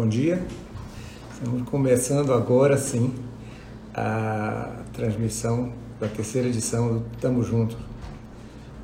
Bom 0.00 0.08
dia. 0.08 0.42
Estamos 1.30 1.68
começando 1.68 2.32
agora 2.32 2.78
sim 2.78 3.14
a 3.92 4.82
transmissão 4.94 5.74
da 6.00 6.08
terceira 6.08 6.48
edição 6.48 6.94
do 6.94 7.00
Tamo 7.20 7.42
Junto. 7.42 7.76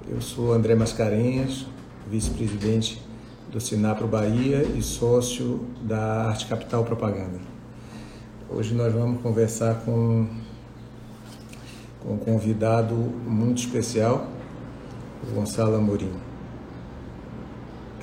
Eu 0.06 0.20
sou 0.20 0.52
André 0.52 0.74
Mascarenhas, 0.74 1.64
vice-presidente 2.06 3.02
do 3.50 3.58
Sinapro 3.58 4.06
Bahia 4.06 4.62
e 4.62 4.82
sócio 4.82 5.64
da 5.80 6.26
Arte 6.26 6.44
Capital 6.48 6.84
Propaganda. 6.84 7.38
Hoje 8.50 8.74
nós 8.74 8.92
vamos 8.92 9.22
conversar 9.22 9.86
com, 9.86 10.26
com 12.02 12.12
um 12.12 12.18
convidado 12.18 12.94
muito 12.94 13.60
especial, 13.60 14.28
o 15.26 15.34
Gonçalo 15.34 15.76
Amorim. 15.76 16.12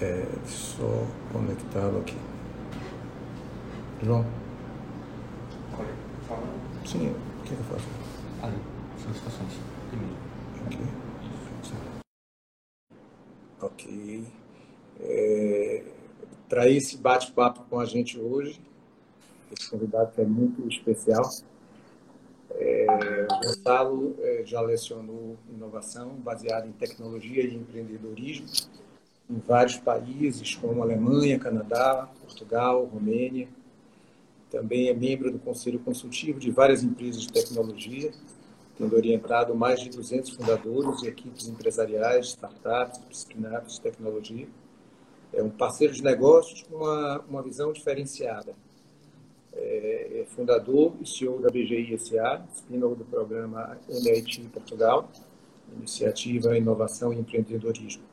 É, 0.02 0.26
só 0.48 1.06
conectá-lo 1.32 2.00
aqui. 2.00 2.33
João? 4.04 4.26
Sim, 6.86 7.10
o 7.10 7.44
que 7.44 7.54
eu 7.54 7.58
faço? 7.70 7.88
Ali, 8.42 8.58
solicitações. 9.02 9.54
Aqui. 10.66 10.78
Ok. 13.62 14.28
É, 15.00 15.84
Para 16.50 16.70
esse 16.70 16.98
bate-papo 16.98 17.64
com 17.70 17.80
a 17.80 17.86
gente 17.86 18.20
hoje, 18.20 18.60
esse 19.52 19.70
convidado 19.70 20.12
que 20.12 20.22
é 20.22 20.26
muito 20.26 20.68
especial, 20.68 21.30
é, 22.52 23.28
o 23.32 23.40
Gonçalo 23.40 24.16
é, 24.20 24.44
já 24.46 24.60
lecionou 24.60 25.38
inovação 25.50 26.10
baseada 26.16 26.68
em 26.68 26.74
tecnologia 26.74 27.44
e 27.44 27.56
empreendedorismo 27.56 28.48
em 29.30 29.40
vários 29.40 29.78
países, 29.78 30.56
como 30.56 30.84
Alemanha, 30.84 31.40
Canadá, 31.40 32.10
Portugal, 32.22 32.84
Romênia. 32.86 33.48
Também 34.54 34.88
é 34.88 34.94
membro 34.94 35.32
do 35.32 35.40
Conselho 35.40 35.80
Consultivo 35.80 36.40
de 36.40 36.52
várias 36.52 36.84
empresas 36.84 37.24
de 37.24 37.34
tecnologia, 37.34 38.12
tendo 38.78 38.96
orientado 38.96 39.56
mais 39.56 39.80
de 39.80 39.90
200 39.90 40.30
fundadores 40.30 41.02
e 41.02 41.08
equipes 41.08 41.48
empresariais, 41.48 42.28
startups, 42.28 43.02
spin-ups 43.10 43.74
de 43.74 43.82
tecnologia. 43.82 44.48
É 45.34 45.42
um 45.42 45.50
parceiro 45.50 45.92
de 45.92 46.04
negócios 46.04 46.62
com 46.62 46.76
uma, 46.76 47.20
uma 47.28 47.42
visão 47.42 47.74
diferenciada. 47.74 48.54
É, 49.54 50.20
é 50.22 50.26
fundador 50.28 50.94
e 51.02 51.08
CEO 51.08 51.42
da 51.42 51.50
BGI 51.50 51.98
SA, 51.98 52.46
spin-off 52.54 52.96
do 52.96 53.06
programa 53.06 53.80
MIT 53.90 54.50
Portugal, 54.54 55.10
Iniciativa 55.76 56.56
Inovação 56.56 57.12
e 57.12 57.18
Empreendedorismo. 57.18 58.04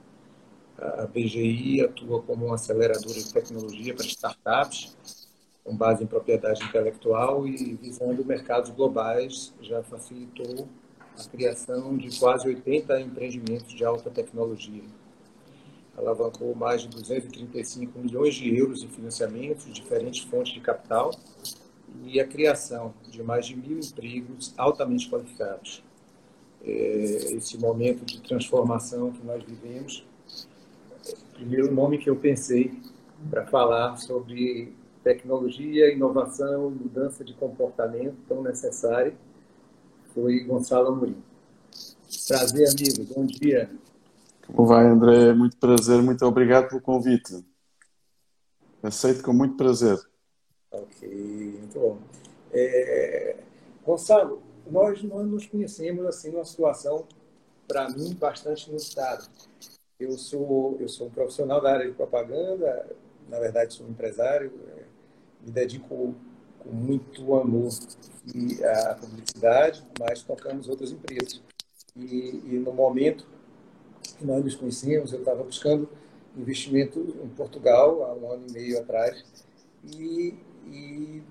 A 0.78 1.04
BGI 1.04 1.82
atua 1.82 2.22
como 2.22 2.46
uma 2.46 2.54
aceleradora 2.54 3.20
de 3.20 3.30
tecnologia 3.30 3.94
para 3.94 4.06
startups, 4.06 4.96
com 5.64 5.76
base 5.76 6.04
em 6.04 6.06
propriedade 6.06 6.62
intelectual 6.64 7.46
e 7.46 7.74
visando 7.74 8.24
mercados 8.24 8.70
globais, 8.70 9.52
já 9.60 9.82
facilitou 9.82 10.68
a 11.18 11.28
criação 11.28 11.96
de 11.96 12.18
quase 12.18 12.48
80 12.48 13.00
empreendimentos 13.00 13.72
de 13.72 13.84
alta 13.84 14.10
tecnologia. 14.10 14.82
Alavancou 15.96 16.54
mais 16.54 16.82
de 16.82 16.88
235 16.88 17.98
milhões 17.98 18.34
de 18.34 18.56
euros 18.56 18.82
em 18.82 18.88
financiamentos 18.88 19.72
diferentes 19.72 20.22
fontes 20.24 20.54
de 20.54 20.60
capital 20.60 21.10
e 22.04 22.20
a 22.20 22.26
criação 22.26 22.94
de 23.08 23.22
mais 23.22 23.46
de 23.46 23.56
mil 23.56 23.78
empregos 23.78 24.54
altamente 24.56 25.10
qualificados. 25.10 25.82
Esse 26.62 27.58
momento 27.58 28.04
de 28.04 28.20
transformação 28.20 29.12
que 29.12 29.24
nós 29.24 29.42
vivemos 29.42 30.04
primeiro 31.40 31.72
nome 31.72 31.96
que 31.96 32.10
eu 32.10 32.16
pensei 32.16 32.78
para 33.30 33.46
falar 33.46 33.96
sobre 33.96 34.74
tecnologia, 35.02 35.92
inovação, 35.92 36.70
mudança 36.70 37.24
de 37.24 37.34
comportamento 37.34 38.16
tão 38.28 38.42
necessária 38.42 39.14
foi 40.14 40.40
Gonçalo 40.40 40.88
Amorim. 40.88 41.22
Prazer, 42.26 42.68
amigo. 42.68 43.14
Bom 43.14 43.24
dia. 43.24 43.70
Como 44.46 44.66
vai, 44.66 44.86
André? 44.86 45.32
Muito 45.32 45.56
prazer. 45.56 46.02
Muito 46.02 46.24
obrigado 46.24 46.68
pelo 46.68 46.80
convite. 46.80 47.44
Aceito 48.82 49.22
com 49.22 49.32
muito 49.32 49.56
prazer. 49.56 49.98
Ok, 50.72 51.08
muito 51.58 51.78
bom. 51.78 51.98
É... 52.52 53.36
Gonçalo, 53.84 54.42
nós 54.70 55.02
não 55.02 55.24
nos 55.24 55.46
conhecemos 55.46 56.04
assim 56.06 56.30
numa 56.30 56.44
situação, 56.44 57.06
para 57.66 57.88
mim, 57.90 58.14
bastante 58.14 58.68
inusitada. 58.68 59.24
Eu 59.98 60.12
sou, 60.12 60.76
eu 60.80 60.88
sou 60.88 61.08
um 61.08 61.10
profissional 61.10 61.60
da 61.60 61.72
área 61.72 61.86
de 61.86 61.92
propaganda, 61.92 62.86
na 63.28 63.38
verdade 63.38 63.74
sou 63.74 63.86
um 63.86 63.90
empresário, 63.90 64.52
me 65.44 65.50
dedico 65.50 66.14
com 66.58 66.70
muito 66.70 67.34
amor 67.34 67.70
à 68.88 68.94
publicidade, 68.94 69.82
mas 69.98 70.22
tocamos 70.22 70.68
outras 70.68 70.92
empresas. 70.92 71.42
E, 71.96 72.42
e 72.44 72.62
no 72.64 72.72
momento 72.72 73.26
que 74.18 74.24
nós 74.24 74.44
nos 74.44 74.54
conhecemos, 74.54 75.12
eu 75.12 75.20
estava 75.20 75.42
buscando 75.42 75.88
investimento 76.36 77.00
em 77.22 77.28
Portugal 77.28 78.04
há 78.04 78.14
um 78.14 78.30
ano 78.30 78.46
e 78.48 78.52
meio 78.52 78.78
atrás 78.78 79.24
e, 79.84 80.34
e 80.66 81.22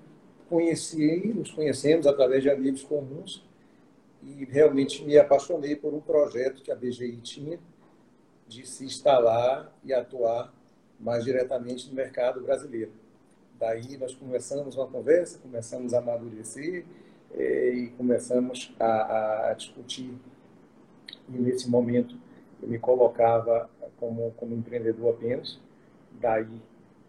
conheci, 0.48 1.32
nos 1.34 1.50
conhecemos 1.52 2.06
através 2.06 2.42
de 2.42 2.50
amigos 2.50 2.82
comuns 2.82 3.42
e 4.22 4.44
realmente 4.44 5.02
me 5.04 5.16
apaixonei 5.16 5.76
por 5.76 5.94
um 5.94 6.00
projeto 6.00 6.62
que 6.62 6.70
a 6.70 6.76
BGI 6.76 7.16
tinha 7.22 7.58
de 8.46 8.66
se 8.66 8.84
instalar 8.84 9.72
e 9.84 9.94
atuar 9.94 10.52
mais 10.98 11.24
diretamente 11.24 11.88
no 11.88 11.94
mercado 11.94 12.42
brasileiro. 12.42 12.92
Daí 13.60 13.98
nós 13.98 14.14
começamos 14.14 14.74
uma 14.74 14.86
conversa, 14.86 15.38
começamos 15.38 15.92
a 15.92 15.98
amadurecer 15.98 16.82
eh, 17.34 17.72
e 17.74 17.86
começamos 17.88 18.74
a, 18.80 19.50
a, 19.50 19.52
discutir. 19.52 20.14
E 21.28 21.38
nesse 21.38 21.68
momento 21.68 22.16
eu 22.62 22.68
me 22.68 22.78
colocava 22.78 23.68
como, 23.98 24.32
como 24.38 24.54
empreendedor 24.54 25.10
apenas. 25.10 25.60
Daí 26.18 26.48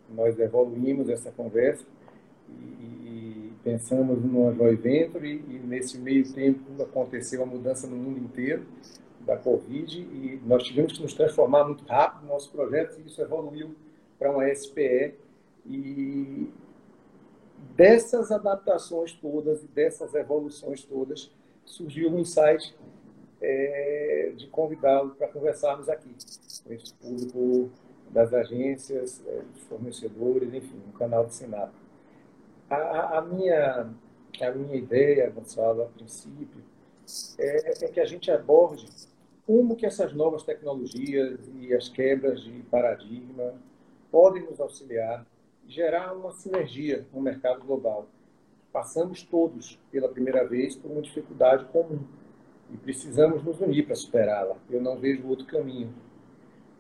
nós 0.10 0.38
evoluímos 0.38 1.08
essa 1.08 1.32
conversa 1.32 1.86
e, 2.50 2.52
e 2.52 3.54
pensamos 3.64 4.22
no 4.22 4.54
joint 4.54 4.82
venture 4.82 5.26
e, 5.26 5.56
e 5.56 5.60
nesse 5.60 5.98
meio 5.98 6.34
tempo 6.34 6.84
aconteceu 6.84 7.44
a 7.44 7.46
mudança 7.46 7.88
no 7.88 7.96
mundo 7.96 8.20
inteiro 8.20 8.66
da 9.22 9.38
Covid 9.38 10.02
e 10.02 10.42
nós 10.46 10.64
tivemos 10.64 10.92
que 10.92 11.02
nos 11.02 11.14
transformar 11.14 11.64
muito 11.64 11.86
rápido 11.86 12.24
no 12.24 12.34
nosso 12.34 12.52
projeto 12.52 13.00
e 13.00 13.08
isso 13.08 13.22
evoluiu 13.22 13.74
para 14.20 14.32
uma 14.32 14.54
SPE 14.54 15.14
e 15.66 16.52
dessas 17.76 18.32
adaptações 18.32 19.14
todas 19.14 19.64
e 19.64 19.68
dessas 19.68 20.14
evoluções 20.14 20.84
todas 20.84 21.32
surgiu 21.66 22.10
um 22.10 22.20
insight 22.20 22.76
é, 23.42 24.34
de 24.36 24.48
convidá-lo 24.48 25.12
para 25.12 25.28
conversarmos 25.28 25.90
aqui 25.90 26.10
com 26.64 26.74
esse 26.74 26.94
público 26.96 27.72
das 28.10 28.34
agências, 28.34 29.22
é, 29.26 29.42
dos 29.54 29.64
fornecedores, 29.64 30.54
enfim, 30.54 30.82
no 30.86 30.94
canal 30.94 31.26
de 31.26 31.34
Sinap. 31.34 31.72
A, 32.70 33.18
a, 33.18 33.22
minha, 33.22 33.90
a 34.42 34.52
minha 34.52 34.76
ideia, 34.76 35.30
Gonçalo, 35.30 35.84
a 35.84 35.86
princípio, 35.86 36.62
é, 37.40 37.86
é 37.86 37.88
que 37.88 38.00
a 38.00 38.06
gente 38.06 38.30
aborde 38.30 38.86
como 39.46 39.76
que 39.76 39.86
essas 39.86 40.14
novas 40.14 40.44
tecnologias 40.44 41.40
e 41.60 41.74
as 41.74 41.90
quebras 41.90 42.42
de 42.42 42.62
paradigma 42.64 43.54
podem 44.12 44.44
nos 44.44 44.60
auxiliar 44.60 45.26
gerar 45.68 46.14
uma 46.14 46.32
sinergia 46.32 47.06
no 47.14 47.22
mercado 47.22 47.64
global. 47.64 48.08
Passamos 48.72 49.24
todos, 49.24 49.80
pela 49.92 50.08
primeira 50.10 50.48
vez, 50.48 50.76
por 50.76 50.92
uma 50.92 51.02
dificuldade 51.02 51.66
comum 51.66 52.00
e 52.74 52.78
precisamos 52.78 53.44
nos 53.44 53.60
unir 53.60 53.86
para 53.86 53.96
superá-la. 53.96 54.56
Eu 54.70 54.82
não 54.82 54.98
vejo 54.98 55.28
outro 55.28 55.46
caminho. 55.46 55.94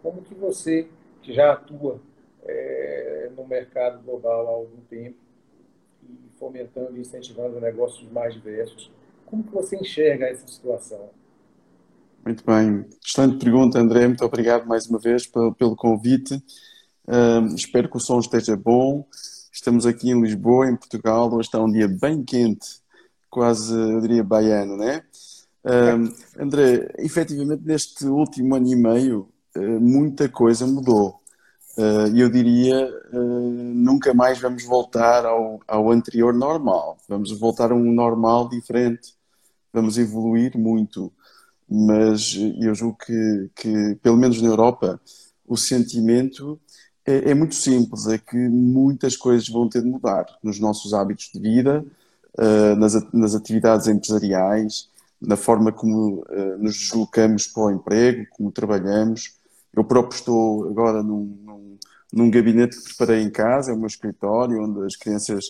Como 0.01 0.21
que 0.21 0.33
você, 0.33 0.87
que 1.21 1.33
já 1.33 1.53
atua 1.53 1.99
é, 2.43 3.29
no 3.35 3.45
mercado 3.45 4.01
global 4.03 4.47
há 4.47 4.51
algum 4.51 4.81
tempo 4.89 5.17
e 6.03 6.39
fomentando 6.39 6.97
e 6.97 7.01
incentivando 7.01 7.59
negócios 7.59 8.09
mais 8.11 8.33
diversos, 8.33 8.91
como 9.25 9.43
que 9.43 9.51
você 9.51 9.75
enxerga 9.77 10.27
essa 10.27 10.47
situação? 10.47 11.09
Muito 12.25 12.43
bem. 12.45 12.85
Excelente 13.03 13.43
pergunta, 13.43 13.79
André. 13.79 14.07
Muito 14.07 14.23
obrigado 14.25 14.67
mais 14.67 14.87
uma 14.87 14.99
vez 14.99 15.25
pelo, 15.25 15.53
pelo 15.53 15.75
convite. 15.75 16.41
Espero 17.55 17.89
que 17.89 17.97
o 17.97 17.99
som 17.99 18.19
esteja 18.19 18.55
bom. 18.55 19.05
Estamos 19.51 19.85
aqui 19.85 20.09
em 20.09 20.21
Lisboa, 20.21 20.69
em 20.69 20.75
Portugal. 20.75 21.33
Hoje 21.33 21.47
está 21.47 21.61
um 21.61 21.71
dia 21.71 21.87
bem 21.87 22.23
quente, 22.23 22.81
quase, 23.29 23.73
eu 23.73 23.99
diria, 23.99 24.23
baiano, 24.23 24.77
né? 24.77 25.03
Uh, 25.63 26.41
André, 26.41 26.91
efetivamente, 26.99 27.63
neste 27.65 28.05
último 28.05 28.55
ano 28.55 28.67
e 28.67 28.75
meio, 28.75 29.29
uh, 29.55 29.79
muita 29.79 30.29
coisa 30.29 30.65
mudou. 30.65 31.19
E 32.13 32.19
eu 32.19 32.29
diria, 32.29 32.87
nunca 33.73 34.13
mais 34.13 34.39
vamos 34.39 34.63
voltar 34.65 35.25
ao, 35.25 35.59
ao 35.65 35.89
anterior 35.89 36.33
normal. 36.33 36.97
Vamos 37.07 37.31
voltar 37.39 37.71
a 37.71 37.75
um 37.75 37.91
normal 37.93 38.49
diferente. 38.49 39.15
Vamos 39.73 39.97
evoluir 39.97 40.55
muito 40.57 41.11
mas 41.73 42.35
eu 42.59 42.75
julgo 42.75 42.97
que, 42.97 43.49
que, 43.55 43.95
pelo 44.03 44.17
menos 44.17 44.41
na 44.41 44.49
Europa, 44.49 44.99
o 45.47 45.55
sentimento 45.55 46.59
é, 47.05 47.31
é, 47.31 47.33
muito 47.33 47.55
simples, 47.55 48.07
é 48.07 48.17
que 48.17 48.37
muitas 48.37 49.15
coisas 49.15 49.47
vão 49.49 49.67
ter 49.67 49.81
de 49.81 49.89
mudar 49.89 50.25
nos 50.43 50.59
nossos 50.59 50.93
hábitos 50.93 51.31
de 51.33 51.39
vida, 51.39 51.83
uh, 52.37 52.75
nas, 52.75 53.11
nas 53.11 53.35
atividades 53.35 53.87
empresariais, 53.87 54.89
na 55.19 55.35
forma 55.35 55.71
como 55.71 56.23
uh, 56.29 56.57
nos 56.59 56.77
deslocamos 56.77 57.47
para 57.47 57.63
o 57.63 57.71
emprego, 57.71 58.25
como 58.31 58.51
trabalhamos. 58.51 59.35
Eu 59.73 59.83
próprio 59.83 60.17
estou 60.17 60.69
agora 60.69 61.01
num, 61.01 61.37
num, 61.43 61.77
num 62.13 62.31
gabinete 62.31 62.77
que 62.77 62.95
preparei 62.95 63.21
em 63.23 63.29
casa, 63.29 63.71
é 63.71 63.73
o 63.73 63.77
meu 63.77 63.87
escritório, 63.87 64.63
onde 64.63 64.85
as 64.85 64.95
crianças 64.95 65.45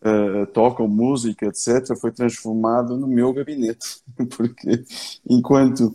uh, 0.00 0.46
tocam 0.52 0.86
música, 0.88 1.46
etc., 1.46 1.96
foi 2.00 2.12
transformado 2.12 2.96
no 2.96 3.06
meu 3.06 3.32
gabinete, 3.32 4.02
porque 4.36 4.84
enquanto 5.28 5.92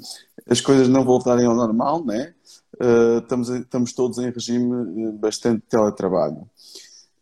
as 0.48 0.62
coisas 0.62 0.88
não 0.88 1.06
voltarem 1.06 1.46
ao 1.46 1.56
normal, 1.56 2.04
né, 2.04 2.34
uh, 2.80 3.20
estamos, 3.20 3.50
estamos 3.50 3.94
todos 3.94 4.18
em 4.18 4.30
regime 4.30 5.12
bastante 5.14 5.62
de 5.62 5.68
teletrabalho. 5.68 6.50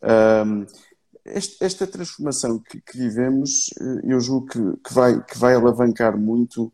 Um, 0.02 0.66
esta 1.60 1.86
transformação 1.86 2.60
que, 2.60 2.80
que, 2.80 2.98
vivemos, 2.98 3.70
eu 4.04 4.20
julgo 4.20 4.48
que, 4.48 4.60
que, 4.88 4.94
vai, 4.94 5.22
que 5.22 5.38
vai 5.38 5.56
alavancar 5.56 6.18
muito 6.18 6.72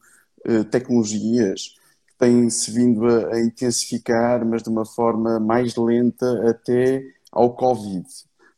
uh, 0.47 0.63
tecnologias 0.65 1.75
que 2.07 2.13
têm-se 2.19 2.69
vindo 2.69 3.07
a, 3.07 3.33
a, 3.33 3.41
intensificar, 3.41 4.45
mas 4.45 4.61
de 4.61 4.69
uma 4.69 4.85
forma 4.85 5.39
mais 5.39 5.75
lenta 5.75 6.49
até 6.49 7.03
ao 7.31 7.55
Covid 7.55 8.05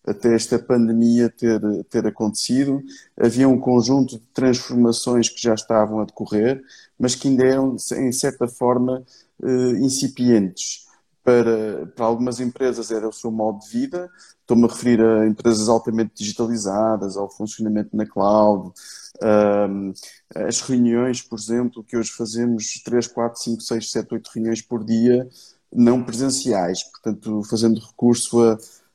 até 0.06 0.36
esta 0.36 0.60
pandemia 0.60 1.30
ter, 1.30 1.60
ter 1.90 2.06
acontecido. 2.06 2.82
Havia 3.20 3.50
um 3.50 3.60
conjunto 3.60 4.20
de 4.20 4.26
transformações 4.34 5.30
que 5.30 5.42
já 5.42 5.56
estavam 5.56 6.00
a 6.00 6.06
decorrer, 6.06 6.64
mas 6.98 7.16
que 7.16 7.28
ainda 7.28 7.44
eram, 7.44 7.76
em 7.98 8.12
certa 8.12 8.48
forma, 8.48 9.04
eh, 9.44 9.72
incipientes. 9.80 10.86
Para, 11.24 11.88
para 11.96 12.06
algumas 12.06 12.40
empresas 12.40 12.92
era 12.92 13.10
o 13.10 13.12
seu 13.12 13.32
modo 13.32 13.60
de 13.60 13.70
vida, 13.70 14.12
estou-me 14.42 14.66
a 14.66 14.68
referir 14.68 15.02
a 15.02 15.26
empresas 15.26 15.68
altamente 15.68 16.12
digitalizadas, 16.16 17.18
ao 17.18 17.32
funcionamento 17.32 17.98
na 17.98 18.06
cloud, 18.06 18.72
um, 19.24 19.94
as 20.36 20.62
reuniões, 20.62 21.24
por 21.24 21.40
exemplo, 21.40 21.84
que 21.84 21.98
hoje 21.98 22.12
fazemos 22.12 22.80
3, 22.84 23.08
4, 23.08 23.42
5, 23.42 23.62
6, 23.62 23.92
7, 23.92 24.14
8 24.14 24.32
reuniões 24.36 24.62
por 24.62 24.84
dia, 24.84 25.28
não 25.74 26.04
presenciais, 26.04 26.84
portanto, 26.84 27.42
fazendo 27.50 27.80
recurso 27.80 28.40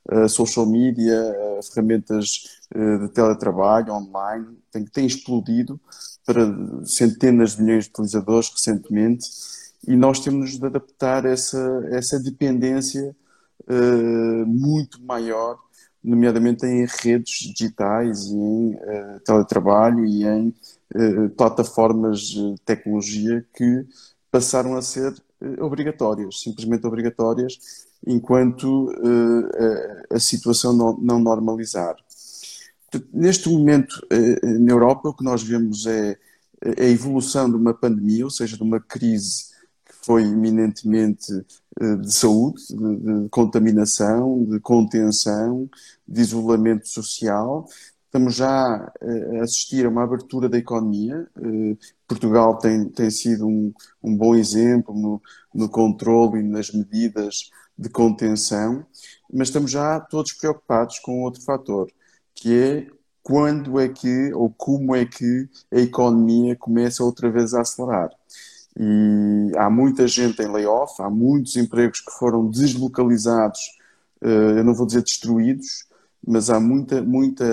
a 0.08 0.28
social 0.28 0.66
media, 0.66 1.34
ferramentas 1.72 2.60
eh, 2.74 2.98
de 2.98 3.08
teletrabalho 3.10 3.92
online, 3.92 4.58
tem, 4.72 4.84
tem 4.84 5.06
explodido 5.06 5.80
para 6.24 6.46
centenas 6.84 7.56
de 7.56 7.62
milhões 7.62 7.84
de 7.84 7.90
utilizadores 7.90 8.50
recentemente 8.50 9.26
e 9.86 9.96
nós 9.96 10.20
temos 10.20 10.58
de 10.58 10.64
adaptar 10.64 11.24
essa, 11.24 11.88
essa 11.90 12.18
dependência 12.20 13.14
uh, 13.68 14.46
muito 14.46 15.02
maior, 15.02 15.58
nomeadamente 16.02 16.66
em 16.66 16.86
redes 17.02 17.52
digitais 17.52 18.26
e 18.26 18.34
em 18.34 18.74
uh, 18.74 19.20
teletrabalho 19.24 20.04
e 20.04 20.24
em 20.24 20.54
uh, 20.94 21.30
plataformas 21.30 22.20
de 22.20 22.54
tecnologia 22.64 23.44
que 23.54 23.86
passaram 24.30 24.76
a 24.76 24.82
ser 24.82 25.14
obrigatórias, 25.58 26.40
simplesmente 26.42 26.86
obrigatórias, 26.86 27.58
enquanto 28.06 28.92
a, 30.14 30.20
situação 30.20 30.74
não, 30.74 30.96
não 30.98 31.18
normalizar. 31.18 31.96
Neste 33.10 33.48
momento, 33.48 34.06
na 34.42 34.70
Europa, 34.70 35.08
o 35.08 35.14
que 35.14 35.24
nós 35.24 35.42
vemos 35.42 35.86
é 35.86 36.18
a 36.78 36.84
evolução 36.84 37.48
de 37.48 37.56
uma 37.56 37.72
pandemia, 37.72 38.24
ou 38.24 38.30
seja, 38.30 38.56
de 38.56 38.62
uma 38.62 38.78
crise 38.78 39.49
foi 40.04 40.24
eminentemente 40.24 41.32
uh, 41.80 41.96
de 41.98 42.12
saúde, 42.12 42.62
de, 42.68 43.28
contaminação, 43.30 44.44
de 44.44 44.60
contenção, 44.60 45.68
de 46.06 46.20
isolamento 46.20 46.88
social. 46.88 47.66
Estamos 48.06 48.34
já 48.34 48.48
a 48.50 49.42
assistir 49.42 49.86
a 49.86 49.88
uma 49.88 50.02
abertura 50.02 50.48
da 50.48 50.58
economia. 50.58 51.28
Portugal 52.08 52.58
tem, 52.58 52.88
tem 52.88 53.08
sido 53.08 53.46
um, 53.46 53.72
um 54.02 54.16
bom 54.16 54.34
exemplo 54.34 54.92
no, 54.92 55.22
no 55.54 55.68
controle 55.68 56.40
e 56.40 56.42
nas 56.42 56.72
medidas 56.72 57.50
de 57.80 57.88
contenção, 57.88 58.84
mas 59.32 59.48
estamos 59.48 59.70
já 59.70 59.98
todos 59.98 60.34
preocupados 60.34 60.98
com 60.98 61.22
outro 61.22 61.40
fator, 61.42 61.90
que 62.34 62.54
é 62.54 62.86
quando 63.22 63.80
é 63.80 63.88
que 63.88 64.32
ou 64.34 64.50
como 64.50 64.94
é 64.94 65.06
que 65.06 65.48
a 65.72 65.78
economia 65.78 66.54
começa 66.56 67.02
outra 67.02 67.30
vez 67.30 67.54
a 67.54 67.62
acelerar. 67.62 68.10
E 68.78 69.52
há 69.56 69.68
muita 69.68 70.06
gente 70.06 70.42
em 70.42 70.50
layoff, 70.50 71.00
há 71.02 71.10
muitos 71.10 71.56
empregos 71.56 72.00
que 72.00 72.12
foram 72.12 72.48
deslocalizados, 72.48 73.60
eh, 74.22 74.58
eu 74.58 74.64
não 74.64 74.74
vou 74.74 74.86
dizer 74.86 75.02
destruídos, 75.02 75.86
mas 76.26 76.50
há 76.50 76.60
muita, 76.60 77.02
muita 77.02 77.44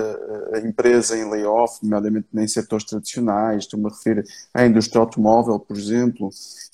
eh, 0.53 0.67
empresa 0.67 1.17
em 1.17 1.29
layoff, 1.29 1.79
nomeadamente 1.81 2.27
em 2.33 2.47
setores 2.47 2.85
tradicionais, 2.85 3.63
estou-me 3.63 3.87
a 3.87 3.89
referir 3.89 4.25
à 4.53 4.65
indústria 4.65 4.99
automóvel, 4.99 5.59
por 5.59 5.77
exemplo, 5.77 6.29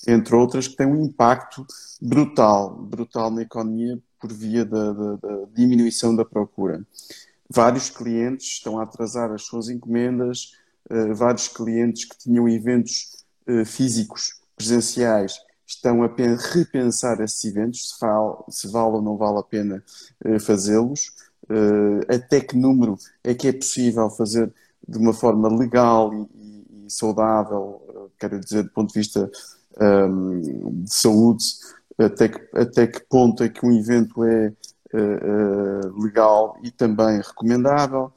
entre 0.06 0.34
outras, 0.34 0.68
que 0.68 0.76
têm 0.76 0.86
um 0.86 1.04
impacto 1.04 1.66
brutal, 2.00 2.74
brutal 2.74 3.30
na 3.30 3.42
economia 3.42 3.98
por 4.20 4.32
via 4.32 4.64
da, 4.64 4.92
da, 4.92 5.16
da 5.16 5.44
diminuição 5.54 6.14
da 6.14 6.24
procura. 6.24 6.84
Vários 7.48 7.90
clientes 7.90 8.46
estão 8.46 8.78
a 8.78 8.82
atrasar 8.82 9.30
as 9.30 9.42
suas 9.42 9.68
encomendas, 9.68 10.52
uh, 10.90 11.14
vários 11.14 11.46
clientes 11.48 12.04
que 12.04 12.18
tinham 12.18 12.48
eventos 12.48 13.23
físicos, 13.66 14.40
presenciais, 14.56 15.34
estão 15.66 16.02
a 16.02 16.08
repensar 16.52 17.20
esses 17.20 17.44
eventos, 17.44 17.90
se, 17.90 17.96
se 18.50 18.68
vale 18.68 18.96
ou 18.96 19.02
não 19.02 19.16
vale 19.16 19.38
a 19.38 19.42
pena 19.42 19.82
uh, 20.24 20.40
fazê-los 20.40 21.08
uh, 21.44 22.14
até 22.14 22.40
que 22.40 22.56
número 22.56 22.96
é 23.22 23.34
que 23.34 23.48
é 23.48 23.52
possível 23.52 24.10
fazer 24.10 24.52
de 24.86 24.98
uma 24.98 25.14
forma 25.14 25.48
legal 25.48 26.12
e, 26.14 26.90
saudável, 26.90 28.10
quero 28.18 28.38
dizer, 28.38 28.64
do 28.64 28.70
ponto 28.70 28.92
de 28.92 29.00
vista 29.00 29.30
ehm, 29.80 30.82
de 30.82 30.94
saúde, 30.94 31.44
até 31.96 32.28
que, 32.28 32.58
até 32.58 32.86
que 32.86 33.00
ponto 33.08 33.42
é 33.42 33.48
que 33.48 33.64
um 33.64 33.72
evento 33.72 34.22
é 34.22 34.52
legal 35.98 36.58
e 36.62 36.70
também 36.70 37.16
recomendável. 37.16 38.12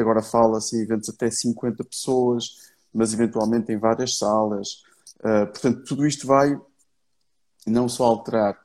agora 0.00 0.22
fala-se 0.22 0.78
em 0.78 0.80
eventos 0.80 1.10
até 1.10 1.30
50 1.30 1.84
pessoas, 1.84 2.72
mas 2.92 3.12
eventualmente 3.12 3.72
em 3.72 3.78
várias 3.78 4.18
salas. 4.18 4.82
portanto, 5.20 5.84
tudo 5.84 6.06
isto 6.06 6.26
vai 6.26 6.58
não 7.66 7.88
só 7.88 8.04
alterar, 8.04 8.58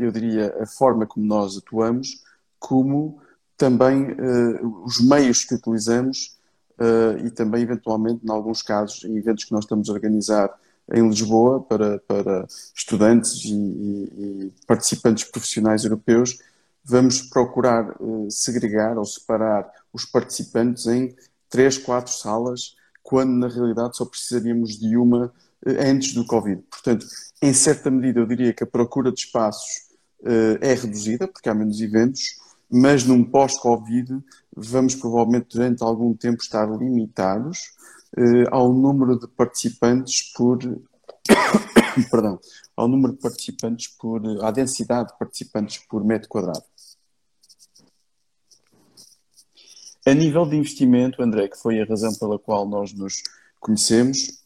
eu 0.00 0.10
diria, 0.12 0.54
a 0.60 0.66
forma 0.66 1.06
como 1.06 1.26
nós 1.26 1.56
atuamos, 1.56 2.22
como 2.58 3.20
também 3.62 4.10
uh, 4.10 4.84
os 4.84 5.00
meios 5.00 5.44
que 5.44 5.54
utilizamos 5.54 6.36
uh, 6.80 7.24
e 7.24 7.30
também, 7.30 7.62
eventualmente, 7.62 8.24
em 8.24 8.30
alguns 8.30 8.60
casos, 8.60 9.04
em 9.04 9.16
eventos 9.16 9.44
que 9.44 9.52
nós 9.52 9.64
estamos 9.64 9.88
a 9.88 9.92
organizar 9.92 10.52
em 10.92 11.08
Lisboa 11.08 11.60
para, 11.62 12.00
para 12.00 12.44
estudantes 12.74 13.44
e, 13.44 13.54
e, 13.54 14.46
e 14.46 14.52
participantes 14.66 15.22
profissionais 15.24 15.84
europeus, 15.84 16.38
vamos 16.84 17.22
procurar 17.22 17.94
uh, 18.00 18.28
segregar 18.28 18.98
ou 18.98 19.04
separar 19.04 19.70
os 19.92 20.04
participantes 20.04 20.86
em 20.86 21.14
três, 21.48 21.78
quatro 21.78 22.12
salas, 22.12 22.74
quando 23.02 23.32
na 23.32 23.48
realidade 23.48 23.96
só 23.96 24.04
precisaríamos 24.04 24.78
de 24.78 24.96
uma 24.96 25.32
antes 25.66 26.14
do 26.14 26.24
Covid. 26.24 26.62
Portanto, 26.70 27.06
em 27.40 27.52
certa 27.52 27.90
medida, 27.90 28.20
eu 28.20 28.26
diria 28.26 28.52
que 28.52 28.64
a 28.64 28.66
procura 28.66 29.12
de 29.12 29.20
espaços 29.20 29.90
é 30.60 30.74
reduzida, 30.74 31.26
porque 31.26 31.48
há 31.48 31.54
menos 31.54 31.80
eventos, 31.80 32.36
mas 32.70 33.04
num 33.04 33.22
pós-Covid 33.22 34.18
vamos 34.56 34.94
provavelmente 34.94 35.48
durante 35.52 35.82
algum 35.82 36.14
tempo 36.14 36.42
estar 36.42 36.66
limitados 36.70 37.72
eh, 38.16 38.44
ao 38.50 38.72
número 38.72 39.18
de 39.18 39.28
participantes 39.28 40.32
por 40.32 40.58
perdão, 42.10 42.38
ao 42.74 42.88
número 42.88 43.12
de 43.12 43.20
participantes 43.20 43.88
por 43.88 44.22
à 44.42 44.50
densidade 44.50 45.12
de 45.12 45.18
participantes 45.18 45.78
por 45.88 46.02
metro 46.02 46.28
quadrado. 46.28 46.62
A 50.04 50.14
nível 50.14 50.46
de 50.46 50.56
investimento, 50.56 51.22
André, 51.22 51.48
que 51.48 51.58
foi 51.58 51.80
a 51.80 51.84
razão 51.84 52.14
pela 52.14 52.38
qual 52.38 52.68
nós 52.68 52.92
nos 52.92 53.22
conhecemos, 53.60 54.42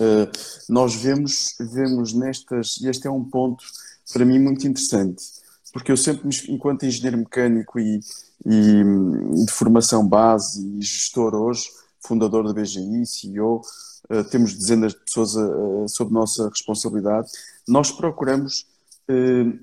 eh, 0.00 0.30
nós 0.68 0.94
vemos, 0.94 1.54
vemos 1.60 2.12
nestas, 2.12 2.78
e 2.80 2.88
este 2.88 3.06
é 3.06 3.10
um 3.10 3.24
ponto 3.24 3.64
para 4.12 4.24
mim 4.24 4.38
muito 4.38 4.66
interessante 4.66 5.40
porque 5.72 5.92
eu 5.92 5.96
sempre, 5.96 6.28
enquanto 6.48 6.84
engenheiro 6.84 7.18
mecânico 7.18 7.78
e, 7.78 8.00
e 8.44 9.44
de 9.44 9.52
formação 9.52 10.06
base 10.06 10.66
e 10.78 10.82
gestor 10.82 11.34
hoje, 11.34 11.68
fundador 12.00 12.44
da 12.46 12.52
BGI, 12.52 13.06
CEO, 13.06 13.60
eh, 14.08 14.22
temos 14.24 14.54
dezenas 14.54 14.92
de 14.92 15.00
pessoas 15.00 15.34
uh, 15.36 15.86
sob 15.86 16.12
nossa 16.12 16.48
responsabilidade, 16.48 17.28
nós 17.68 17.92
procuramos 17.92 18.66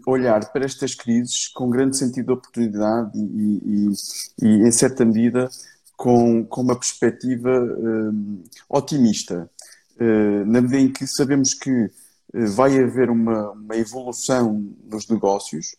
olhar 0.06 0.52
para 0.52 0.66
estas 0.66 0.96
crises 0.96 1.48
com 1.48 1.70
grande 1.70 1.98
sentido 1.98 2.26
de 2.28 2.32
oportunidade 2.34 3.18
e, 3.18 3.62
e, 3.66 3.92
e 4.42 4.68
em 4.68 4.72
certa 4.72 5.06
medida, 5.06 5.50
com, 5.96 6.46
com 6.46 6.62
uma 6.62 6.76
perspectiva 6.76 7.50
otimista, 8.70 9.50
na 10.46 10.62
medida 10.62 10.80
em 10.80 10.92
que 10.92 11.08
sabemos 11.08 11.54
que 11.54 11.90
vai 12.34 12.78
haver 12.80 13.10
uma, 13.10 13.52
uma 13.52 13.76
evolução 13.76 14.72
nos 14.84 15.08
negócios, 15.08 15.76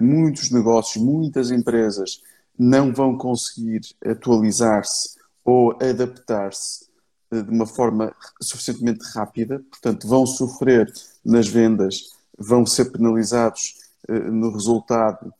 muitos 0.00 0.50
negócios, 0.50 1.02
muitas 1.02 1.50
empresas 1.50 2.22
não 2.58 2.92
vão 2.92 3.16
conseguir 3.16 3.80
atualizar-se 4.04 5.16
ou 5.44 5.76
adaptar-se 5.82 6.86
de 7.30 7.50
uma 7.50 7.66
forma 7.66 8.14
suficientemente 8.40 9.04
rápida, 9.14 9.60
portanto, 9.70 10.06
vão 10.06 10.26
sofrer 10.26 10.92
nas 11.24 11.48
vendas, 11.48 12.12
vão 12.38 12.66
ser 12.66 12.86
penalizados 12.86 13.74
no 14.08 14.50
resultado, 14.52 15.32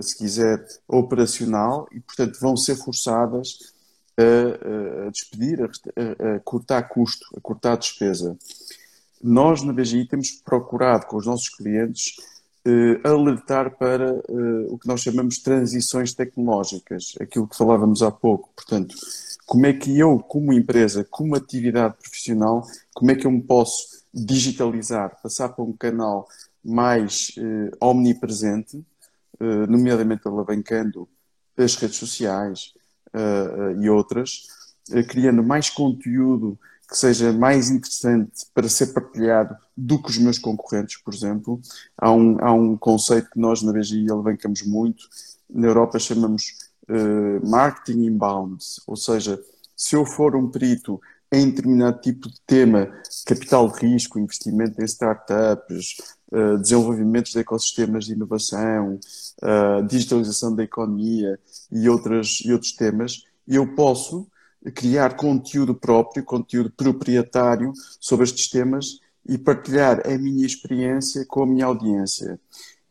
se 0.00 0.16
quiser, 0.16 0.66
operacional 0.88 1.86
e, 1.92 2.00
portanto, 2.00 2.38
vão 2.40 2.56
ser 2.56 2.76
forçadas 2.76 3.74
a, 4.16 5.10
despedir, 5.10 5.62
a, 5.62 6.36
a, 6.36 6.40
cortar 6.40 6.82
custo, 6.88 7.26
a 7.36 7.40
cortar 7.40 7.76
despesa. 7.76 8.36
Nós, 9.22 9.62
na 9.62 9.72
BGI, 9.72 10.06
temos 10.06 10.30
procurado 10.30 11.06
com 11.06 11.16
os 11.16 11.26
nossos 11.26 11.48
clientes 11.48 12.16
eh, 12.64 13.00
alertar 13.02 13.76
para 13.76 14.10
eh, 14.10 14.66
o 14.68 14.78
que 14.78 14.86
nós 14.86 15.00
chamamos 15.00 15.38
transições 15.38 16.12
tecnológicas, 16.12 17.14
aquilo 17.20 17.48
que 17.48 17.56
falávamos 17.56 18.02
há 18.02 18.10
pouco. 18.10 18.50
Portanto, 18.54 18.94
como 19.46 19.64
é 19.64 19.72
que 19.72 19.98
eu, 19.98 20.18
como 20.18 20.52
empresa, 20.52 21.06
como 21.08 21.34
atividade 21.34 21.96
profissional, 21.96 22.66
como 22.92 23.10
é 23.10 23.14
que 23.14 23.26
eu 23.26 23.30
me 23.30 23.42
posso 23.42 23.97
digitalizar, 24.24 25.20
passar 25.22 25.50
para 25.50 25.64
um 25.64 25.72
canal 25.72 26.28
mais 26.64 27.32
eh, 27.38 27.70
omnipresente, 27.80 28.84
eh, 29.40 29.66
nomeadamente 29.66 30.26
alavancando 30.26 31.08
as 31.56 31.74
redes 31.76 31.96
sociais, 31.96 32.72
uh, 33.14 33.80
e 33.80 33.88
outras, 33.88 34.46
uh, 34.90 35.06
criando 35.06 35.42
mais 35.42 35.70
conteúdo 35.70 36.58
que 36.88 36.96
seja 36.96 37.32
mais 37.32 37.70
interessante 37.70 38.46
para 38.54 38.68
ser 38.68 38.94
partilhado 38.94 39.54
do 39.76 40.00
que 40.02 40.08
os 40.08 40.18
meus 40.18 40.38
concorrentes, 40.38 40.96
por 41.02 41.12
exemplo. 41.12 41.60
Há 41.96 42.10
um, 42.10 42.38
há 42.40 42.52
um 42.52 42.76
conceito 42.78 43.30
que 43.30 43.38
nós 43.38 43.62
na 43.62 43.72
BGI 43.72 44.10
alavancamos 44.10 44.62
muito, 44.62 45.04
na 45.50 45.66
Europa 45.66 45.98
chamamos 45.98 46.54
uh, 46.88 47.46
marketing 47.46 48.06
inbound, 48.06 48.64
ou 48.86 48.96
seja, 48.96 49.38
se 49.76 49.96
eu 49.96 50.06
for 50.06 50.34
um 50.34 50.50
perito 50.50 51.00
em 51.30 51.50
determinado 51.50 52.00
tipo 52.00 52.28
de 52.28 52.40
tema, 52.46 52.90
capital 53.26 53.70
de 53.70 53.86
risco, 53.86 54.18
investimento 54.18 54.80
em 54.80 54.84
startups, 54.84 55.96
uh, 56.32 56.58
desenvolvimento 56.58 57.30
de 57.30 57.38
ecossistemas 57.38 58.06
de 58.06 58.14
inovação, 58.14 58.98
uh, 59.42 59.86
digitalização 59.86 60.54
da 60.54 60.64
economia 60.64 61.38
e, 61.70 61.88
outras, 61.88 62.40
e 62.44 62.52
outros 62.52 62.72
temas, 62.72 63.24
eu 63.46 63.74
posso 63.74 64.26
criar 64.74 65.16
conteúdo 65.16 65.74
próprio, 65.74 66.24
conteúdo 66.24 66.70
proprietário 66.70 67.72
sobre 68.00 68.24
estes 68.24 68.48
temas 68.48 69.00
e 69.26 69.36
partilhar 69.36 70.02
a 70.06 70.16
minha 70.18 70.46
experiência 70.46 71.24
com 71.26 71.42
a 71.42 71.46
minha 71.46 71.66
audiência. 71.66 72.40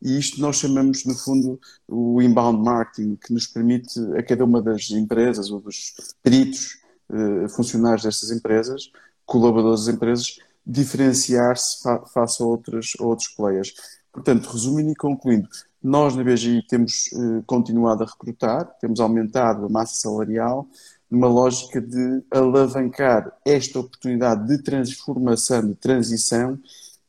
E 0.02 0.18
isto 0.18 0.40
nós 0.40 0.58
chamamos, 0.58 1.04
no 1.06 1.16
fundo, 1.16 1.60
o 1.88 2.22
inbound 2.22 2.64
marketing, 2.64 3.16
que 3.16 3.34
nos 3.34 3.48
permite 3.48 4.00
a 4.16 4.22
cada 4.22 4.46
uma 4.46 4.62
das 4.62 4.92
empresas 4.92 5.50
ou 5.50 5.60
dos 5.60 5.96
peritos 6.22 6.78
eh, 7.12 7.48
funcionários 7.50 8.04
destas 8.04 8.32
empresas, 8.32 8.92
colaboradores 9.26 9.86
das 9.86 9.96
empresas, 9.96 10.40
diferenciar-se 10.66 11.82
fa 11.82 12.06
face 12.08 12.42
a 12.42 12.46
outros, 12.46 12.94
a 13.00 13.04
outros 13.04 13.30
players. 13.30 13.74
Portanto, 14.12 14.50
resumindo 14.50 14.92
e 14.92 14.96
concluindo, 14.96 15.48
nós 15.82 16.16
na 16.16 16.24
BGI 16.24 16.64
temos 16.68 17.10
eh, 17.14 17.44
continuado 17.46 18.04
a 18.04 18.08
recrutar, 18.08 18.66
temos 18.80 19.00
aumentado 19.00 19.66
a 19.66 19.70
massa 19.70 19.96
salarial, 19.96 20.68
numa 21.10 21.28
lógica 21.28 21.80
de 21.80 22.24
alavancar 22.30 23.32
esta 23.46 23.80
oportunidade 23.80 24.46
de 24.48 24.62
transformação, 24.62 25.68
de 25.68 25.76
transição, 25.76 26.60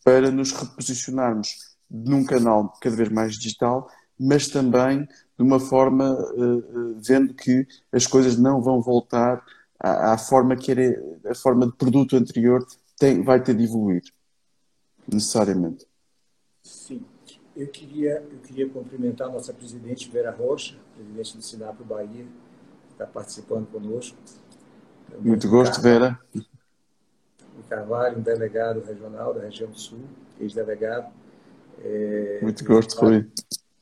para 0.05 0.31
nos 0.31 0.53
reposicionarmos 0.53 1.77
num 1.91 2.25
canal 2.25 2.73
cada 2.81 2.95
vez 2.95 3.09
mais 3.09 3.35
digital, 3.35 3.91
mas 4.19 4.49
também 4.49 5.05
de 5.05 5.43
uma 5.45 5.61
forma 5.61 6.13
uh, 6.13 6.97
vendo 7.01 7.35
que 7.35 7.67
as 7.93 8.07
coisas 8.07 8.37
não 8.37 8.61
vão 8.61 8.81
voltar 8.81 9.43
à, 9.81 10.13
à 10.13 10.19
forma 10.19 10.57
que 10.57 10.71
era 10.71 10.83
a 11.27 11.35
forma 11.35 11.67
de 11.67 11.73
produto 11.73 12.17
anterior 12.17 12.67
tem, 12.99 13.23
vai 13.23 13.43
ter 13.43 13.55
de 13.55 13.65
evoluir 13.65 14.03
necessariamente. 15.07 15.87
Sim. 16.63 17.05
Eu 17.57 17.67
queria, 17.69 18.25
eu 18.31 18.39
queria 18.39 18.69
cumprimentar 18.69 19.29
a 19.29 19.33
nossa 19.33 19.53
presidente 19.53 20.09
Vera 20.11 20.31
Rocha, 20.31 20.77
presidente 20.95 21.37
do 21.37 21.43
Sinap 21.43 21.81
Bahia, 21.83 22.25
que 22.87 22.93
está 22.93 23.07
participando 23.07 23.67
conosco. 23.67 24.17
Muito 25.21 25.49
gosto, 25.49 25.81
Vera. 25.81 26.21
O 26.35 27.63
Carvalho, 27.69 28.19
um 28.19 28.23
delegado 28.23 28.81
regional 28.85 29.35
da 29.35 29.41
região 29.41 29.73
sul, 29.75 30.05
ex-delegado. 30.39 31.13
É, 31.83 32.39
Muito 32.43 32.65
gosto, 32.65 32.97
Rui. 33.01 33.29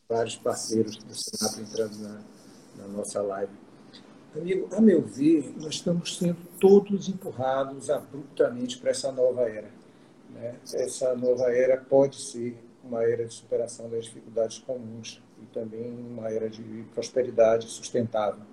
Vários 0.08 0.36
parceiros 0.36 0.96
do 0.96 1.14
Sinap 1.14 1.58
entrando 1.58 1.98
na, 1.98 2.20
na 2.78 2.88
nossa 2.88 3.20
live. 3.20 3.52
Amigo, 4.36 4.68
a 4.76 4.82
meu 4.82 5.00
ver, 5.00 5.50
nós 5.56 5.76
estamos 5.76 6.18
sendo 6.18 6.36
todos 6.60 7.08
empurrados 7.08 7.88
abruptamente 7.88 8.76
para 8.76 8.90
essa 8.90 9.10
nova 9.10 9.48
era. 9.48 9.70
Né? 10.28 10.56
Essa 10.74 11.14
nova 11.16 11.44
era 11.44 11.78
pode 11.78 12.20
ser 12.20 12.62
uma 12.84 13.02
era 13.02 13.24
de 13.24 13.32
superação 13.32 13.88
das 13.88 14.04
dificuldades 14.04 14.58
comuns 14.58 15.22
e 15.40 15.46
também 15.46 15.90
uma 15.90 16.28
era 16.28 16.50
de 16.50 16.84
prosperidade 16.92 17.66
sustentável. 17.66 18.44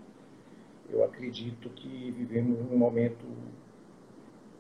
Eu 0.90 1.04
acredito 1.04 1.70
que 1.72 2.12
vivemos 2.12 2.60
num 2.60 2.78
momento 2.78 3.26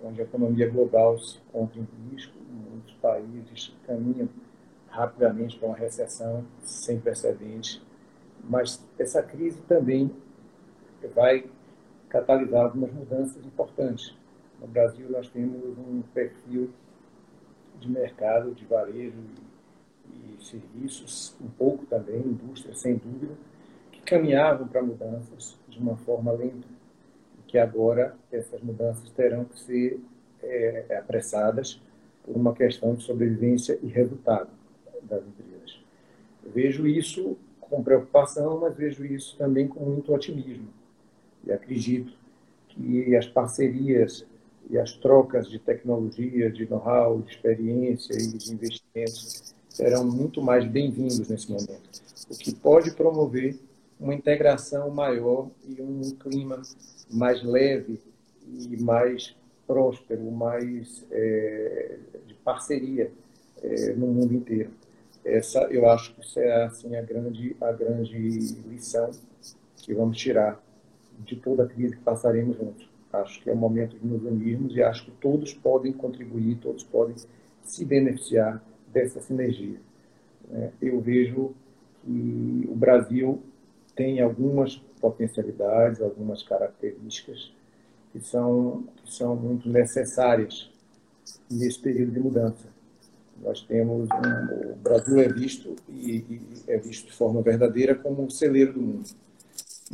onde 0.03 0.19
a 0.19 0.25
economia 0.25 0.69
global 0.69 1.17
se 1.17 1.37
encontra 1.37 1.79
em 1.79 1.87
risco, 2.11 2.37
muitos 2.49 2.95
países 2.95 3.73
caminham 3.87 4.27
rapidamente 4.89 5.57
para 5.57 5.69
uma 5.69 5.77
recessão 5.77 6.45
sem 6.61 6.99
precedentes, 6.99 7.81
mas 8.43 8.85
essa 8.99 9.23
crise 9.23 9.61
também 9.61 10.11
vai 11.07 11.45
catalisar 12.13 12.65
algumas 12.65 12.93
mudanças 12.93 13.43
importantes. 13.43 14.15
No 14.61 14.67
Brasil, 14.67 15.09
nós 15.09 15.27
temos 15.29 15.75
um 15.79 16.03
perfil 16.13 16.69
de 17.79 17.89
mercado 17.89 18.53
de 18.53 18.63
varejo 18.65 19.17
e, 20.07 20.45
serviços, 20.45 21.35
um 21.41 21.49
pouco 21.49 21.87
também, 21.87 22.19
indústria, 22.19 22.75
sem 22.75 22.97
dúvida, 22.97 23.33
que 23.91 23.99
caminhavam 24.01 24.67
para 24.67 24.83
mudanças 24.83 25.57
de 25.67 25.79
uma 25.79 25.97
forma 25.97 26.31
lenta, 26.31 26.67
que 27.47 27.57
agora 27.57 28.15
essas 28.31 28.61
mudanças 28.61 29.09
terão 29.09 29.45
que 29.45 29.59
ser 29.59 29.99
é, 30.43 30.97
apressadas 30.99 31.81
por 32.23 32.35
uma 32.35 32.53
questão 32.53 32.93
de 32.93 33.03
sobrevivência 33.03 33.79
e 33.81 33.87
resultado 33.87 34.49
das 35.01 35.25
empresas. 35.25 35.79
Vejo 36.45 36.85
isso 36.85 37.35
com 37.59 37.83
preocupação, 37.83 38.59
mas 38.59 38.75
vejo 38.75 39.03
isso 39.03 39.35
também 39.35 39.67
com 39.67 39.83
muito 39.83 40.13
otimismo 40.13 40.67
e 41.45 41.51
acredito 41.51 42.13
que 42.69 43.15
as 43.15 43.27
parcerias 43.27 44.25
e 44.69 44.77
as 44.77 44.93
trocas 44.93 45.49
de 45.49 45.59
tecnologia, 45.59 46.49
de 46.49 46.67
know-how, 46.69 47.21
de 47.21 47.31
experiência 47.31 48.13
e 48.13 48.27
de 48.27 48.53
investimentos 48.53 49.53
serão 49.69 50.05
muito 50.05 50.41
mais 50.41 50.65
bem-vindos 50.65 51.27
nesse 51.27 51.51
momento, 51.51 52.01
o 52.29 52.37
que 52.37 52.53
pode 52.53 52.91
promover 52.91 53.57
uma 53.99 54.13
integração 54.13 54.89
maior 54.89 55.49
e 55.67 55.81
um 55.81 56.01
clima 56.11 56.61
mais 57.11 57.43
leve 57.43 57.99
e 58.47 58.77
mais 58.81 59.35
próspero, 59.65 60.31
mais 60.31 61.05
é, 61.11 61.97
de 62.27 62.33
parceria 62.35 63.11
é, 63.61 63.93
no 63.93 64.07
mundo 64.07 64.33
inteiro. 64.33 64.71
Essa, 65.23 65.61
eu 65.71 65.89
acho 65.89 66.13
que 66.13 66.21
isso 66.21 66.39
é 66.39 66.65
assim 66.65 66.95
a 66.95 67.01
grande 67.01 67.55
a 67.61 67.71
grande 67.71 68.17
lição 68.17 69.09
que 69.77 69.93
vamos 69.93 70.17
tirar 70.17 70.61
de 71.23 71.35
toda 71.35 71.63
a 71.63 71.67
crise 71.67 71.95
que 71.95 72.01
passaremos 72.01 72.57
juntos. 72.57 72.87
Acho 73.11 73.41
que 73.41 73.49
é 73.49 73.53
o 73.53 73.57
momento 73.57 73.97
de 73.97 74.07
nos 74.07 74.23
unirmos 74.23 74.75
e 74.75 74.81
acho 74.81 75.05
que 75.05 75.11
todos 75.11 75.53
podem 75.53 75.93
contribuir, 75.93 76.57
todos 76.57 76.83
podem 76.83 77.15
se 77.63 77.85
beneficiar 77.85 78.63
dessa 78.91 79.21
sinergia. 79.21 79.79
É, 80.51 80.71
eu 80.81 80.99
vejo 80.99 81.53
que 82.03 82.67
o 82.69 82.75
Brasil 82.75 83.41
tem 83.95 84.19
algumas 84.19 84.77
potencialidades, 84.99 86.01
algumas 86.01 86.41
características 86.41 87.53
que 88.11 88.19
são, 88.19 88.83
que 89.03 89.13
são 89.13 89.35
muito 89.35 89.69
necessárias 89.69 90.71
nesse 91.49 91.79
período 91.79 92.11
de 92.11 92.19
mudança. 92.19 92.67
Nós 93.41 93.61
temos 93.61 94.09
um, 94.09 94.71
o 94.71 94.75
Brasil 94.77 95.19
é 95.19 95.27
visto 95.27 95.75
e, 95.87 96.17
e 96.17 96.41
é 96.67 96.77
visto 96.77 97.07
de 97.07 97.13
forma 97.13 97.41
verdadeira 97.41 97.93
como 97.93 98.23
um 98.23 98.29
celeiro 98.29 98.73
do 98.73 98.81
mundo 98.81 99.09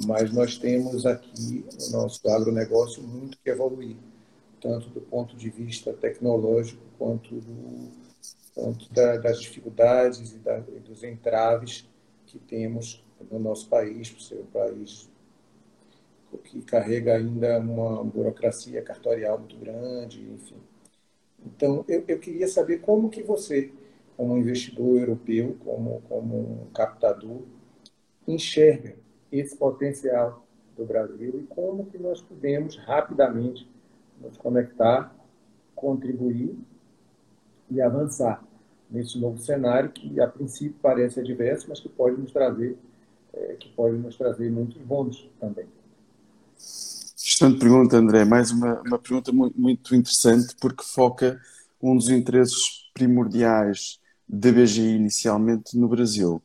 mas 0.05 0.31
nós 0.33 0.57
temos 0.57 1.05
aqui 1.05 1.65
no 1.91 2.01
nosso 2.01 2.27
agronegócio 2.29 3.01
muito 3.03 3.37
que 3.37 3.49
evoluir, 3.49 3.95
tanto 4.61 4.89
do 4.89 5.01
ponto 5.01 5.35
de 5.35 5.49
vista 5.49 5.93
tecnológico 5.93 6.81
quanto, 6.97 7.35
do, 7.35 7.89
quanto 8.53 8.91
da, 8.93 9.17
das 9.17 9.39
dificuldades 9.39 10.33
e, 10.33 10.37
da, 10.37 10.59
e, 10.59 10.79
dos 10.79 11.03
entraves 11.03 11.87
que 12.25 12.39
temos 12.39 13.03
no 13.29 13.39
nosso 13.39 13.67
país, 13.67 14.09
por 14.09 14.21
ser 14.21 14.39
um 14.39 14.45
país 14.45 15.09
que 16.43 16.61
carrega 16.61 17.15
ainda 17.15 17.59
uma 17.59 18.03
burocracia 18.03 18.81
cartorial 18.81 19.39
muito 19.39 19.57
grande, 19.57 20.21
enfim. 20.21 20.57
Então, 21.45 21.83
eu, 21.87 22.03
eu 22.07 22.19
queria 22.19 22.47
saber 22.47 22.79
como 22.79 23.09
que 23.09 23.23
você 23.23 23.71
como 24.19 24.37
investidor 24.37 24.99
europeu, 24.99 25.55
como, 25.63 26.01
como 26.09 26.35
um 26.35 26.67
captador, 26.73 27.41
enxerga 28.27 28.97
esse 29.31 29.55
potencial 29.55 30.45
do 30.77 30.85
Brasil 30.85 31.39
e 31.39 31.43
como 31.47 31.85
que 31.85 31.97
nós 31.97 32.21
podemos 32.21 32.77
rapidamente 32.77 33.69
nos 34.21 34.37
conectar, 34.37 35.13
contribuir 35.75 36.57
e 37.69 37.81
avançar 37.81 38.43
nesse 38.89 39.19
novo 39.19 39.37
cenário 39.37 39.91
que 39.91 40.19
a 40.19 40.27
princípio 40.27 40.75
parece 40.81 41.19
adverso, 41.19 41.67
mas 41.69 41.79
que 41.79 41.89
pode 41.89 42.19
nos 42.19 42.31
trazer 42.31 42.77
é, 43.33 43.55
que 43.59 43.69
pode 43.69 43.95
nos 43.97 44.17
trazer 44.17 44.49
muitos 44.49 44.77
bônus 44.81 45.29
também. 45.39 45.65
Excelente 46.57 47.59
pergunta, 47.59 47.97
André. 47.97 48.25
Mais 48.25 48.51
uma, 48.51 48.81
uma 48.81 48.99
pergunta 48.99 49.31
muito, 49.31 49.95
interessante 49.95 50.55
porque 50.59 50.83
foca 50.83 51.39
um 51.81 51.95
dos 51.95 52.09
interesses 52.09 52.89
primordiais 52.93 53.99
da 54.27 54.51
BGI 54.51 54.95
inicialmente 54.95 55.77
no 55.77 55.87
Brasil. 55.87 56.41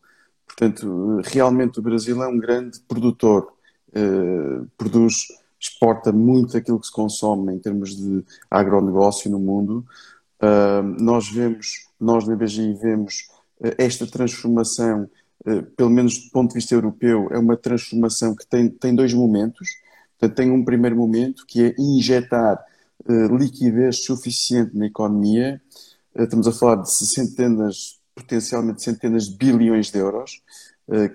Portanto, 0.56 1.20
realmente 1.24 1.80
o 1.80 1.82
Brasil 1.82 2.22
é 2.22 2.28
um 2.28 2.38
grande 2.38 2.78
produtor, 2.86 3.52
eh, 3.92 4.64
produz, 4.78 5.26
exporta 5.58 6.12
muito 6.12 6.56
aquilo 6.56 6.78
que 6.78 6.86
se 6.86 6.92
consome 6.92 7.54
em 7.54 7.58
termos 7.58 7.96
de 7.96 8.24
agronegócio 8.50 9.30
no 9.30 9.38
mundo. 9.38 9.84
Uh, 10.42 10.82
nós 11.02 11.30
vemos, 11.30 11.88
nós 11.98 12.28
na 12.28 12.36
BGI 12.36 12.74
vemos 12.74 13.28
uh, 13.60 13.72
esta 13.78 14.06
transformação, 14.06 15.08
pelo 15.76 15.88
menos 15.88 16.18
do 16.18 16.30
ponto 16.30 16.50
de 16.50 16.56
vista 16.56 16.74
europeu, 16.74 17.28
é 17.30 17.38
uma 17.38 17.56
transformação 17.56 18.34
que 18.34 18.46
tem, 18.46 18.68
tem 18.68 18.94
dois 18.94 19.14
momentos. 19.14 19.68
Portanto, 20.18 20.36
tem 20.36 20.50
um 20.50 20.64
primeiro 20.64 20.96
momento 20.96 21.44
que 21.46 21.64
é 21.64 21.74
injetar 21.78 22.62
liquidez 23.06 24.04
suficiente 24.04 24.76
na 24.76 24.86
economia. 24.86 25.60
estamos 26.14 26.46
a 26.46 26.52
falar 26.52 26.76
de 26.76 26.90
centenas, 26.90 27.98
potencialmente 28.14 28.82
centenas 28.82 29.28
de 29.28 29.36
bilhões 29.36 29.90
de 29.90 29.98
euros, 29.98 30.42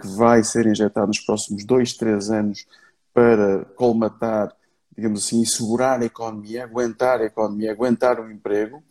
que 0.02 0.08
vai 0.18 0.44
ser 0.44 0.66
injetado 0.66 1.08
nos 1.08 1.20
próximos 1.20 1.64
dois, 1.64 1.94
três 1.94 2.30
anos 2.30 2.66
para 3.14 3.64
colmatar 3.76 4.52
digamos 5.00 5.26
assim, 5.26 5.44
segurar 5.46 6.02
a 6.02 6.06
economia, 6.06 6.66
aguentar 6.66 7.22
a 7.22 7.26
economia, 7.26 7.72
aguentar 7.72 8.20
o 8.20 8.30
emprego, 8.30 8.84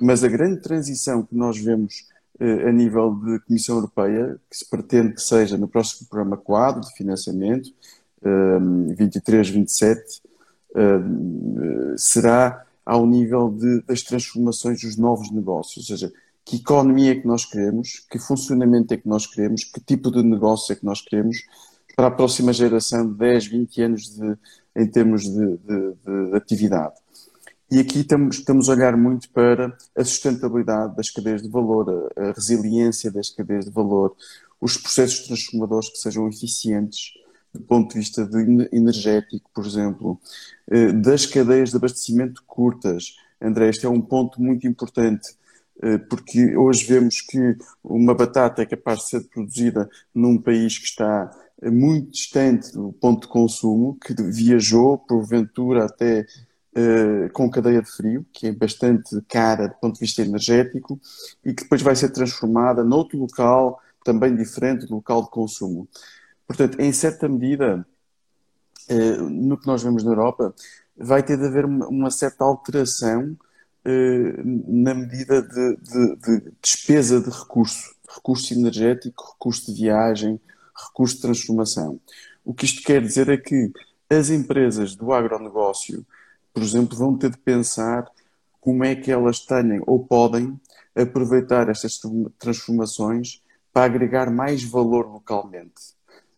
mas 0.00 0.22
a 0.22 0.28
grande 0.28 0.60
transição 0.60 1.24
que 1.24 1.34
nós 1.34 1.58
vemos 1.58 2.06
eh, 2.38 2.68
a 2.68 2.72
nível 2.72 3.14
de 3.14 3.40
Comissão 3.40 3.76
Europeia, 3.76 4.38
que 4.48 4.56
se 4.56 4.68
pretende 4.68 5.14
que 5.14 5.22
seja 5.22 5.58
no 5.58 5.66
próximo 5.66 6.08
programa 6.08 6.36
quadro 6.36 6.82
de 6.82 6.94
financiamento, 6.94 7.70
eh, 8.22 8.94
23, 8.96 9.48
27, 9.48 10.22
eh, 10.76 11.94
será 11.96 12.64
ao 12.84 13.04
nível 13.04 13.50
de, 13.50 13.82
das 13.82 14.02
transformações 14.02 14.80
dos 14.80 14.96
novos 14.96 15.32
negócios, 15.32 15.90
ou 15.90 15.96
seja, 15.96 16.12
que 16.46 16.56
economia 16.56 17.10
é 17.10 17.14
que 17.16 17.26
nós 17.26 17.44
queremos, 17.44 18.06
que 18.08 18.20
funcionamento 18.20 18.94
é 18.94 18.96
que 18.96 19.08
nós 19.08 19.26
queremos, 19.26 19.64
que 19.64 19.80
tipo 19.80 20.12
de 20.12 20.22
negócio 20.22 20.72
é 20.72 20.76
que 20.76 20.84
nós 20.84 21.00
queremos 21.00 21.38
para 21.96 22.06
a 22.06 22.10
próxima 22.10 22.52
geração 22.52 23.04
de 23.04 23.18
10, 23.18 23.46
20 23.48 23.82
anos 23.82 24.16
de, 24.16 24.36
em 24.76 24.86
termos 24.86 25.24
de, 25.24 25.56
de, 25.56 25.94
de 26.04 26.36
atividade. 26.36 26.94
E 27.68 27.80
aqui 27.80 27.98
estamos, 27.98 28.36
estamos, 28.38 28.68
a 28.68 28.72
olhar 28.74 28.96
muito 28.96 29.28
para 29.30 29.76
a 29.96 30.04
sustentabilidade 30.04 30.94
das 30.94 31.10
cadeias 31.10 31.42
de 31.42 31.48
valor, 31.48 32.10
a, 32.16 32.28
a, 32.28 32.32
resiliência 32.32 33.10
das 33.10 33.28
cadeias 33.28 33.64
de 33.64 33.72
valor, 33.72 34.14
os 34.60 34.76
processos 34.76 35.26
transformadores 35.26 35.88
que 35.88 35.98
sejam 35.98 36.28
eficientes 36.28 37.14
do 37.52 37.60
ponto 37.62 37.92
de 37.92 37.98
vista 37.98 38.24
de 38.24 38.68
energético, 38.70 39.50
por 39.52 39.66
exemplo, 39.66 40.20
eh, 40.70 40.92
das 40.92 41.26
cadeias 41.26 41.70
de 41.70 41.76
abastecimento 41.76 42.44
curtas. 42.46 43.16
André, 43.40 43.70
este 43.70 43.86
é 43.86 43.88
um 43.88 44.00
ponto 44.00 44.40
muito 44.40 44.66
importante, 44.66 45.34
porque 46.08 46.56
hoje 46.56 46.86
vemos 46.86 47.20
que 47.20 47.56
uma 47.84 48.14
batata 48.14 48.62
é 48.62 48.66
capaz 48.66 49.00
de 49.00 49.08
ser 49.08 49.20
produzida 49.28 49.88
num 50.14 50.40
país 50.40 50.78
que 50.78 50.86
está 50.86 51.30
muito 51.62 52.10
distante 52.10 52.72
do 52.72 52.92
ponto 52.92 53.22
de 53.22 53.28
consumo, 53.28 53.98
que 54.04 54.14
viajou, 54.14 54.98
porventura, 54.98 55.86
até 55.86 56.26
uh, 56.76 57.32
com 57.32 57.50
cadeia 57.50 57.80
de 57.80 57.90
frio, 57.90 58.26
que 58.32 58.48
é 58.48 58.52
bastante 58.52 59.20
cara 59.28 59.68
do 59.68 59.74
ponto 59.74 59.94
de 59.94 60.00
vista 60.00 60.22
energético, 60.22 61.00
e 61.44 61.54
que 61.54 61.62
depois 61.62 61.80
vai 61.82 61.96
ser 61.96 62.10
transformada 62.10 62.84
noutro 62.84 63.18
local, 63.18 63.80
também 64.04 64.36
diferente 64.36 64.86
do 64.86 64.96
local 64.96 65.22
de 65.22 65.30
consumo. 65.30 65.88
Portanto, 66.46 66.80
em 66.80 66.92
certa 66.92 67.28
medida, 67.28 67.86
uh, 68.90 69.30
no 69.30 69.58
que 69.58 69.66
nós 69.66 69.82
vemos 69.82 70.04
na 70.04 70.10
Europa, 70.10 70.54
vai 70.96 71.22
ter 71.22 71.38
de 71.38 71.46
haver 71.46 71.64
uma, 71.64 71.88
uma 71.88 72.10
certa 72.10 72.44
alteração 72.44 73.36
na 74.44 74.94
medida 74.94 75.42
de, 75.42 75.76
de, 75.76 76.16
de 76.16 76.52
despesa 76.60 77.20
de 77.20 77.30
recurso, 77.30 77.94
recurso 78.08 78.52
energético, 78.52 79.32
recurso 79.32 79.72
de 79.72 79.80
viagem, 79.80 80.40
recurso 80.74 81.16
de 81.16 81.22
transformação. 81.22 82.00
O 82.44 82.52
que 82.52 82.64
isto 82.64 82.82
quer 82.82 83.00
dizer 83.02 83.28
é 83.28 83.36
que 83.36 83.72
as 84.10 84.30
empresas 84.30 84.94
do 84.94 85.12
agronegócio, 85.12 86.04
por 86.52 86.62
exemplo, 86.62 86.96
vão 86.96 87.16
ter 87.16 87.30
de 87.30 87.38
pensar 87.38 88.08
como 88.60 88.84
é 88.84 88.94
que 88.94 89.10
elas 89.10 89.40
têm 89.40 89.80
ou 89.86 90.04
podem 90.04 90.58
aproveitar 90.94 91.68
estas 91.68 92.00
transformações 92.38 93.42
para 93.72 93.84
agregar 93.84 94.30
mais 94.30 94.64
valor 94.64 95.06
localmente. 95.06 95.94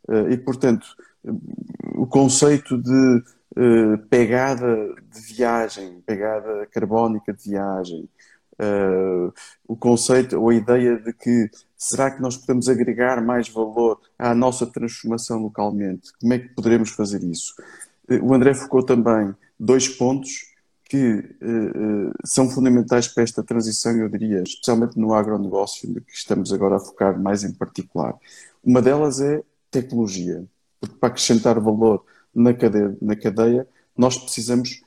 Eh, 0.09 0.33
e, 0.33 0.37
portanto, 0.37 0.87
o 1.95 2.07
conceito 2.07 2.77
de 2.77 3.23
eh, 3.61 3.97
pegada 4.09 4.95
de 5.11 5.21
viagem, 5.35 6.01
pegada 6.07 6.65
carbónica 6.71 7.33
de 7.33 7.51
viagem, 7.51 8.09
uh, 8.53 9.33
o 9.67 9.75
conceito 9.75 10.41
ou 10.41 10.51
a 10.51 10.55
ideia 10.55 10.97
de 10.97 11.13
que 11.13 11.51
será 11.77 12.09
que 12.09 12.23
nós 12.23 12.37
podemos 12.37 12.69
agregar 12.69 13.21
mais 13.21 13.49
valor 13.49 14.01
à 14.17 14.33
nossa 14.33 14.65
transformação 14.65 15.43
localmente? 15.43 16.13
Como 16.21 16.35
é 16.35 16.39
que 16.39 16.51
poderemos 16.51 16.91
fazer 16.91 17.25
isso? 17.25 17.53
Uh, 18.09 18.25
o 18.25 18.33
André 18.33 18.55
focou 18.55 18.81
também 18.81 19.35
dois 19.59 19.89
pontos 19.89 20.47
que 20.89 21.23
são 22.25 22.49
fundamentais 22.49 23.09
para 23.09 23.23
esta 23.23 23.43
transição, 23.43 23.95
eu 23.99 24.09
diria, 24.09 24.43
especialmente 24.43 24.99
no 24.99 25.13
agronegócio, 25.13 25.93
que 26.01 26.15
estamos 26.15 26.51
agora 26.51 26.77
a 26.77 26.81
focar 26.81 27.21
mais 27.21 27.45
em 27.45 27.53
particular. 27.53 28.15
Uma 28.65 28.81
delas 28.81 29.21
é 29.21 29.43
tecnologia, 29.71 30.47
porque 30.81 30.97
para 30.97 31.11
acrescentar 31.11 31.61
valor 31.61 32.07
na 32.39 32.55
cadeia, 32.55 32.97
na 33.01 33.17
cadeia 33.17 33.67
nós 33.97 34.17
precisamos 34.17 34.83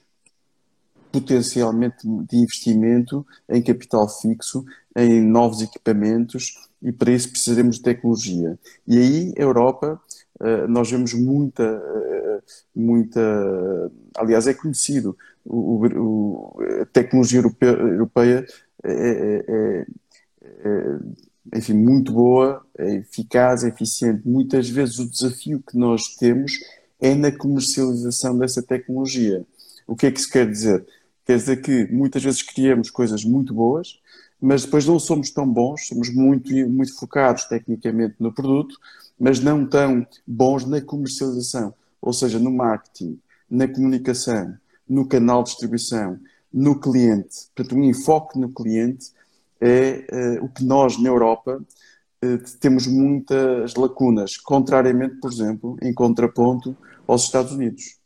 potencialmente 1.12 1.98
de 2.30 2.38
investimento 2.38 3.26
em 3.50 3.62
capital 3.62 4.08
fixo, 4.08 4.64
em 4.96 5.22
novos 5.22 5.62
equipamentos 5.62 6.70
e 6.82 6.92
para 6.92 7.12
isso 7.12 7.30
precisaremos 7.30 7.76
de 7.76 7.82
tecnologia. 7.82 8.58
E 8.88 8.98
aí, 8.98 9.34
Europa, 9.36 10.02
eh, 10.40 10.68
nós 10.68 10.90
vemos 10.90 11.14
muita, 11.14 11.64
eh, 11.64 12.42
muita 12.74 13.92
aliás, 14.16 14.48
é 14.48 14.54
conhecido, 14.54 15.18
o, 15.46 15.86
o, 15.86 16.58
a 16.82 16.86
tecnologia 16.86 17.40
europeia, 17.40 17.72
europeia 17.72 18.46
é, 18.84 18.92
é, 18.92 19.46
é, 19.48 19.86
é, 20.64 21.58
enfim, 21.58 21.74
muito 21.74 22.14
boa, 22.14 22.66
é 22.78 22.96
eficaz, 22.96 23.64
é 23.64 23.70
eficiente. 23.70 24.28
Muitas 24.28 24.70
vezes 24.70 25.00
o 25.00 25.10
desafio 25.10 25.62
que 25.62 25.78
nós 25.78 26.16
temos 26.16 26.60
é 27.02 27.16
na 27.16 27.32
comercialização 27.32 28.38
dessa 28.38 28.62
tecnologia. 28.62 29.44
O 29.88 29.96
que 29.96 30.06
é 30.06 30.12
que 30.12 30.20
isso 30.20 30.32
quer 30.32 30.50
dizer? 30.50 30.86
Quer 31.26 31.38
dizer 31.38 31.62
que 31.62 31.92
muitas 31.92 32.24
vezes 32.24 32.44
criamos 32.44 32.90
coisas 32.92 33.26
muito 33.26 33.54
boas, 33.54 34.00
mas 34.40 34.64
depois 34.64 34.86
não 34.86 35.00
somos 35.00 35.32
tão 35.32 35.48
bons, 35.48 35.88
somos 35.88 36.14
muito, 36.14 36.54
muito 36.70 36.96
focados 36.98 37.46
tecnicamente 37.46 38.16
no 38.20 38.32
produto, 38.32 38.76
mas 39.20 39.40
não 39.40 39.66
tão 39.66 40.06
bons 40.26 40.66
na 40.66 40.82
comercialização, 40.82 41.74
ou 42.02 42.14
seja, 42.14 42.40
no 42.40 42.52
marketing, 42.52 43.20
na 43.50 43.68
comunicação, 43.68 44.56
no 44.88 45.08
canal 45.08 45.44
de 45.44 45.50
distribuição, 45.50 46.20
no 46.52 46.80
cliente. 46.80 47.48
Portanto, 47.56 47.78
um 47.78 47.84
enfoque 47.84 48.40
no 48.40 48.50
cliente 48.50 49.12
é 49.60 50.40
uh, 50.40 50.46
o 50.46 50.50
que 50.50 50.64
nós, 50.64 51.00
na 51.00 51.10
Europa, 51.10 51.62
uh, 52.26 52.38
temos 52.60 52.88
muitas 52.88 53.76
lacunas, 53.76 54.38
contrariamente, 54.38 55.16
por 55.18 55.32
exemplo, 55.32 55.78
em 55.82 55.94
contraponto 55.94 56.76
aos 57.12 57.24
Estados 57.24 57.52
Unidos. 57.52 57.98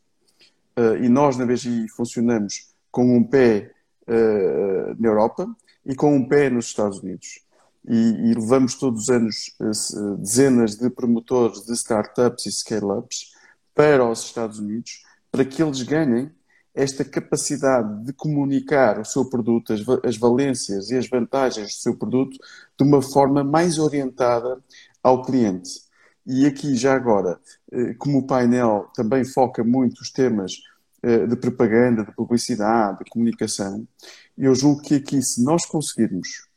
Uh, 0.77 1.03
e 1.03 1.07
nós, 1.07 1.37
na 1.37 1.45
BGI, 1.45 1.87
funcionamos 1.89 2.73
com 2.91 3.15
um 3.15 3.23
pé 3.23 3.71
uh, 4.07 4.95
na 4.99 5.07
Europa 5.07 5.47
e 5.85 5.93
com 5.93 6.15
um 6.15 6.27
pé 6.27 6.49
nos 6.49 6.65
Estados 6.65 6.99
Unidos. 6.99 7.39
E, 7.87 7.95
e 7.95 8.33
levamos 8.33 8.73
todos 8.73 9.03
os 9.03 9.09
anos 9.09 9.55
uh, 9.59 10.17
dezenas 10.17 10.75
de 10.75 10.89
promotores 10.89 11.63
de 11.65 11.73
startups 11.73 12.47
e 12.47 12.51
scale-ups 12.51 13.31
para 13.75 14.03
os 14.09 14.23
Estados 14.23 14.57
Unidos 14.57 15.03
para 15.31 15.45
que 15.45 15.61
eles 15.61 15.83
ganhem 15.83 16.31
esta 16.73 17.05
capacidade 17.05 18.05
de 18.05 18.11
comunicar 18.11 18.99
o 18.99 19.05
seu 19.05 19.25
produto, 19.25 19.71
as, 19.71 19.81
as 20.03 20.17
valências 20.17 20.89
e 20.89 20.97
as 20.97 21.07
vantagens 21.07 21.67
do 21.67 21.81
seu 21.81 21.95
produto 21.95 22.37
de 22.77 22.83
uma 22.83 23.01
forma 23.01 23.43
mais 23.43 23.77
orientada 23.77 24.57
ao 25.03 25.23
cliente. 25.23 25.84
E 26.25 26.45
aqui, 26.45 26.75
já 26.75 26.95
agora, 26.95 27.39
como 27.99 28.19
o 28.19 28.25
painel 28.25 28.89
também 28.95 29.23
foca 29.23 29.63
muito 29.63 30.01
os 30.01 30.09
temas 30.09 30.53
eh, 31.07 31.27
de 31.27 31.35
propaganda, 31.35 32.03
de 32.03 32.11
publicidade, 32.11 33.03
de 33.03 33.11
comunicação. 33.11 33.87
Eu 34.35 34.55
julgo 34.55 34.81
que 34.81 34.95
aqui, 34.95 35.21
se 35.21 35.43
nós 35.43 35.63
conseguirmos 35.63 36.47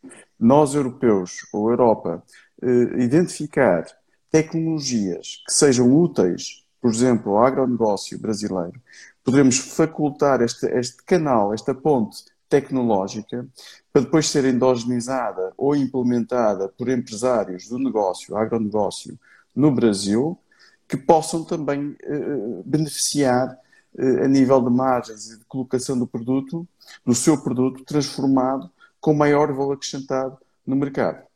nós 0.41 0.75
europeus 0.75 1.47
ou 1.53 1.69
Europa 1.69 2.23
eh, 2.63 3.05
identificar 3.05 3.85
tecnologias 4.31 5.43
que 5.47 5.53
sejam 5.53 5.95
úteis, 5.95 6.65
por 6.81 6.91
exemplo, 6.91 7.33
ao 7.33 7.45
agronegócio 7.45 8.19
brasileiro, 8.19 8.81
poderemos 9.23 9.59
facultar 9.59 10.41
este, 10.41 10.67
este 10.69 11.03
canal, 11.05 11.53
esta 11.53 11.75
ponte 11.75 12.25
tecnológica, 12.49 13.47
para 13.93 14.01
depois 14.01 14.31
ser 14.31 14.47
endogenizada 14.47 15.53
ou 15.59 15.77
implementada 15.77 16.71
por 16.71 16.89
empresários 16.89 17.69
do 17.69 17.79
negócio, 17.79 18.35
agronegócio, 18.35 19.19
no 19.59 19.73
Brasil, 19.73 20.39
que 20.87 20.97
possam 20.97 21.45
também 21.45 21.97
eh, 22.01 22.63
beneficiar 22.65 23.59
eh, 23.99 24.25
a 24.25 24.29
nível 24.29 24.63
de 24.63 24.71
margens 24.71 25.33
e 25.33 25.39
de 25.39 25.45
colocação 25.47 25.99
do 25.99 26.07
produto, 26.07 26.67
do 27.05 27.13
seu 27.13 27.37
produto, 27.43 27.85
transformado 27.85 28.71
com 29.01 29.13
maior 29.13 29.53
valor 29.53 29.75
acrescentado 29.75 30.39
no 30.65 30.77
mercado. 30.77 31.27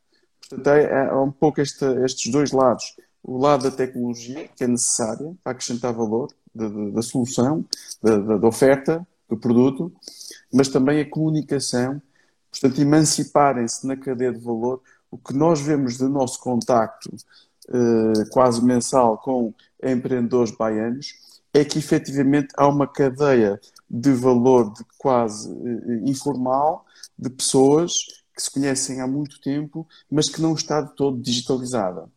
Portanto, 0.41 0.67
é, 0.69 1.09
é 1.09 1.15
um 1.15 1.33
pouco 1.33 1.61
estes 1.61 2.31
dois 2.31 2.53
lados. 2.53 2.97
O 3.25 3.39
lado 3.39 3.65
da 3.65 3.77
tecnologia, 3.77 4.49
que 4.55 4.63
é 4.63 4.69
necessária 4.69 5.35
para 5.43 5.53
acrescentar 5.53 5.93
valor, 5.93 6.29
da 6.55 7.03
solução, 7.03 7.65
da, 8.03 8.19
da, 8.37 8.47
oferta 8.47 9.07
do 9.29 9.37
produto, 9.37 9.91
mas 10.53 10.69
também 10.69 11.01
a 11.01 11.09
comunicação, 11.09 12.01
portanto, 12.51 12.81
emanciparem-se 12.81 13.87
na 13.87 13.97
cadeia 13.97 14.33
de 14.33 14.39
valor. 14.39 14.81
O 15.11 15.17
que 15.17 15.33
nós 15.35 15.61
vemos 15.61 15.97
do 15.97 16.09
nosso 16.11 16.39
contacto 16.41 17.11
eh, 17.69 18.25
quase 18.31 18.65
mensal 18.65 19.19
com 19.19 19.55
empreendedores 19.83 20.51
baianos 20.51 21.15
é 21.55 21.65
que 21.65 21.79
efetivamente 21.79 22.49
há 22.57 22.67
uma 22.67 22.87
cadeia 22.87 23.61
de 23.89 24.13
valor 24.13 24.73
de 24.73 24.85
quase 24.99 25.51
eh, 25.51 26.01
informal 26.09 26.85
de 27.19 27.31
pessoas 27.31 27.93
que 28.35 28.43
se 28.43 28.51
conhecem 28.51 29.01
há 29.01 29.07
muito 29.07 29.41
tempo, 29.41 29.87
mas 30.11 30.29
que 30.29 30.41
não 30.41 30.55
está 30.55 30.81
de 30.81 30.95
todo 30.97 31.21
digitalizada. 31.21 32.09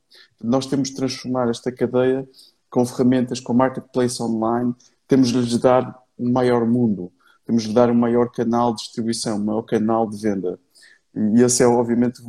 Nós 0.42 0.66
temos 0.66 0.90
de 0.90 0.96
transformar 0.96 1.50
esta 1.50 1.72
cadeia 1.72 2.28
com 2.70 2.86
ferramentas, 2.86 3.40
com 3.40 3.54
marketplace 3.54 4.22
online, 4.22 4.74
temos 5.08 5.30
de 5.30 5.40
lhes 5.40 5.58
dar 5.58 6.02
um 6.18 6.32
maior 6.32 6.66
mundo, 6.66 7.12
temos 7.46 7.64
de 7.64 7.74
dar 7.74 7.90
um 7.90 7.96
maior 7.96 8.32
canal 8.32 8.74
de 8.74 8.82
distribuição, 8.82 9.38
um 9.38 9.44
maior 9.44 9.64
canal 9.64 10.10
de 10.10 10.18
venda. 10.18 10.60
E 11.14 11.42
esse 11.42 11.64
é, 11.64 11.68
obviamente, 11.68 12.22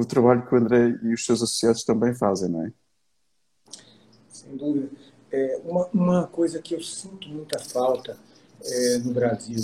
o, 0.00 0.04
trabalho 0.04 0.46
que 0.46 0.54
o 0.54 0.58
André 0.58 0.98
e 1.02 1.12
os 1.12 1.24
seus 1.24 1.42
associados 1.42 1.84
também 1.84 2.14
fazem, 2.14 2.48
não 2.48 2.64
é? 2.64 2.72
Sem 4.28 4.56
dúvida. 4.56 4.88
É, 5.30 5.60
uma, 5.64 5.86
uma 5.92 6.26
coisa 6.26 6.60
que 6.60 6.74
eu 6.74 6.80
sinto 6.80 7.28
muita 7.28 7.58
falta 7.58 8.16
é, 8.64 8.98
no 8.98 9.12
Brasil, 9.12 9.56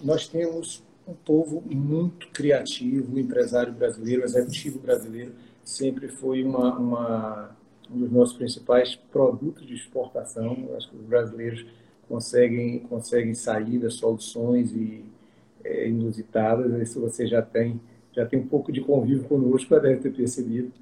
nós 0.00 0.28
temos 0.28 0.82
um 1.06 1.14
povo 1.14 1.62
muito 1.62 2.28
criativo, 2.28 3.14
o 3.14 3.18
empresário 3.18 3.72
brasileiro, 3.72 4.22
o 4.22 4.24
executivo 4.24 4.78
brasileiro 4.78 5.32
sempre 5.64 6.08
foi 6.08 6.42
uma, 6.42 6.78
uma, 6.78 7.56
um 7.90 8.00
dos 8.00 8.10
nossos 8.10 8.36
principais 8.36 8.94
produtos 8.94 9.66
de 9.66 9.74
exportação. 9.74 10.68
Acho 10.76 10.90
que 10.90 10.96
os 10.96 11.04
brasileiros 11.04 11.66
conseguem, 12.08 12.80
conseguem 12.80 13.34
das 13.78 13.94
soluções 13.94 14.72
e, 14.72 15.04
é, 15.62 15.88
inusitadas. 15.88 16.72
Isso 16.80 17.00
você 17.00 17.26
já 17.26 17.42
tem, 17.42 17.78
já 18.18 18.26
tem 18.26 18.40
um 18.40 18.46
pouco 18.46 18.72
de 18.72 18.80
convívio 18.80 19.24
conosco, 19.24 19.72
já 19.72 19.80
deve 19.80 20.00
ter 20.00 20.10
percebido. 20.10 20.72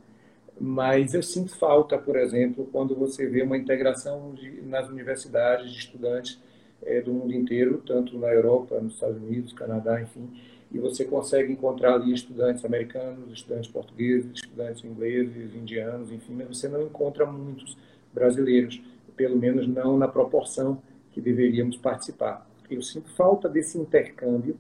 Mas 0.59 1.13
eu 1.13 1.23
sinto 1.23 1.55
falta, 1.59 1.99
por 1.99 2.17
exemplo, 2.17 2.67
quando 2.73 2.95
você 2.95 3.27
vê 3.27 3.43
uma 3.43 3.59
integração 3.59 4.33
de, 4.35 4.63
nas 4.63 4.89
universidades 4.89 5.71
de 5.71 5.79
estudantes 5.79 6.41
é, 6.83 7.03
do 7.03 7.13
mundo 7.13 7.35
inteiro, 7.35 7.83
tanto 7.87 8.19
na 8.19 8.29
Europa, 8.29 8.81
nos 8.81 8.95
Estados 8.95 9.19
Unidos, 9.19 9.53
Canadá, 9.53 10.01
enfim, 10.01 10.31
e 10.73 10.79
você 10.79 11.05
consegue 11.05 11.53
encontrar 11.53 11.95
ali 11.95 12.13
estudantes 12.13 12.65
americanos, 12.65 13.31
estudantes 13.31 13.71
portugueses, 13.71 14.33
estudantes 14.35 14.83
ingleses, 14.83 15.55
indianos, 15.55 16.11
enfim, 16.11 16.33
mas 16.33 16.49
você 16.49 16.69
não 16.69 16.83
encontra 16.83 17.27
muitos 17.27 17.77
brasileiros, 18.15 18.81
pelo 19.15 19.37
menos 19.37 19.69
não 19.69 19.99
na 19.99 20.09
proporção 20.09 20.81
que 21.13 21.21
deveríamos 21.21 21.77
participar. 21.77 22.49
Eu 22.71 22.81
sinto 22.81 23.11
falta 23.11 23.47
desse 23.47 23.79
intercâmbio 23.79 24.57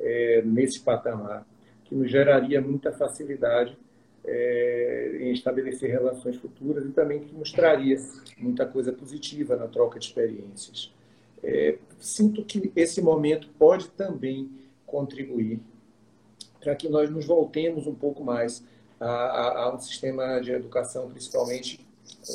é, 0.00 0.42
nesse 0.42 0.80
patamar, 0.80 1.46
que 1.84 1.94
nos 1.94 2.10
geraria 2.10 2.60
muita 2.60 2.92
facilidade 2.92 3.76
é, 4.24 5.18
em 5.20 5.32
estabelecer 5.32 5.90
relações 5.90 6.36
futuras 6.36 6.84
e 6.86 6.90
também 6.90 7.20
que 7.20 7.34
mostraria 7.34 7.96
muita 8.38 8.66
coisa 8.66 8.92
positiva 8.92 9.56
na 9.56 9.68
troca 9.68 9.98
de 9.98 10.06
experiências. 10.06 10.92
É, 11.42 11.76
sinto 12.00 12.42
que 12.44 12.72
esse 12.74 13.02
momento 13.02 13.48
pode 13.58 13.88
também 13.90 14.50
contribuir 14.86 15.60
para 16.60 16.74
que 16.74 16.88
nós 16.88 17.10
nos 17.10 17.26
voltemos 17.26 17.86
um 17.86 17.94
pouco 17.94 18.24
mais 18.24 18.64
a, 18.98 19.06
a, 19.06 19.62
a 19.64 19.74
um 19.74 19.78
sistema 19.78 20.40
de 20.40 20.52
educação, 20.52 21.10
principalmente 21.10 21.86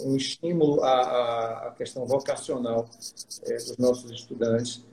um 0.06 0.16
estímulo 0.16 0.84
à, 0.84 1.68
à 1.68 1.72
questão 1.72 2.06
vocacional 2.06 2.88
é, 3.44 3.54
dos 3.56 3.78
nossos 3.78 4.12
estudantes, 4.12 4.86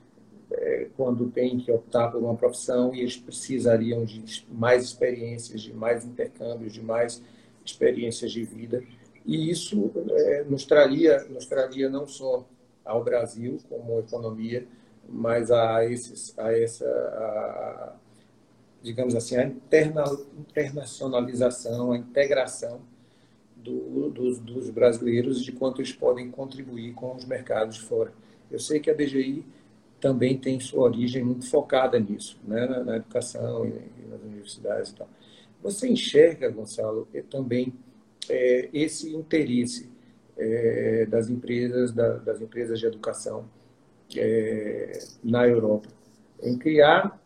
quando 0.97 1.29
têm 1.31 1.59
que 1.59 1.71
optar 1.71 2.09
por 2.09 2.23
uma 2.23 2.35
profissão 2.37 2.95
e 2.95 3.01
eles 3.01 3.17
precisariam 3.17 4.05
de 4.05 4.47
mais 4.51 4.85
experiências, 4.85 5.61
de 5.61 5.73
mais 5.73 6.05
intercâmbios, 6.05 6.73
de 6.73 6.83
mais 6.83 7.23
experiências 7.65 8.31
de 8.31 8.45
vida. 8.45 8.83
E 9.25 9.51
isso 9.51 9.93
é, 10.11 10.45
nos, 10.45 10.65
traria, 10.65 11.25
nos 11.25 11.47
traria 11.47 11.89
não 11.89 12.07
só 12.07 12.47
ao 12.85 13.03
Brasil 13.03 13.59
como 13.69 13.99
economia, 13.99 14.67
mas 15.09 15.51
a, 15.51 15.85
esses, 15.85 16.37
a 16.39 16.53
essa, 16.57 16.87
a, 16.87 17.95
digamos 18.83 19.15
assim, 19.15 19.37
a 19.37 19.45
interna, 19.45 20.05
internacionalização, 20.39 21.93
a 21.93 21.99
integração 21.99 22.81
do, 23.57 24.11
dos, 24.11 24.39
dos, 24.39 24.71
brasileiros 24.71 25.43
de 25.43 25.51
quanto 25.51 25.81
eles 25.81 25.93
podem 25.93 26.31
contribuir 26.31 26.95
com 26.95 27.15
os 27.17 27.25
mercados 27.25 27.77
de 27.77 27.83
fora. 27.83 28.13
Eu 28.49 28.61
sei 28.61 28.79
que 28.79 28.91
a 28.91 28.95
DGI 28.95 29.45
também 30.01 30.37
tem 30.39 30.61
sua 30.61 30.85
origem 30.85 31.25
muito 31.25 31.49
focada 31.49 31.99
nisso, 31.99 32.39
né, 32.47 32.67
na, 32.67 32.85
na 32.85 32.97
educação 32.97 33.67
e, 33.67 33.71
e, 33.71 34.09
nas 34.09 34.21
universidades 34.23 34.91
e 34.91 34.95
tal. 34.95 35.09
Você 35.63 35.89
enxerga, 35.89 36.51
Gonçalo, 36.51 37.09
também 37.31 37.73
é, 38.29 38.69
esse 38.73 39.15
interesse 39.15 39.91
é, 40.37 41.07
das 41.07 41.29
empresas 41.29 41.93
da, 41.93 42.19
das 42.19 42.41
empresas 42.41 42.79
de 42.79 42.87
educação 42.87 43.49
é, 44.15 44.99
na 45.25 45.47
Europa 45.47 45.89
em 46.43 46.57
criar 46.59 47.21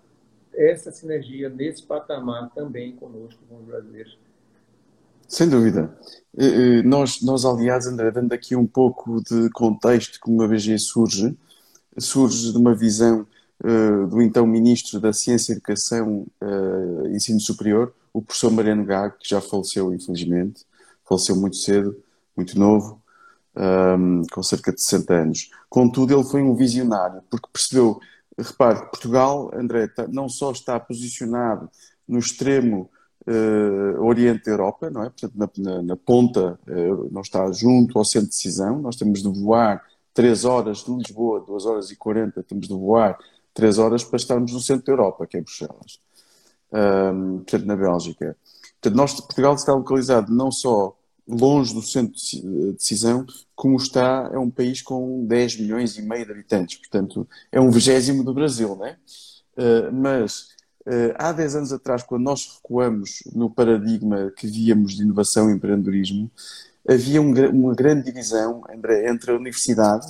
essa 0.54 0.90
sinergia 0.90 1.48
nesse 1.48 1.82
patamar 1.82 2.50
também 2.54 2.92
conosco 2.92 3.40
com 3.48 3.56
os 3.56 3.64
brasileiros. 3.64 4.18
Sem 5.28 5.48
dúvida. 5.48 5.96
Nós, 6.84 7.22
nós 7.22 7.44
aliás, 7.44 7.86
André, 7.86 8.10
dando 8.10 8.32
aqui 8.32 8.56
um 8.56 8.66
pouco 8.66 9.22
de 9.22 9.48
contexto 9.50 10.18
como 10.20 10.42
a 10.42 10.48
BG 10.48 10.76
surge, 10.78 11.36
surge 11.98 12.52
de 12.52 12.58
uma 12.58 12.74
visão 12.74 13.26
uh, 13.64 14.06
do 14.06 14.22
então 14.22 14.46
Ministro 14.46 15.00
da 15.00 15.12
Ciência, 15.12 15.52
Educação 15.52 16.26
uh, 16.40 17.08
Ensino 17.08 17.40
Superior, 17.40 17.92
o 18.12 18.22
professor 18.22 18.50
Mariano 18.50 18.84
Gago, 18.84 19.16
que 19.18 19.28
já 19.28 19.40
faleceu, 19.40 19.92
infelizmente, 19.94 20.64
faleceu 21.08 21.36
muito 21.36 21.56
cedo, 21.56 21.96
muito 22.36 22.58
novo, 22.58 23.00
um, 23.56 24.22
com 24.32 24.42
cerca 24.42 24.72
de 24.72 24.80
60 24.80 25.14
anos. 25.14 25.50
Contudo, 25.68 26.14
ele 26.14 26.24
foi 26.24 26.42
um 26.42 26.54
visionário, 26.54 27.22
porque 27.30 27.48
percebeu, 27.52 28.00
repare, 28.38 28.80
que 28.80 28.90
Portugal, 28.90 29.50
André, 29.54 29.88
tá, 29.88 30.06
não 30.08 30.28
só 30.28 30.50
está 30.50 30.78
posicionado 30.78 31.68
no 32.06 32.18
extremo 32.18 32.90
uh, 33.26 34.02
oriente 34.02 34.44
da 34.44 34.52
Europa, 34.52 34.90
não 34.90 35.02
é? 35.02 35.10
Portanto, 35.10 35.34
na, 35.36 35.48
na, 35.58 35.82
na 35.82 35.96
ponta, 35.96 36.58
uh, 36.66 37.08
não 37.12 37.22
está 37.22 37.50
junto 37.52 37.98
ao 37.98 38.04
centro 38.04 38.28
de 38.28 38.34
decisão, 38.34 38.80
nós 38.80 38.96
temos 38.96 39.22
de 39.22 39.28
voar 39.28 39.82
3 40.14 40.44
horas 40.44 40.84
de 40.84 40.92
Lisboa, 40.92 41.44
2 41.46 41.66
horas 41.66 41.90
e 41.90 41.96
40, 41.96 42.42
temos 42.42 42.68
de 42.68 42.74
voar 42.74 43.18
3 43.54 43.78
horas 43.78 44.04
para 44.04 44.16
estarmos 44.16 44.52
no 44.52 44.60
centro 44.60 44.86
da 44.86 44.92
Europa, 44.92 45.26
que 45.26 45.36
é 45.36 45.40
Bruxelas, 45.40 46.00
um, 46.72 47.38
portanto, 47.38 47.66
na 47.66 47.76
Bélgica. 47.76 48.36
Portanto, 48.80 48.96
nós, 48.96 49.20
Portugal 49.20 49.54
está 49.54 49.72
localizado 49.72 50.32
não 50.32 50.50
só 50.50 50.96
longe 51.28 51.72
do 51.72 51.82
centro 51.82 52.14
de 52.14 52.72
decisão, 52.72 53.24
como 53.54 53.76
está, 53.76 54.30
é 54.32 54.38
um 54.38 54.50
país 54.50 54.82
com 54.82 55.24
10 55.26 55.60
milhões 55.60 55.96
e 55.96 56.02
meio 56.02 56.26
de 56.26 56.32
habitantes, 56.32 56.78
portanto, 56.78 57.28
é 57.52 57.60
um 57.60 57.70
vigésimo 57.70 58.24
do 58.24 58.34
Brasil, 58.34 58.74
né? 58.76 58.96
Uh, 59.56 59.92
mas 59.92 60.48
uh, 60.86 61.14
há 61.16 61.32
10 61.32 61.56
anos 61.56 61.72
atrás, 61.72 62.02
quando 62.02 62.22
nós 62.22 62.56
recuamos 62.56 63.22
no 63.32 63.50
paradigma 63.50 64.32
que 64.36 64.46
víamos 64.46 64.96
de 64.96 65.02
inovação 65.02 65.50
e 65.50 65.54
empreendedorismo, 65.54 66.30
havia 66.90 67.22
um, 67.22 67.32
uma 67.50 67.74
grande 67.74 68.04
divisão 68.04 68.62
André, 68.68 69.08
entre 69.08 69.30
a 69.30 69.36
universidade 69.36 70.06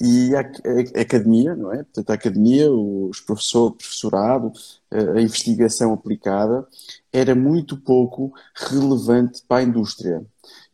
e 0.00 0.34
a, 0.34 0.40
a, 0.40 0.98
a, 0.98 1.02
academia, 1.02 1.54
não 1.54 1.72
é? 1.72 1.78
Portanto, 1.78 2.10
a 2.10 2.14
academia, 2.14 2.70
os 2.70 3.20
professores, 3.20 3.76
professorado, 3.78 4.52
a, 4.90 5.18
a 5.18 5.22
investigação 5.22 5.92
aplicada, 5.92 6.66
era 7.12 7.34
muito 7.34 7.76
pouco 7.76 8.32
relevante 8.54 9.42
para 9.46 9.58
a 9.58 9.62
indústria 9.62 10.24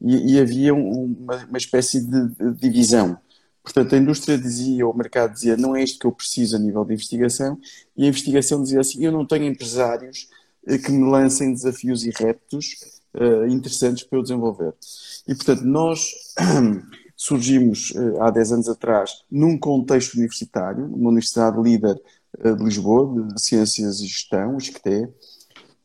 e, 0.00 0.35
e 0.35 0.40
havia 0.40 0.74
um, 0.74 1.16
uma, 1.20 1.44
uma, 1.44 1.59
espécie 1.59 2.00
de, 2.00 2.28
de, 2.28 2.52
divisão. 2.54 3.18
Portanto, 3.62 3.94
a 3.94 3.98
indústria 3.98 4.37
dizia, 4.37 4.87
ou 4.87 4.92
o 4.92 4.96
mercado 4.96 5.33
dizia, 5.33 5.57
não 5.57 5.74
é 5.74 5.83
isto 5.83 5.98
que 5.98 6.07
eu 6.07 6.12
preciso 6.12 6.57
a 6.57 6.59
nível 6.59 6.85
de 6.85 6.92
investigação, 6.92 7.59
e 7.96 8.04
a 8.04 8.09
investigação 8.09 8.62
dizia 8.62 8.80
assim, 8.80 9.02
eu 9.02 9.12
não 9.12 9.26
tenho 9.26 9.44
empresários 9.44 10.28
que 10.85 10.92
me 10.92 11.11
lancem 11.11 11.52
desafios 11.52 12.04
e 12.04 12.11
reptos 12.11 12.93
interessantes 13.48 14.05
para 14.05 14.18
eu 14.18 14.22
desenvolver. 14.22 14.74
E, 15.27 15.35
portanto, 15.35 15.62
nós 15.62 16.11
surgimos 17.16 17.92
há 18.20 18.31
10 18.31 18.53
anos 18.53 18.68
atrás 18.68 19.22
num 19.31 19.59
contexto 19.59 20.14
universitário, 20.14 20.85
uma 20.87 21.11
universidade 21.11 21.61
líder 21.61 22.00
de 22.42 22.64
Lisboa, 22.64 23.29
de 23.33 23.40
Ciências 23.40 24.00
e 24.00 24.07
Gestão, 24.07 24.57
ISCTE, 24.59 25.09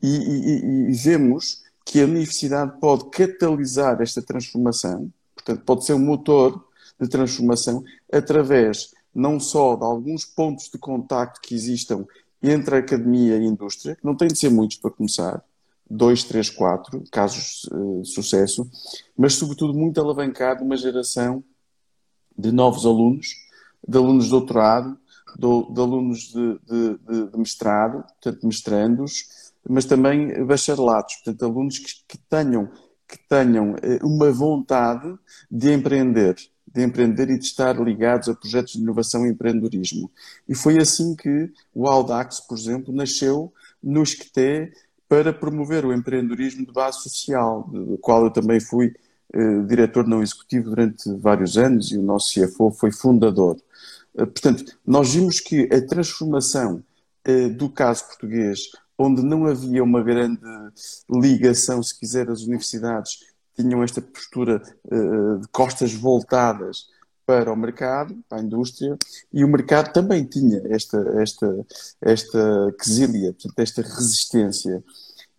e, 0.02 0.08
e, 0.08 0.90
e 0.90 0.92
vemos 0.92 1.62
que 1.84 2.00
a 2.00 2.04
universidade 2.04 2.78
pode 2.80 3.10
catalisar 3.10 4.00
esta 4.00 4.22
transformação, 4.22 5.12
portanto, 5.34 5.64
pode 5.64 5.84
ser 5.84 5.94
um 5.94 5.98
motor 5.98 6.64
de 7.00 7.08
transformação 7.08 7.82
através 8.12 8.92
não 9.14 9.40
só 9.40 9.74
de 9.74 9.84
alguns 9.84 10.24
pontos 10.24 10.70
de 10.70 10.78
contacto 10.78 11.40
que 11.40 11.54
existam 11.54 12.06
entre 12.42 12.76
a 12.76 12.78
academia 12.78 13.36
e 13.36 13.40
a 13.40 13.44
indústria, 13.44 13.96
que 13.96 14.04
não 14.04 14.16
tem 14.16 14.28
de 14.28 14.38
ser 14.38 14.50
muitos 14.50 14.76
para 14.76 14.90
começar, 14.90 15.42
dois, 15.90 16.22
três, 16.22 16.48
quatro 16.48 17.02
casos 17.10 17.68
eh, 17.72 18.02
de 18.02 18.08
sucesso, 18.08 18.70
mas 19.16 19.34
sobretudo 19.34 19.74
muito 19.74 20.00
alavancar 20.00 20.62
uma 20.62 20.76
geração 20.76 21.42
de 22.38 22.52
novos 22.52 22.86
alunos, 22.86 23.26
de 23.86 23.98
alunos 23.98 24.26
de 24.26 24.30
doutorado, 24.30 24.96
de, 25.36 25.74
de 25.74 25.80
alunos 25.80 26.20
de, 26.28 26.58
de, 26.64 27.28
de, 27.30 27.38
mestrado, 27.38 28.04
portanto, 28.04 28.46
mestrandos, 28.46 29.52
mas 29.68 29.84
também 29.84 30.44
bacharelatos, 30.44 31.16
portanto, 31.16 31.44
alunos 31.44 31.78
que, 31.78 31.92
que 32.08 32.18
tenham, 32.18 32.70
que 33.08 33.18
tenham 33.28 33.74
eh, 33.82 33.98
uma 34.02 34.30
vontade 34.30 35.12
de 35.50 35.72
empreender, 35.72 36.36
de 36.72 36.84
empreender 36.84 37.30
e 37.30 37.38
de 37.38 37.44
estar 37.44 37.76
ligados 37.80 38.28
a 38.28 38.34
projetos 38.34 38.74
de 38.74 38.80
inovação 38.80 39.26
e 39.26 39.30
empreendedorismo. 39.30 40.10
E 40.48 40.54
foi 40.54 40.78
assim 40.78 41.16
que 41.16 41.52
o 41.74 41.88
Audax, 41.88 42.40
por 42.40 42.56
exemplo, 42.56 42.94
nasceu 42.94 43.52
no 43.82 44.02
Esqueté 44.02 44.72
para 45.10 45.32
promover 45.32 45.84
o 45.84 45.92
empreendedorismo 45.92 46.64
de 46.64 46.72
base 46.72 47.02
social, 47.02 47.68
do 47.68 47.98
qual 47.98 48.26
eu 48.26 48.30
também 48.30 48.60
fui 48.60 48.94
eh, 49.34 49.62
diretor 49.66 50.06
não 50.06 50.22
executivo 50.22 50.70
durante 50.70 51.12
vários 51.16 51.58
anos 51.58 51.90
e 51.90 51.98
o 51.98 52.02
nosso 52.02 52.32
CFO 52.32 52.70
foi 52.70 52.92
fundador. 52.92 53.56
Eh, 54.16 54.24
portanto, 54.24 54.64
nós 54.86 55.12
vimos 55.12 55.40
que 55.40 55.68
a 55.74 55.84
transformação 55.84 56.84
eh, 57.24 57.48
do 57.48 57.68
caso 57.68 58.06
português, 58.06 58.70
onde 58.96 59.20
não 59.20 59.46
havia 59.46 59.82
uma 59.82 60.00
grande 60.00 60.40
ligação, 61.10 61.82
se 61.82 61.98
quiser, 61.98 62.30
as 62.30 62.42
universidades 62.42 63.24
tinham 63.56 63.82
esta 63.82 64.00
postura 64.00 64.62
uh, 64.84 65.38
de 65.38 65.48
costas 65.48 65.92
voltadas 65.92 66.86
para 67.30 67.52
o 67.52 67.56
mercado, 67.56 68.18
para 68.28 68.38
a 68.38 68.42
indústria, 68.42 68.98
e 69.32 69.44
o 69.44 69.48
mercado 69.48 69.92
também 69.92 70.24
tinha 70.24 70.60
esta, 70.68 70.98
esta, 71.22 71.64
esta 72.00 72.74
quesilha, 72.76 73.32
portanto, 73.32 73.56
esta 73.56 73.82
resistência. 73.82 74.82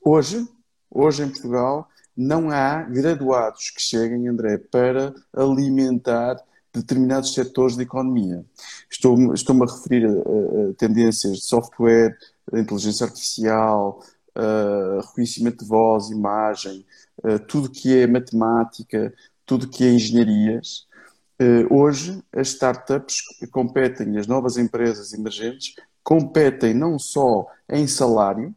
Hoje, 0.01 0.47
hoje 0.89 1.23
em 1.23 1.27
Portugal, 1.27 1.89
não 2.15 2.49
há 2.49 2.83
graduados 2.83 3.71
que 3.71 3.81
cheguem, 3.81 4.29
André, 4.29 4.57
para 4.57 5.13
alimentar 5.35 6.37
determinados 6.73 7.33
setores 7.33 7.75
da 7.75 7.83
economia. 7.83 8.45
Estou-me 8.89 9.33
estou 9.33 9.61
a 9.61 9.65
referir 9.65 10.05
a, 10.05 10.11
a, 10.11 10.73
tendências 10.77 11.39
de 11.39 11.43
software, 11.43 12.17
inteligência 12.53 13.05
artificial, 13.05 14.01
reconhecimento 15.01 15.65
de 15.65 15.69
voz, 15.69 16.09
imagem, 16.09 16.85
tudo 17.49 17.69
que 17.69 17.97
é 17.97 18.07
matemática, 18.07 19.13
tudo 19.45 19.67
que 19.67 19.83
é 19.83 19.91
engenharias. 19.91 20.89
Uh, 21.41 21.73
hoje, 21.73 22.23
as 22.31 22.49
startups 22.49 23.21
competem, 23.51 24.17
as 24.17 24.27
novas 24.27 24.57
empresas 24.57 25.11
emergentes, 25.11 25.73
competem 26.03 26.73
não 26.73 26.99
só 26.99 27.47
em 27.67 27.87
salário, 27.87 28.53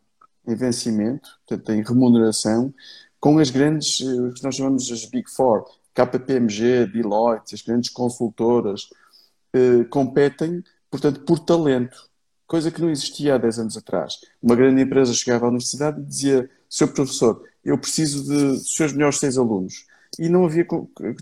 em 0.46 0.54
vencimento, 0.54 1.30
portanto, 1.46 1.72
em 1.72 1.82
remuneração, 1.82 2.74
com 3.18 3.38
as 3.38 3.48
grandes, 3.48 4.00
o 4.00 4.34
que 4.34 4.44
nós 4.44 4.56
chamamos 4.56 4.92
as 4.92 5.06
Big 5.06 5.30
Four, 5.30 5.64
KPMG, 5.94 6.86
Deloitte, 6.88 7.54
as 7.54 7.62
grandes 7.62 7.88
consultoras, 7.88 8.90
competem, 9.88 10.62
portanto, 10.90 11.20
por 11.20 11.38
talento 11.38 12.10
coisa 12.46 12.70
que 12.70 12.80
não 12.80 12.90
existia 12.90 13.34
há 13.34 13.38
10 13.38 13.58
anos 13.58 13.76
atrás. 13.76 14.20
Uma 14.42 14.54
grande 14.54 14.82
empresa 14.82 15.12
chegava 15.12 15.46
à 15.46 15.48
universidade 15.48 16.00
e 16.00 16.04
dizia: 16.04 16.50
Seu 16.68 16.88
professor, 16.88 17.42
eu 17.64 17.78
preciso 17.78 18.24
de, 18.24 18.58
dos 18.58 18.74
seus 18.74 18.92
melhores 18.92 19.18
seis 19.18 19.38
alunos. 19.38 19.86
E 20.18 20.28
não 20.28 20.44
havia 20.44 20.66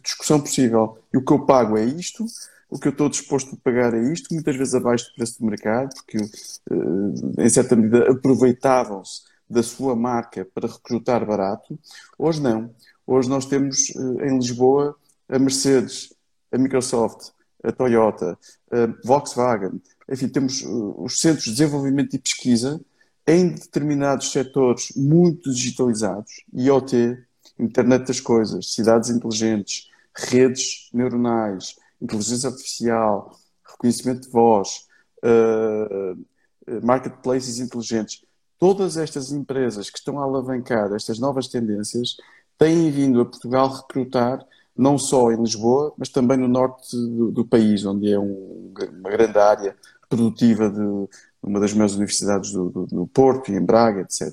discussão 0.03 0.41
possível. 0.41 0.99
E 1.13 1.17
o 1.17 1.25
que 1.25 1.33
eu 1.33 1.45
pago 1.45 1.77
é 1.77 1.85
isto, 1.85 2.25
o 2.71 2.79
que 2.79 2.89
eu 2.89 2.93
estou 2.93 3.09
disposto 3.09 3.55
a 3.55 3.59
pagar 3.63 3.95
é 3.95 4.13
isto, 4.13 4.33
muitas 4.33 4.57
vezes 4.57 4.75
abaixo 4.75 5.07
do 5.11 5.15
preço 5.15 5.39
do 5.39 5.47
mercado, 5.47 5.95
porque 5.95 6.19
eh, 6.19 7.45
em 7.45 7.49
certa 7.49 7.77
medida 7.77 8.11
aproveitavam-se 8.11 9.23
da 9.49 9.63
sua 9.63 9.95
marca 9.95 10.47
para 10.55 10.69
recrutar 10.69 11.25
barato. 11.27 11.79
Hoje 12.19 12.41
não. 12.41 12.75
Hoje 13.07 13.29
nós 13.29 13.47
temos 13.47 13.91
eh, 13.91 14.29
em 14.29 14.39
Lisboa 14.39 14.97
a 15.29 15.39
Mercedes, 15.39 16.15
a 16.51 16.59
Microsoft, 16.59 17.31
a 17.63 17.71
Toyota, 17.71 18.39
a 18.71 19.07
Volkswagen, 19.07 19.81
enfim, 20.11 20.29
temos 20.29 20.63
uh, 20.63 21.03
os 21.03 21.21
centros 21.21 21.45
de 21.45 21.53
desenvolvimento 21.53 22.15
e 22.15 22.19
pesquisa 22.19 22.81
em 23.27 23.51
determinados 23.51 24.33
setores 24.33 24.93
muito 24.97 25.53
digitalizados, 25.53 26.45
IoT, 26.53 27.19
internet 27.59 28.07
das 28.07 28.21
coisas, 28.21 28.75
cidades 28.75 29.11
inteligentes, 29.11 29.91
redes 30.15 30.89
neuronais, 30.93 31.77
inteligência 32.01 32.51
artificial, 32.51 33.39
reconhecimento 33.65 34.23
de 34.23 34.31
voz, 34.31 34.87
uh, 35.25 36.19
marketplaces 36.83 37.59
inteligentes. 37.59 38.25
Todas 38.59 38.97
estas 38.97 39.33
empresas 39.33 39.91
que 39.91 39.99
estão 39.99 40.21
a 40.21 40.23
alavancar 40.23 40.93
estas 40.93 41.19
novas 41.19 41.49
tendências 41.49 42.17
têm 42.59 42.91
vindo 42.91 43.21
a 43.21 43.25
Portugal 43.25 43.69
recrutar 43.69 44.45
não 44.77 44.97
só 44.97 45.31
em 45.31 45.41
Lisboa, 45.41 45.93
mas 45.97 46.09
também 46.09 46.37
no 46.37 46.49
norte 46.49 46.97
do, 46.97 47.31
do 47.31 47.45
país, 47.45 47.85
onde 47.85 48.11
é 48.11 48.19
um, 48.19 48.73
uma 48.99 49.11
grande 49.11 49.39
área 49.39 49.77
produtiva 50.09 50.71
de 50.71 50.81
uma 51.43 51.59
das 51.61 51.73
maiores 51.73 51.95
universidades 51.95 52.53
do, 52.53 52.71
do, 52.71 52.87
do 52.87 53.07
Porto 53.07 53.51
e 53.51 53.57
em 53.57 53.65
Braga, 53.65 54.03
etc. 54.03 54.33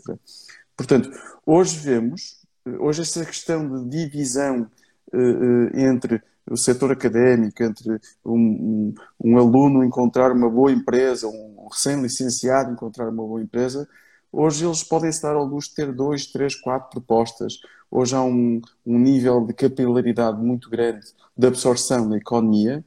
Portanto, 0.78 1.10
hoje 1.46 1.78
vemos, 1.78 2.39
hoje 2.66 3.02
essa 3.02 3.26
questão 3.26 3.88
de 3.88 4.08
divisão 4.08 4.70
uh, 5.14 5.78
entre 5.78 6.22
o 6.50 6.58
setor 6.58 6.92
académico, 6.92 7.62
entre 7.64 8.00
um, 8.26 8.36
um, 8.36 8.94
um, 9.24 9.38
aluno 9.38 9.84
encontrar 9.84 10.32
uma 10.32 10.50
boa 10.50 10.72
empresa, 10.72 11.28
um 11.28 11.68
recém-licenciado 11.72 12.72
encontrar 12.72 13.10
uma 13.10 13.24
boa 13.24 13.42
empresa, 13.42 13.88
hoje 14.32 14.66
eles 14.66 14.84
podem 14.84 15.12
se 15.12 15.22
dar 15.22 15.36
ao 15.36 15.46
luxo 15.46 15.70
de 15.70 15.76
ter 15.76 15.94
dois, 15.94 16.26
três, 16.28 16.56
quatro 16.56 16.90
propostas. 16.90 17.60
Hoje 17.92 18.16
há 18.16 18.22
um, 18.22 18.62
um 18.86 19.00
nível 19.00 19.46
de 19.46 19.54
capilaridade 19.54 20.40
muito 20.40 20.70
grande 20.70 21.06
de 21.38 21.48
absorção 21.48 22.08
na 22.08 22.18
economia 22.18 22.84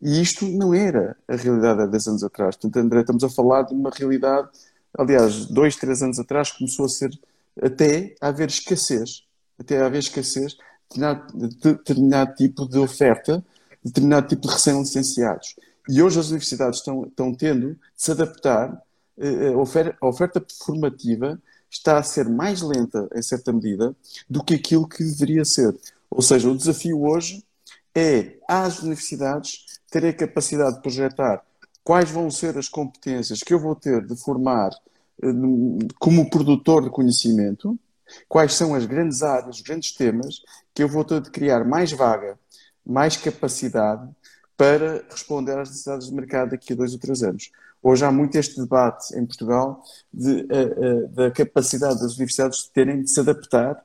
e 0.00 0.20
isto 0.20 0.46
não 0.46 0.74
era 0.74 1.16
a 1.26 1.36
realidade 1.36 1.82
há 1.82 1.86
10 1.86 2.06
anos 2.08 2.24
atrás. 2.24 2.56
Portanto, 2.56 2.76
André, 2.84 3.00
estamos 3.00 3.24
a 3.24 3.28
falar 3.30 3.62
de 3.62 3.74
uma 3.74 3.90
realidade, 3.90 4.48
aliás, 4.96 5.46
dois, 5.46 5.76
três 5.76 6.02
anos 6.02 6.18
atrás 6.18 6.50
começou 6.52 6.84
a 6.84 6.88
ser 6.88 7.10
até 7.62 8.14
haver 8.20 8.48
escassez, 8.48 9.24
até 9.58 9.80
haver 9.80 9.98
escassez 9.98 10.56
de 10.92 11.48
determinado 11.60 12.34
tipo 12.34 12.68
de 12.68 12.78
oferta, 12.78 13.44
determinado 13.82 14.28
tipo 14.28 14.46
de 14.46 14.54
recém-licenciados. 14.54 15.56
E 15.88 16.02
hoje 16.02 16.18
as 16.18 16.28
universidades 16.28 16.80
estão, 16.80 17.04
estão 17.06 17.34
tendo 17.34 17.74
de 17.74 17.78
se 17.96 18.10
adaptar, 18.10 18.82
eh, 19.18 19.48
a 19.48 19.56
oferta, 19.56 19.96
a 20.00 20.06
oferta 20.06 20.44
formativa 20.64 21.40
está 21.70 21.98
a 21.98 22.02
ser 22.02 22.28
mais 22.28 22.62
lenta, 22.62 23.08
em 23.14 23.22
certa 23.22 23.52
medida, 23.52 23.94
do 24.28 24.42
que 24.42 24.54
aquilo 24.54 24.88
que 24.88 25.04
deveria 25.04 25.44
ser. 25.44 25.76
Ou 26.10 26.22
seja, 26.22 26.48
o 26.48 26.56
desafio 26.56 27.02
hoje 27.02 27.44
é 27.94 28.36
às 28.48 28.80
universidades 28.80 29.80
terem 29.90 30.10
a 30.10 30.14
capacidade 30.14 30.76
de 30.76 30.82
projetar 30.82 31.42
quais 31.82 32.10
vão 32.10 32.30
ser 32.30 32.58
as 32.58 32.68
competências 32.68 33.40
que 33.40 33.54
eu 33.54 33.60
vou 33.60 33.74
ter 33.74 34.04
de 34.04 34.16
formar 34.16 34.70
como 35.98 36.30
produtor 36.30 36.84
de 36.84 36.90
conhecimento, 36.90 37.78
quais 38.28 38.54
são 38.54 38.74
as 38.74 38.86
grandes 38.86 39.22
áreas, 39.22 39.56
os 39.56 39.62
grandes 39.62 39.92
temas 39.92 40.42
que 40.74 40.82
eu 40.82 40.88
vou 40.88 41.04
ter 41.04 41.20
de 41.20 41.30
criar 41.30 41.64
mais 41.64 41.92
vaga, 41.92 42.38
mais 42.84 43.16
capacidade 43.16 44.08
para 44.56 45.04
responder 45.10 45.58
às 45.58 45.68
necessidades 45.68 46.08
do 46.08 46.14
mercado 46.14 46.50
daqui 46.50 46.72
a 46.72 46.76
dois 46.76 46.92
ou 46.92 46.98
três 46.98 47.22
anos. 47.22 47.50
Hoje 47.82 48.04
há 48.04 48.10
muito 48.10 48.36
este 48.36 48.60
debate 48.60 49.14
em 49.16 49.24
Portugal 49.24 49.82
de, 50.12 50.30
uh, 50.30 51.04
uh, 51.04 51.08
da 51.08 51.30
capacidade 51.30 52.00
das 52.00 52.14
universidades 52.14 52.64
de 52.64 52.70
terem 52.70 53.02
de 53.02 53.10
se 53.10 53.20
adaptar 53.20 53.82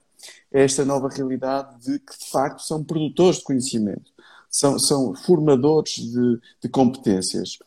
a 0.54 0.60
esta 0.60 0.86
nova 0.86 1.10
realidade 1.10 1.80
de 1.80 2.00
que, 2.00 2.17
de 2.17 2.30
facto, 2.30 2.62
são 2.62 2.84
produtores 2.84 3.38
de 3.38 3.44
conhecimento 3.44 4.12
são, 4.52 4.78
são 4.78 5.15
formadores 5.15 5.96
de, 5.96 6.39
de 6.62 6.70
competências. 6.70 7.58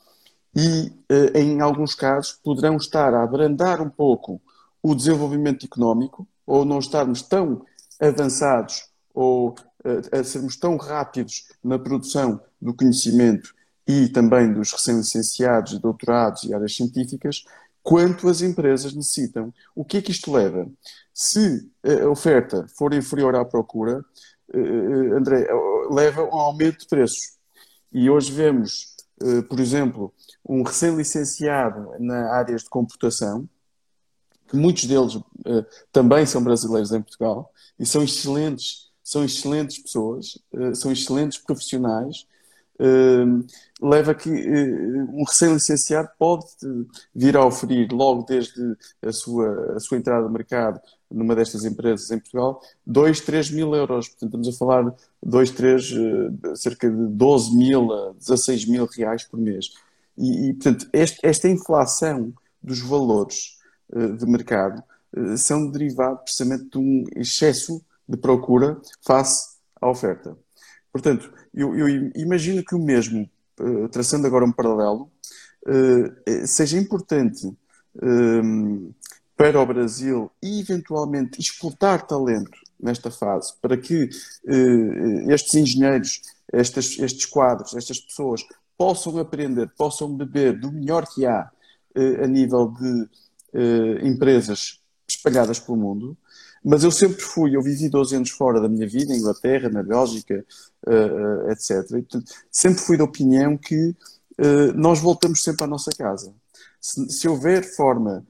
E, 0.56 0.92
eh, 1.08 1.40
em 1.40 1.60
alguns 1.60 1.94
casos, 1.94 2.32
poderão 2.42 2.76
estar 2.76 3.12
a 3.14 3.22
abrandar 3.22 3.80
um 3.80 3.90
pouco 3.90 4.40
o 4.82 4.94
desenvolvimento 4.94 5.66
económico, 5.66 6.26
ou 6.46 6.64
não 6.64 6.78
estarmos 6.78 7.22
tão 7.22 7.64
avançados 8.00 8.88
ou 9.12 9.54
eh, 9.84 10.20
a 10.20 10.24
sermos 10.24 10.56
tão 10.56 10.76
rápidos 10.76 11.44
na 11.62 11.78
produção 11.78 12.40
do 12.60 12.74
conhecimento 12.74 13.54
e 13.86 14.08
também 14.08 14.52
dos 14.52 14.72
recém-licenciados, 14.72 15.78
doutorados 15.78 16.44
e 16.44 16.54
áreas 16.54 16.74
científicas, 16.74 17.44
quanto 17.82 18.28
as 18.28 18.40
empresas 18.40 18.94
necessitam. 18.94 19.52
O 19.74 19.84
que 19.84 19.98
é 19.98 20.02
que 20.02 20.10
isto 20.10 20.32
leva? 20.32 20.66
Se 21.12 21.70
a 21.84 22.08
oferta 22.08 22.66
for 22.76 22.94
inferior 22.94 23.36
à 23.36 23.44
procura, 23.44 24.04
eh, 24.52 24.58
eh, 24.58 25.16
André, 25.16 25.46
leva 25.90 26.22
a 26.22 26.24
um 26.24 26.40
aumento 26.40 26.80
de 26.80 26.86
preços. 26.88 27.34
E 27.92 28.10
hoje 28.10 28.32
vemos, 28.32 28.93
eh, 28.93 28.93
por 29.48 29.60
exemplo, 29.60 30.12
um 30.46 30.62
recém-licenciado 30.62 31.92
na 31.98 32.32
áreas 32.32 32.62
de 32.62 32.68
computação, 32.68 33.48
que 34.48 34.56
muitos 34.56 34.84
deles 34.84 35.18
também 35.92 36.26
são 36.26 36.42
brasileiros 36.42 36.92
em 36.92 37.00
Portugal, 37.00 37.52
e 37.78 37.86
são 37.86 38.02
excelentes, 38.02 38.90
são 39.02 39.24
excelentes 39.24 39.78
pessoas, 39.78 40.38
são 40.74 40.92
excelentes 40.92 41.38
profissionais, 41.38 42.26
Uh, 42.76 43.46
leva 43.80 44.12
que 44.16 44.28
uh, 44.28 45.10
um 45.12 45.22
recém-licenciado 45.22 46.08
pode 46.18 46.44
vir 47.14 47.36
a 47.36 47.46
oferir, 47.46 47.92
logo 47.92 48.24
desde 48.24 48.76
a 49.00 49.12
sua, 49.12 49.76
a 49.76 49.80
sua 49.80 49.96
entrada 49.96 50.24
no 50.24 50.32
mercado, 50.32 50.80
numa 51.14 51.34
destas 51.34 51.64
empresas 51.64 52.10
em 52.10 52.18
Portugal, 52.18 52.60
2, 52.86 53.20
3 53.20 53.50
mil 53.50 53.74
euros. 53.74 54.08
Portanto, 54.08 54.28
estamos 54.28 54.48
a 54.48 54.58
falar 54.58 54.90
de 54.90 54.96
2, 55.22 55.50
3, 55.50 55.92
uh, 55.92 56.56
cerca 56.56 56.90
de 56.90 57.06
12 57.08 57.56
mil 57.56 57.92
a 57.92 58.12
16 58.12 58.66
mil 58.66 58.86
reais 58.86 59.24
por 59.24 59.38
mês. 59.38 59.72
E, 60.16 60.48
e 60.48 60.54
portanto, 60.54 60.88
este, 60.92 61.18
esta 61.22 61.48
inflação 61.48 62.32
dos 62.62 62.80
valores 62.80 63.58
de 64.18 64.26
mercado 64.26 64.82
são 65.36 65.70
derivados 65.70 66.22
precisamente 66.22 66.70
de 66.70 66.78
um 66.78 67.04
excesso 67.14 67.84
de 68.08 68.16
procura 68.16 68.80
face 69.06 69.56
à 69.80 69.88
oferta. 69.88 70.36
Portanto, 70.90 71.30
eu, 71.52 71.76
eu 71.76 72.10
imagino 72.16 72.64
que 72.64 72.74
o 72.74 72.78
mesmo, 72.78 73.28
traçando 73.92 74.26
agora 74.26 74.44
um 74.44 74.50
paralelo, 74.50 75.10
seja 76.46 76.78
importante 76.78 77.46
uh, 77.46 78.94
para 79.36 79.60
o 79.60 79.66
Brasil 79.66 80.30
e 80.42 80.60
eventualmente 80.60 81.40
exportar 81.40 82.06
talento 82.06 82.58
nesta 82.80 83.10
fase, 83.10 83.54
para 83.60 83.76
que 83.76 84.08
estes 85.28 85.54
engenheiros, 85.54 86.20
estes, 86.52 86.98
estes 86.98 87.24
quadros, 87.24 87.74
estas 87.74 87.98
pessoas 87.98 88.44
possam 88.76 89.18
aprender, 89.18 89.70
possam 89.76 90.14
beber 90.14 90.58
do 90.58 90.70
melhor 90.70 91.06
que 91.06 91.24
há 91.26 91.50
a 92.22 92.26
nível 92.26 92.72
de 92.72 93.08
empresas 94.06 94.80
espalhadas 95.08 95.58
pelo 95.58 95.78
mundo, 95.78 96.16
mas 96.64 96.82
eu 96.82 96.90
sempre 96.90 97.20
fui, 97.20 97.54
eu 97.54 97.62
vivi 97.62 97.90
12 97.90 98.16
anos 98.16 98.30
fora 98.30 98.58
da 98.58 98.70
minha 98.70 98.88
vida, 98.88 99.12
em 99.12 99.18
Inglaterra, 99.18 99.68
na 99.68 99.82
Bélgica, 99.82 100.44
uh, 100.86 101.46
uh, 101.46 101.50
etc. 101.50 101.70
E, 101.90 102.02
portanto, 102.02 102.32
sempre 102.50 102.80
fui 102.80 102.96
da 102.96 103.04
opinião 103.04 103.58
que 103.58 103.90
uh, 104.38 104.72
nós 104.74 104.98
voltamos 104.98 105.42
sempre 105.42 105.64
à 105.64 105.66
nossa 105.66 105.90
casa. 105.90 106.32
Se, 106.80 107.06
se 107.10 107.28
houver 107.28 107.62
forma, 107.76 108.26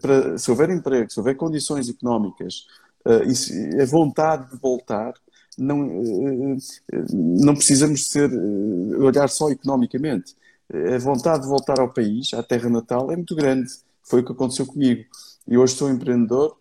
para, 0.00 0.38
se 0.38 0.50
houver 0.50 0.70
emprego, 0.70 1.10
se 1.10 1.18
houver 1.18 1.36
condições 1.36 1.88
económicas 1.88 2.66
e 3.26 3.34
se, 3.34 3.80
a 3.80 3.84
vontade 3.86 4.50
de 4.50 4.58
voltar, 4.58 5.14
não, 5.58 5.76
não 7.12 7.54
precisamos 7.54 8.08
ser, 8.08 8.30
olhar 8.98 9.28
só 9.28 9.50
economicamente. 9.50 10.34
A 10.94 10.98
vontade 10.98 11.42
de 11.42 11.48
voltar 11.48 11.80
ao 11.80 11.92
país, 11.92 12.32
à 12.32 12.42
terra 12.42 12.68
natal, 12.68 13.10
é 13.10 13.16
muito 13.16 13.34
grande. 13.34 13.68
Foi 14.02 14.20
o 14.20 14.24
que 14.24 14.32
aconteceu 14.32 14.66
comigo. 14.66 15.04
E 15.48 15.58
hoje 15.58 15.74
sou 15.74 15.90
empreendedor, 15.90 16.56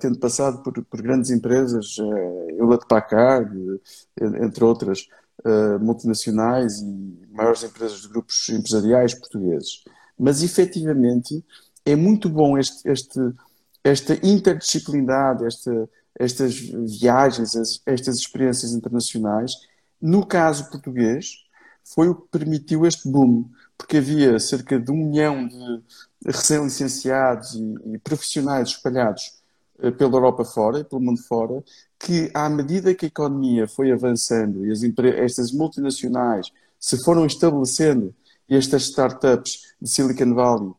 tendo 0.00 0.18
passado 0.18 0.62
por, 0.62 0.82
por 0.84 1.02
grandes 1.02 1.30
empresas, 1.30 1.98
uh, 1.98 2.50
Hewlett 2.50 2.86
Packard, 2.88 3.50
entre 4.20 4.64
outras, 4.64 5.06
multinacionais 5.80 6.80
e 6.80 7.28
maiores 7.30 7.62
empresas 7.62 8.00
de 8.00 8.08
grupos 8.08 8.48
empresariais 8.48 9.14
portugueses. 9.14 9.84
Mas, 10.18 10.42
efetivamente, 10.42 11.44
é 11.84 11.94
muito 11.94 12.28
bom 12.28 12.56
este, 12.56 12.88
este, 12.88 13.20
esta 13.82 14.14
interdisciplinaridade, 14.26 15.44
esta, 15.44 15.88
estas 16.18 16.54
viagens, 16.54 17.82
estas 17.84 18.16
experiências 18.16 18.72
internacionais. 18.72 19.52
No 20.00 20.24
caso 20.24 20.70
português, 20.70 21.44
foi 21.84 22.08
o 22.08 22.14
que 22.14 22.28
permitiu 22.30 22.86
este 22.86 23.08
boom, 23.08 23.44
porque 23.76 23.98
havia 23.98 24.38
cerca 24.40 24.78
de 24.78 24.90
um 24.90 24.96
milhão 24.96 25.46
de 25.46 25.82
recém-licenciados 26.24 27.54
e, 27.54 27.94
e, 27.94 27.98
profissionais 27.98 28.70
espalhados 28.70 29.34
uh, 29.78 29.92
pela 29.92 30.16
Europa 30.16 30.44
fora 30.44 30.78
e 30.78 30.84
pelo 30.84 31.02
mundo 31.02 31.22
fora, 31.22 31.62
que 31.98 32.30
à 32.32 32.48
medida 32.48 32.94
que 32.94 33.04
a 33.04 33.08
economia 33.08 33.68
foi 33.68 33.92
avançando 33.92 34.64
e 34.64 34.72
as 34.72 34.82
estas 34.82 35.52
multinacionais 35.52 36.50
se 36.80 37.02
foram 37.02 37.26
estabelecendo 37.26 38.14
e 38.48 38.56
estas 38.56 38.84
startups 38.84 39.74
de 39.80 39.88
Silicon 39.88 40.34
Valley 40.34 40.72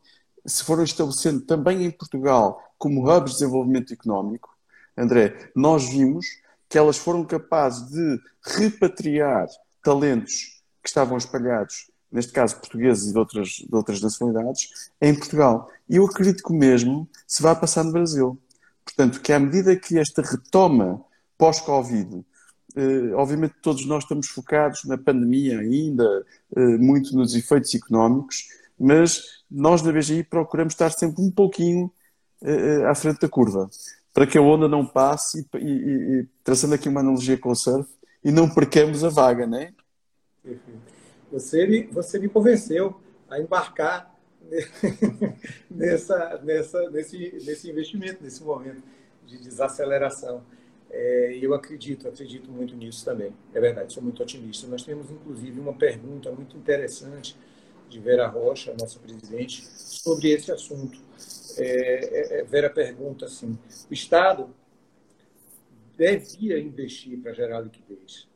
se 0.45 0.63
foram 0.63 0.83
estabelecendo 0.83 1.41
também 1.41 1.83
em 1.83 1.91
Portugal 1.91 2.61
como 2.77 3.09
hubs 3.09 3.33
de 3.33 3.39
desenvolvimento 3.39 3.93
económico, 3.93 4.55
André, 4.97 5.51
nós 5.55 5.89
vimos 5.89 6.25
que 6.69 6.77
elas 6.77 6.97
foram 6.97 7.23
capazes 7.23 7.89
de 7.89 8.19
repatriar 8.43 9.47
talentos 9.83 10.61
que 10.81 10.89
estavam 10.89 11.17
espalhados 11.17 11.89
neste 12.11 12.31
caso 12.31 12.55
portugueses 12.57 13.09
e 13.09 13.11
de 13.11 13.19
outras, 13.19 13.47
de 13.49 13.75
outras 13.75 14.01
nacionalidades, 14.01 14.89
em 15.01 15.13
Portugal. 15.13 15.69
E 15.89 15.97
eu 15.97 16.05
acredito 16.05 16.41
que 16.41 16.53
o 16.53 16.55
mesmo 16.55 17.09
se 17.27 17.43
vai 17.43 17.59
passar 17.59 17.83
no 17.83 17.91
Brasil. 17.91 18.39
Portanto, 18.85 19.19
que 19.19 19.33
à 19.33 19.39
medida 19.39 19.75
que 19.75 19.99
esta 19.99 20.21
retoma 20.21 21.03
pós-Covid, 21.37 22.23
eh, 22.75 23.13
obviamente 23.15 23.55
todos 23.61 23.85
nós 23.85 24.03
estamos 24.03 24.27
focados 24.27 24.85
na 24.85 24.97
pandemia 24.97 25.59
ainda, 25.59 26.25
eh, 26.55 26.77
muito 26.77 27.13
nos 27.15 27.35
efeitos 27.35 27.73
económicos, 27.75 28.47
mas 28.79 29.43
nós 29.49 29.81
na 29.81 29.91
BGI 29.91 30.23
procuramos 30.23 30.73
estar 30.73 30.91
sempre 30.91 31.21
um 31.21 31.31
pouquinho 31.31 31.91
eh, 32.41 32.85
à 32.85 32.95
frente 32.95 33.19
da 33.19 33.29
curva, 33.29 33.69
para 34.13 34.27
que 34.27 34.37
a 34.37 34.41
onda 34.41 34.67
não 34.67 34.85
passe 34.85 35.47
e, 35.55 35.57
e, 35.57 36.19
e 36.19 36.27
traçando 36.43 36.75
aqui 36.75 36.89
uma 36.89 37.01
analogia 37.01 37.37
com 37.37 37.49
o 37.49 37.55
surf, 37.55 37.89
e 38.23 38.31
não 38.31 38.49
percamos 38.49 39.03
a 39.03 39.09
vaga, 39.09 39.43
é? 39.43 39.71
Perfeito. 40.43 40.95
Você 41.31 41.67
me, 41.67 41.83
você 41.83 42.19
me 42.19 42.29
convenceu 42.29 42.99
a 43.29 43.39
embarcar 43.39 44.15
nessa, 45.69 46.39
nessa, 46.43 46.89
nesse, 46.89 47.17
nesse 47.45 47.69
investimento, 47.69 48.23
nesse 48.23 48.43
momento 48.43 48.81
de 49.25 49.37
desaceleração. 49.37 50.43
É, 50.89 51.37
eu 51.41 51.53
acredito, 51.53 52.07
acredito 52.07 52.49
muito 52.49 52.75
nisso 52.75 53.03
também. 53.03 53.33
É 53.53 53.59
verdade, 53.59 53.91
sou 53.91 54.01
muito 54.01 54.21
otimista. 54.21 54.67
Nós 54.67 54.83
temos, 54.83 55.09
inclusive, 55.11 55.59
uma 55.59 55.73
pergunta 55.73 56.31
muito 56.31 56.55
interessante 56.55 57.35
de 57.89 57.99
Vera 57.99 58.27
Rocha, 58.27 58.75
nossa 58.79 58.99
presidente, 58.99 59.65
sobre 59.65 60.31
esse 60.31 60.51
assunto. 60.51 60.99
É, 61.57 62.37
é, 62.37 62.39
é 62.39 62.43
Vera 62.43 62.69
pergunta 62.69 63.25
assim: 63.25 63.57
o 63.89 63.93
Estado 63.93 64.49
devia 65.97 66.59
investir 66.59 67.17
para 67.19 67.33
gerar 67.33 67.61
liquidez? 67.61 68.27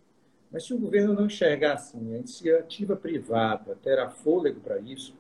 Mas 0.52 0.66
se 0.66 0.74
o 0.74 0.80
governo 0.80 1.14
não 1.14 1.26
enxergar 1.28 1.74
assim, 1.74 2.14
a 2.14 2.18
iniciativa 2.18 2.96
privada 2.96 3.78
terá 3.84 4.10
fôlego 4.10 4.60
para 4.60 4.80
isso? 4.80 5.14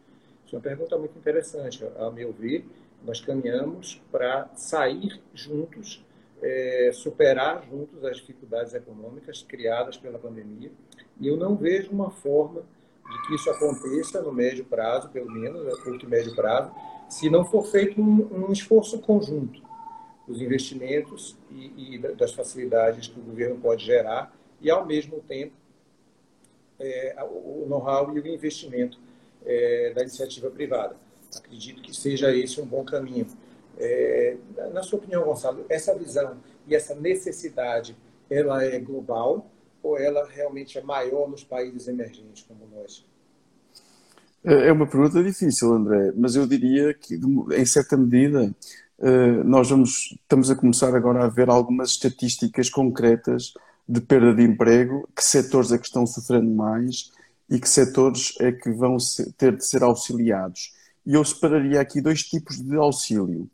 Isso 0.45 0.55
é 0.55 0.57
uma 0.57 0.63
pergunta 0.63 0.97
muito 0.97 1.17
interessante. 1.17 1.85
A 1.97 2.09
meu 2.09 2.33
ver, 2.33 2.65
nós 3.05 3.21
caminhamos 3.21 4.01
para 4.11 4.49
sair 4.55 5.21
juntos, 5.33 6.03
é, 6.41 6.89
superar 6.93 7.63
juntos 7.69 8.03
as 8.03 8.17
dificuldades 8.17 8.73
econômicas 8.73 9.43
criadas 9.43 9.97
pela 9.97 10.17
pandemia. 10.17 10.71
E 11.19 11.27
eu 11.27 11.37
não 11.37 11.55
vejo 11.55 11.91
uma 11.91 12.09
forma 12.09 12.63
de 13.09 13.21
que 13.23 13.35
isso 13.35 13.49
aconteça 13.49 14.21
no 14.21 14.31
médio 14.31 14.63
prazo, 14.65 15.09
pelo 15.09 15.31
menos, 15.31 15.65
no 15.65 15.83
curto 15.83 16.05
e 16.05 16.09
médio 16.09 16.35
prazo, 16.35 16.71
se 17.09 17.29
não 17.29 17.43
for 17.43 17.65
feito 17.65 17.99
um, 17.99 18.45
um 18.45 18.51
esforço 18.51 18.99
conjunto 18.99 19.61
dos 20.27 20.41
investimentos 20.41 21.35
e, 21.49 21.95
e 21.95 21.97
das 21.97 22.33
facilidades 22.33 23.07
que 23.07 23.19
o 23.19 23.23
governo 23.23 23.59
pode 23.59 23.83
gerar 23.83 24.31
e, 24.61 24.69
ao 24.69 24.85
mesmo 24.85 25.19
tempo, 25.21 25.53
é, 26.79 27.15
o 27.23 27.65
know-how 27.67 28.15
e 28.15 28.19
o 28.19 28.27
investimento 28.27 28.99
é, 29.45 29.91
da 29.93 30.01
iniciativa 30.01 30.49
privada. 30.49 30.95
Acredito 31.35 31.81
que 31.81 31.95
seja 31.95 32.33
esse 32.35 32.61
um 32.61 32.65
bom 32.65 32.83
caminho. 32.83 33.27
É, 33.77 34.37
na 34.73 34.83
sua 34.83 34.99
opinião, 34.99 35.23
Gonçalo, 35.23 35.65
essa 35.67 35.95
visão 35.95 36.37
e 36.67 36.75
essa 36.75 36.93
necessidade, 36.93 37.95
ela 38.29 38.63
é 38.63 38.77
global 38.79 39.47
ou 39.81 39.97
ela 39.97 40.27
realmente 40.27 40.77
é 40.77 40.81
maior 40.81 41.29
nos 41.29 41.43
países 41.43 41.87
emergentes 41.87 42.45
como 42.47 42.67
nós? 42.75 43.05
É, 44.43 44.67
é 44.67 44.71
uma 44.71 44.87
pergunta 44.87 45.23
difícil, 45.23 45.73
André, 45.73 46.13
mas 46.15 46.35
eu 46.35 46.47
diria 46.47 46.93
que, 46.93 47.19
em 47.51 47.65
certa 47.65 47.97
medida, 47.97 48.53
é, 48.99 49.43
nós 49.43 49.69
vamos, 49.69 50.17
estamos 50.21 50.49
a 50.49 50.55
começar 50.55 50.95
agora 50.95 51.25
a 51.25 51.27
ver 51.27 51.49
algumas 51.49 51.91
estatísticas 51.91 52.69
concretas 52.69 53.53
de 53.87 54.01
perda 54.01 54.33
de 54.35 54.43
emprego, 54.43 55.07
que 55.15 55.23
setores 55.23 55.71
é 55.71 55.77
que 55.77 55.85
estão 55.85 56.05
sofrendo 56.05 56.49
mais 56.51 57.11
e 57.49 57.59
que 57.59 57.67
setores 57.67 58.35
é 58.39 58.51
que 58.51 58.69
vão 58.71 58.97
ter 59.37 59.57
de 59.57 59.65
ser 59.65 59.81
auxiliados. 59.83 60.73
E 61.05 61.15
eu 61.15 61.25
separaria 61.25 61.81
aqui 61.81 61.99
dois 61.99 62.21
tipos 62.21 62.61
de 62.61 62.75
auxílio. 62.75 63.49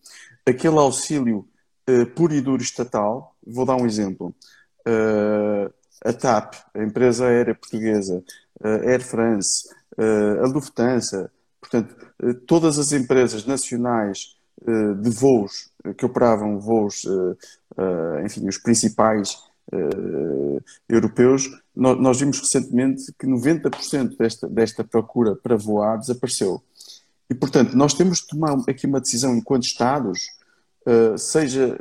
Aquele 0.45 0.77
auxílio 0.77 1.47
uh, 1.89 2.05
puro 2.07 2.33
e 2.33 2.41
duro 2.41 2.61
estatal, 2.61 3.33
vou 3.45 3.65
dar 3.65 3.77
um 3.77 3.85
exemplo. 3.85 4.35
Uh, 4.85 5.73
a 6.03 6.13
TAP, 6.13 6.55
a 6.73 6.83
empresa 6.83 7.27
aérea 7.27 7.55
portuguesa, 7.55 8.23
uh, 8.61 8.87
Air 8.87 9.01
France, 9.01 9.69
a 9.97 10.47
Lufthansa, 10.47 11.31
Portanto, 11.65 11.95
todas 12.45 12.77
as 12.77 12.91
empresas 12.91 13.45
nacionais 13.45 14.35
de 15.01 15.09
voos 15.09 15.69
que 15.97 16.05
operavam 16.05 16.59
voos, 16.59 17.03
enfim, 18.23 18.47
os 18.47 18.57
principais 18.57 19.37
europeus, 20.87 21.49
nós 21.75 22.19
vimos 22.19 22.39
recentemente 22.39 23.11
que 23.19 23.25
90% 23.25 24.15
desta, 24.17 24.47
desta 24.47 24.83
procura 24.83 25.35
para 25.35 25.57
voar 25.57 25.97
desapareceu. 25.97 26.63
E, 27.29 27.33
portanto, 27.33 27.75
nós 27.75 27.93
temos 27.93 28.19
de 28.19 28.27
tomar 28.27 28.55
aqui 28.69 28.85
uma 28.85 29.01
decisão 29.01 29.35
enquanto 29.35 29.63
Estados, 29.63 30.19
seja 31.17 31.77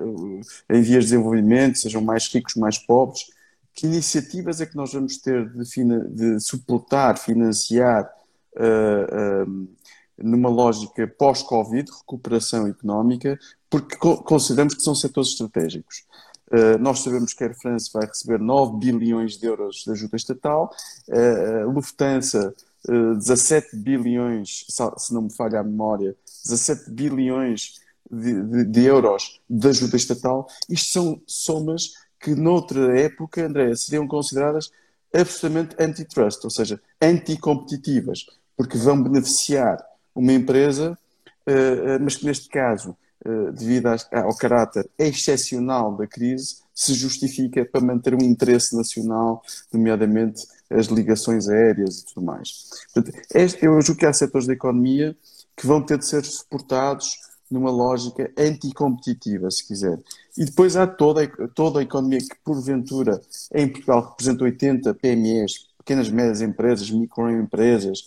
em 0.68 0.80
vias 0.80 1.04
de 1.04 1.10
desenvolvimento, 1.10 1.78
sejam 1.78 2.00
mais 2.00 2.26
ricos, 2.26 2.56
mais 2.56 2.78
pobres, 2.78 3.26
que 3.74 3.86
iniciativas 3.86 4.60
é 4.60 4.66
que 4.66 4.76
nós 4.76 4.92
vamos 4.92 5.18
ter 5.18 5.50
de, 5.50 6.08
de 6.10 6.40
suportar, 6.40 7.18
financiar 7.18 8.08
uh, 8.56 9.44
uh, 9.44 9.68
numa 10.16 10.48
lógica 10.48 11.06
pós-Covid, 11.18 11.90
recuperação 11.90 12.68
económica, 12.68 13.38
porque 13.68 13.96
co 13.96 14.22
consideramos 14.22 14.74
que 14.74 14.82
são 14.82 14.94
setores 14.94 15.30
estratégicos. 15.30 16.04
Uh, 16.48 16.78
nós 16.78 17.00
sabemos 17.00 17.32
que 17.32 17.42
a 17.42 17.48
Air 17.48 17.58
France 17.58 17.90
vai 17.92 18.06
receber 18.06 18.38
9 18.38 18.78
bilhões 18.78 19.36
de 19.36 19.46
euros 19.46 19.82
de 19.84 19.90
ajuda 19.90 20.16
estatal, 20.16 20.70
a 21.10 21.64
Lufthansa 21.64 22.54
17 22.86 23.76
bilhões, 23.76 24.66
se 24.68 25.14
não 25.14 25.22
me 25.22 25.32
falha 25.32 25.60
a 25.60 25.64
memória, 25.64 26.14
17 26.44 26.90
bilhões 26.90 27.80
de, 28.10 28.42
de, 28.42 28.64
de 28.64 28.84
euros 28.84 29.40
de 29.48 29.68
ajuda 29.68 29.96
estatal. 29.96 30.46
Isto 30.68 30.92
são 30.92 31.22
somas 31.26 31.92
que 32.24 32.34
noutra 32.34 32.98
época, 32.98 33.44
André, 33.44 33.76
seriam 33.76 34.08
consideradas 34.08 34.72
absolutamente 35.12 35.76
antitrust, 35.78 36.42
ou 36.42 36.50
seja, 36.50 36.80
anticompetitivas, 37.00 38.24
porque 38.56 38.78
vão 38.78 39.02
beneficiar 39.02 39.76
uma 40.14 40.32
empresa, 40.32 40.98
eh, 41.46 41.52
eh, 41.52 41.98
mas 41.98 42.16
que 42.16 42.24
neste 42.24 42.48
caso, 42.48 42.96
eh, 43.22 43.52
devido 43.52 43.88
ao 44.10 44.34
caráter 44.36 44.88
excepcional 44.98 45.94
da 45.94 46.06
crise, 46.06 46.56
se 46.74 46.94
justifica 46.94 47.62
para 47.66 47.84
manter 47.84 48.14
um 48.14 48.24
interesse 48.24 48.74
nacional, 48.74 49.42
nomeadamente 49.70 50.46
as 50.70 50.86
ligações 50.86 51.46
aéreas 51.46 52.00
e 52.00 52.06
tudo 52.06 52.24
mais. 52.24 52.70
Portanto, 52.92 53.14
eu 53.60 53.82
julgo 53.82 54.00
que 54.00 54.06
há 54.06 54.12
setores 54.14 54.46
da 54.46 54.54
economia 54.54 55.14
que 55.54 55.66
vão 55.66 55.82
ter 55.82 55.98
de 55.98 56.06
ser 56.06 56.24
suportados 56.24 57.23
numa 57.50 57.70
lógica 57.70 58.32
anticompetitiva, 58.36 59.50
se 59.50 59.66
quiser. 59.66 59.98
E 60.36 60.44
depois 60.44 60.76
há 60.76 60.86
toda, 60.86 61.26
toda 61.54 61.80
a 61.80 61.82
economia 61.82 62.18
que, 62.18 62.36
porventura, 62.44 63.20
em 63.52 63.68
Portugal 63.68 64.08
representa 64.10 64.44
80 64.44 64.94
PMEs, 64.94 65.66
pequenas 65.78 66.08
e 66.08 66.12
médias 66.12 66.40
empresas, 66.40 66.90
microempresas, 66.90 68.00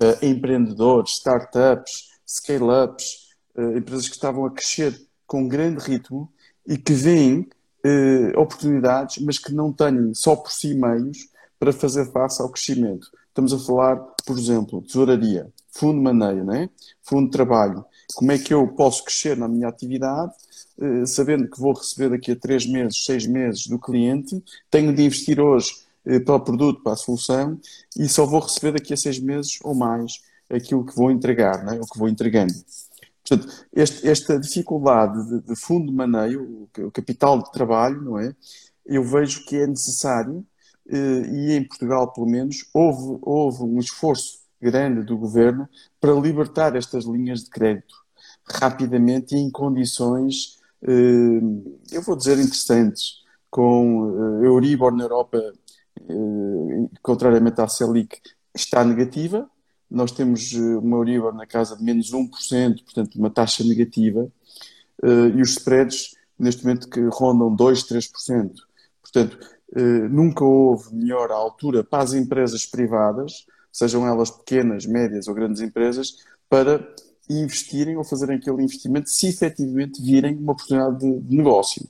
uh, 0.00 0.24
empreendedores, 0.24 1.12
startups, 1.12 2.10
scale-ups, 2.26 3.30
uh, 3.56 3.76
empresas 3.76 4.08
que 4.08 4.14
estavam 4.14 4.44
a 4.44 4.50
crescer 4.50 5.00
com 5.26 5.48
grande 5.48 5.82
ritmo 5.84 6.30
e 6.66 6.76
que 6.76 6.92
veem 6.92 7.40
uh, 7.84 8.40
oportunidades, 8.40 9.18
mas 9.24 9.38
que 9.38 9.52
não 9.52 9.72
têm 9.72 10.14
só 10.14 10.36
por 10.36 10.52
si 10.52 10.74
meios 10.74 11.28
para 11.58 11.72
fazer 11.72 12.10
face 12.12 12.40
ao 12.40 12.50
crescimento. 12.50 13.10
Estamos 13.28 13.52
a 13.52 13.58
falar, 13.58 13.96
por 14.24 14.38
exemplo, 14.38 14.82
tesouraria, 14.82 15.50
fundo 15.70 15.98
de 15.98 16.04
maneio, 16.04 16.44
né? 16.44 16.70
fundo 17.02 17.26
de 17.26 17.32
trabalho, 17.32 17.84
como 18.16 18.32
é 18.32 18.38
que 18.38 18.54
eu 18.54 18.66
posso 18.68 19.04
crescer 19.04 19.36
na 19.36 19.46
minha 19.46 19.68
atividade, 19.68 20.32
eh, 20.80 21.04
sabendo 21.04 21.50
que 21.50 21.60
vou 21.60 21.74
receber 21.74 22.08
daqui 22.08 22.32
a 22.32 22.36
três 22.36 22.66
meses, 22.66 23.04
seis 23.04 23.26
meses 23.26 23.66
do 23.66 23.78
cliente, 23.78 24.42
tenho 24.70 24.94
de 24.94 25.02
investir 25.02 25.38
hoje 25.38 25.70
eh, 26.06 26.18
para 26.18 26.36
o 26.36 26.40
produto, 26.40 26.82
para 26.82 26.94
a 26.94 26.96
solução, 26.96 27.60
e 27.94 28.08
só 28.08 28.24
vou 28.24 28.40
receber 28.40 28.72
daqui 28.72 28.94
a 28.94 28.96
seis 28.96 29.18
meses 29.18 29.58
ou 29.62 29.74
mais 29.74 30.22
aquilo 30.48 30.86
que 30.86 30.96
vou 30.96 31.10
entregar, 31.10 31.62
não 31.62 31.74
é? 31.74 31.76
o 31.78 31.84
que 31.84 31.98
vou 31.98 32.08
entregando. 32.08 32.54
Portanto, 33.22 33.66
este, 33.74 34.08
esta 34.08 34.40
dificuldade 34.40 35.22
de, 35.28 35.40
de, 35.48 35.56
fundo 35.56 35.88
de 35.88 35.92
maneio, 35.92 36.70
o 36.78 36.90
capital 36.90 37.42
de 37.42 37.52
trabalho, 37.52 38.00
não 38.00 38.18
é? 38.18 38.34
Eu 38.86 39.04
vejo 39.04 39.44
que 39.44 39.56
é 39.56 39.66
necessário, 39.66 40.42
eh, 40.88 41.22
e 41.32 41.52
em 41.52 41.68
Portugal, 41.68 42.10
pelo 42.14 42.26
menos, 42.26 42.66
houve, 42.72 43.18
houve 43.20 43.62
um 43.62 43.78
esforço 43.78 44.38
grande 44.58 45.02
do 45.02 45.18
governo 45.18 45.68
para 46.00 46.14
libertar 46.14 46.74
estas 46.76 47.04
linhas 47.04 47.44
de 47.44 47.50
crédito 47.50 48.05
rapidamente 48.48 49.34
e 49.34 49.38
em 49.38 49.50
condições, 49.50 50.58
eh, 50.82 51.40
eu 51.92 52.02
vou 52.02 52.16
dizer, 52.16 52.38
interessantes, 52.38 53.22
com 53.50 54.40
eh, 54.42 54.46
Euribor 54.46 54.94
na 54.94 55.04
Europa, 55.04 55.38
eh, 56.00 56.88
contrariamente 57.02 57.60
à 57.60 57.68
Selic, 57.68 58.20
está 58.54 58.84
negativa. 58.84 59.48
Nós 59.90 60.12
temos 60.12 60.52
uma 60.52 60.96
Euribor 60.98 61.34
na 61.34 61.46
casa 61.46 61.76
de 61.76 61.82
menos 61.84 62.12
1%, 62.12 62.84
portanto, 62.84 63.16
uma 63.16 63.30
taxa 63.30 63.62
negativa, 63.64 64.30
e 65.36 65.42
os 65.42 65.50
spreads, 65.50 66.16
neste 66.38 66.64
momento, 66.64 66.88
que 66.88 67.00
rondam 67.12 67.54
2, 67.54 67.84
3%. 67.84 68.52
Portanto, 69.02 69.38
nunca 70.10 70.42
houve 70.42 70.94
melhor 70.94 71.30
altura 71.30 71.84
para 71.84 72.02
as 72.02 72.14
empresas 72.14 72.64
privadas 72.64 73.46
sejam 73.76 74.06
elas 74.06 74.30
pequenas, 74.30 74.86
médias 74.86 75.28
ou 75.28 75.34
grandes 75.34 75.60
empresas, 75.60 76.16
para 76.48 76.78
investirem 77.28 77.96
ou 77.96 78.04
fazerem 78.04 78.36
aquele 78.36 78.62
investimento 78.62 79.10
se 79.10 79.28
efetivamente 79.28 80.00
virem 80.00 80.36
uma 80.36 80.52
oportunidade 80.52 80.98
de, 80.98 81.36
negócio. 81.36 81.88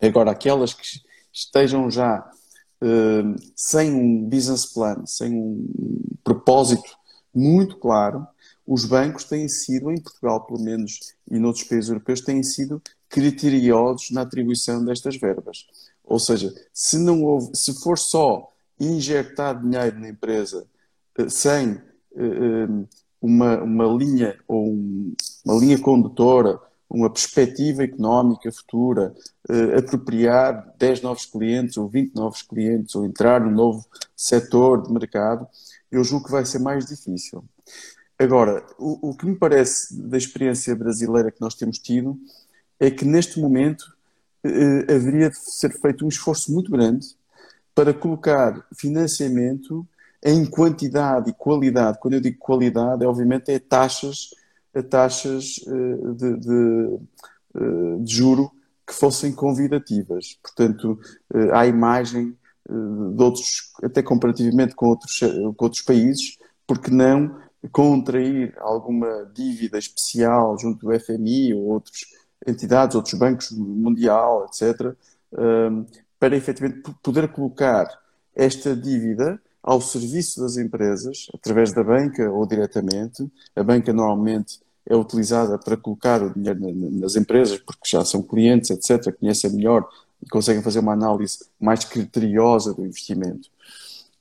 Agora, 0.00 0.30
aquelas 0.30 0.72
que 0.74 1.00
estejam 1.32 1.90
já 1.90 2.30
uh, 2.82 3.36
sem 3.56 3.92
um 3.92 4.24
business 4.28 4.66
plan, 4.66 5.04
sem 5.06 5.34
um 5.34 5.66
propósito 6.22 6.96
muito 7.34 7.76
claro, 7.76 8.26
os 8.66 8.84
bancos 8.84 9.24
têm 9.24 9.48
sido, 9.48 9.90
em 9.90 10.00
Portugal 10.00 10.44
pelo 10.46 10.60
menos 10.60 11.14
e 11.30 11.38
noutros 11.38 11.64
países 11.64 11.88
europeus, 11.88 12.20
têm 12.20 12.42
sido 12.42 12.82
criteriosos 13.08 14.10
na 14.10 14.22
atribuição 14.22 14.84
destas 14.84 15.16
verbas. 15.16 15.66
Ou 16.04 16.18
seja, 16.18 16.54
se 16.72 16.98
não 16.98 17.24
houve, 17.24 17.50
se 17.54 17.72
for 17.80 17.98
só 17.98 18.52
injetar 18.78 19.60
dinheiro 19.60 19.98
na 19.98 20.08
empresa 20.08 20.66
sem 21.28 21.80
eh, 22.16 22.22
eh, 22.22 22.86
uma, 23.20 23.62
uma 23.62 23.84
linha 23.86 24.38
ou 24.46 24.72
uma 25.44 25.58
linha 25.58 25.78
condutora, 25.78 26.60
uma 26.88 27.10
perspectiva 27.10 27.82
económica 27.84 28.50
futura, 28.50 29.14
uh, 29.48 29.78
apropriar 29.78 30.72
10 30.78 31.02
novos 31.02 31.26
clientes 31.26 31.76
ou 31.76 31.88
20 31.88 32.14
novos 32.14 32.42
clientes 32.42 32.94
ou 32.94 33.04
entrar 33.04 33.40
num 33.40 33.50
novo 33.50 33.84
setor 34.16 34.82
de 34.82 34.92
mercado, 34.92 35.46
eu 35.90 36.02
julgo 36.02 36.26
que 36.26 36.32
vai 36.32 36.44
ser 36.46 36.60
mais 36.60 36.86
difícil. 36.86 37.44
Agora, 38.18 38.64
o, 38.78 39.10
o 39.10 39.16
que 39.16 39.26
me 39.26 39.36
parece 39.36 39.94
da 40.00 40.16
experiência 40.16 40.74
brasileira 40.74 41.30
que 41.30 41.40
nós 41.40 41.54
temos 41.54 41.78
tido 41.78 42.18
é 42.80 42.90
que 42.90 43.04
neste 43.04 43.38
momento 43.38 43.82
uh, 44.44 44.92
haveria 44.92 45.30
de 45.30 45.36
ser 45.36 45.72
feito 45.78 46.04
um 46.04 46.08
esforço 46.08 46.52
muito 46.52 46.70
grande 46.70 47.06
para 47.74 47.92
colocar 47.92 48.66
financiamento 48.74 49.86
em 50.24 50.44
quantidade 50.44 51.30
e 51.30 51.32
qualidade. 51.32 51.98
Quando 52.00 52.14
eu 52.14 52.20
digo 52.20 52.38
qualidade, 52.38 53.04
é, 53.04 53.06
obviamente 53.06 53.50
é 53.50 53.58
taxas, 53.58 54.30
é 54.74 54.82
taxas 54.82 55.60
eh, 55.66 56.12
de, 56.14 56.36
de, 56.38 56.98
eh, 57.54 57.96
de 58.00 58.12
juro 58.14 58.50
que 58.86 58.94
fossem 58.94 59.32
convidativas. 59.32 60.38
Portanto, 60.42 60.98
eh, 61.34 61.50
à 61.52 61.66
imagem 61.66 62.36
de 62.70 63.22
outros, 63.22 63.72
até 63.82 64.02
comparativamente 64.02 64.74
com 64.74 64.88
outros, 64.88 65.20
com 65.56 65.64
outros 65.64 65.80
países, 65.80 66.36
porque 66.66 66.90
não 66.90 67.38
contrair 67.72 68.54
alguma 68.58 69.24
dívida 69.34 69.78
especial 69.78 70.58
junto 70.58 70.86
do 70.86 71.00
FMI 71.00 71.54
ou 71.54 71.62
outras 71.62 72.04
entidades, 72.46 72.94
outros 72.94 73.14
bancos 73.14 73.50
mundial, 73.52 74.44
etc., 74.44 74.94
para 76.20 76.36
efetivamente 76.36 76.82
poder 77.02 77.28
colocar 77.32 77.88
esta 78.36 78.76
dívida 78.76 79.40
ao 79.62 79.80
serviço 79.80 80.40
das 80.40 80.56
empresas, 80.56 81.26
através 81.34 81.72
da 81.72 81.82
banca 81.82 82.30
ou 82.30 82.46
diretamente. 82.46 83.30
A 83.54 83.62
banca 83.62 83.92
normalmente 83.92 84.60
é 84.86 84.96
utilizada 84.96 85.58
para 85.58 85.76
colocar 85.76 86.22
o 86.22 86.32
dinheiro 86.32 86.60
nas 86.92 87.16
empresas, 87.16 87.58
porque 87.58 87.86
já 87.86 88.04
são 88.04 88.22
clientes, 88.22 88.70
etc., 88.70 89.14
conhecem 89.18 89.52
melhor 89.52 89.86
e 90.22 90.28
conseguem 90.28 90.62
fazer 90.62 90.78
uma 90.78 90.92
análise 90.92 91.38
mais 91.60 91.84
criteriosa 91.84 92.72
do 92.72 92.84
investimento. 92.84 93.50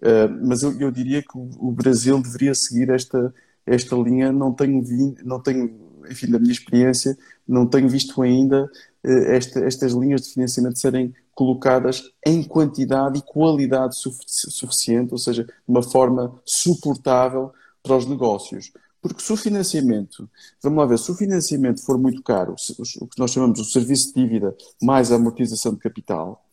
Uh, 0.02 0.46
mas 0.46 0.62
eu, 0.62 0.92
diria 0.92 1.22
que 1.22 1.36
o, 1.36 1.72
Brasil 1.72 2.22
deveria 2.22 2.54
seguir 2.54 2.90
esta, 2.90 3.34
esta 3.66 3.96
linha. 3.96 4.32
Não 4.32 4.54
tenho, 4.54 4.84
não 5.24 5.42
tenho, 5.42 5.74
enfim, 6.10 6.30
da 6.30 6.38
minha 6.38 6.52
experiência, 6.52 7.18
não 7.48 7.66
tenho 7.66 7.90
visto 7.90 8.22
ainda 8.22 8.66
uh, 9.04 9.10
esta, 9.10 9.62
estas 9.62 9.94
linhas 9.94 10.22
de 10.22 10.34
financiamento 10.34 10.78
serem 10.78 11.16
colocadas 11.38 12.12
em 12.26 12.42
quantidade 12.42 13.20
e 13.20 13.22
qualidade 13.22 13.96
suficiente, 13.96 15.12
ou 15.12 15.20
seja, 15.20 15.44
de 15.44 15.52
uma 15.68 15.84
forma 15.84 16.34
suportável 16.44 17.54
para 17.84 17.96
os 17.96 18.08
negócios. 18.08 18.72
Porque 19.00 19.22
se 19.22 19.32
o 19.32 19.38
financiamento, 19.38 20.28
vamos 20.64 20.80
lá 20.80 20.88
ver, 20.88 20.98
se 20.98 21.12
o 21.12 21.16
financiamento 21.16 21.86
for 21.86 21.96
muito 22.00 22.24
caro, 22.24 22.56
o 23.00 23.08
que 23.08 23.20
nós 23.20 23.30
chamamos 23.30 23.62
de 23.62 23.72
serviço 23.72 24.08
de 24.08 24.24
dívida 24.24 24.58
mais 24.82 25.12
a 25.12 25.16
amortização 25.18 25.76
de 25.76 25.80
capital, 25.80 26.44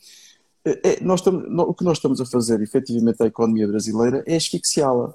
é, 0.62 0.90
é 0.90 1.00
nós 1.00 1.20
estamos, 1.20 1.44
o 1.66 1.72
que 1.72 1.82
nós 1.82 1.96
estamos 1.96 2.20
a 2.20 2.26
fazer 2.26 2.60
efetivamente 2.60 3.22
à 3.22 3.26
economia 3.26 3.66
brasileira 3.66 4.22
é 4.26 4.36
asfixiá-la, 4.36 5.14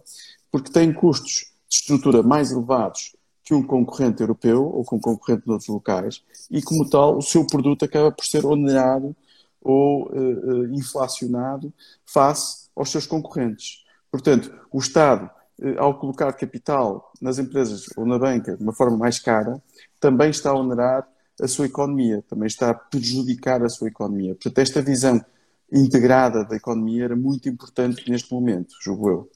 porque 0.52 0.72
tem 0.72 0.92
custos 0.92 1.54
de 1.70 1.76
estrutura 1.76 2.24
mais 2.24 2.52
elevados 2.52 3.16
que 3.44 3.54
um 3.54 3.62
concorrente 3.62 4.22
europeu 4.22 4.66
ou 4.66 4.84
que 4.84 4.96
um 4.96 5.00
concorrente 5.00 5.46
de 5.46 5.52
outros 5.52 5.70
locais 5.70 6.24
e, 6.50 6.60
como 6.60 6.90
tal, 6.90 7.20
o 7.20 7.22
seu 7.22 7.46
produto 7.46 7.86
acaba 7.86 8.12
por 8.12 8.26
ser 8.26 8.48
onerado 8.48 9.16
ou 9.62 10.08
uh, 10.08 10.12
uh, 10.12 10.74
inflacionado 10.74 11.74
face 12.06 12.70
aos 12.76 12.90
seus 12.90 13.06
concorrentes. 13.06 13.84
Portanto, 14.12 14.54
o 14.72 14.80
Estado, 14.80 15.30
uh, 15.60 15.80
ao 15.80 16.00
colocar 16.00 16.32
capital 16.34 17.12
nas 17.22 17.40
empresas 17.40 17.86
ou 17.98 18.06
na 18.06 18.18
banca 18.18 18.56
de 18.56 18.64
uma 18.64 18.74
forma 18.74 18.98
mais 18.98 19.20
cara, 19.20 19.62
também 20.00 20.30
está 20.30 20.52
a 20.52 20.56
onerar 20.56 21.08
a 21.42 21.48
sua 21.48 21.66
economia, 21.66 22.24
também 22.28 22.48
está 22.48 22.70
a 22.70 22.74
prejudicar 22.74 23.64
a 23.64 23.70
sua 23.70 23.88
economia. 23.88 24.34
Portanto, 24.36 24.60
esta 24.60 24.82
visão 24.82 25.24
integrada 25.72 26.44
da 26.44 26.56
economia 26.56 27.06
era 27.06 27.16
muito 27.16 27.48
importante 27.48 28.10
neste 28.10 28.34
momento, 28.34 28.76
julgo 28.82 29.10
eu. 29.10 29.32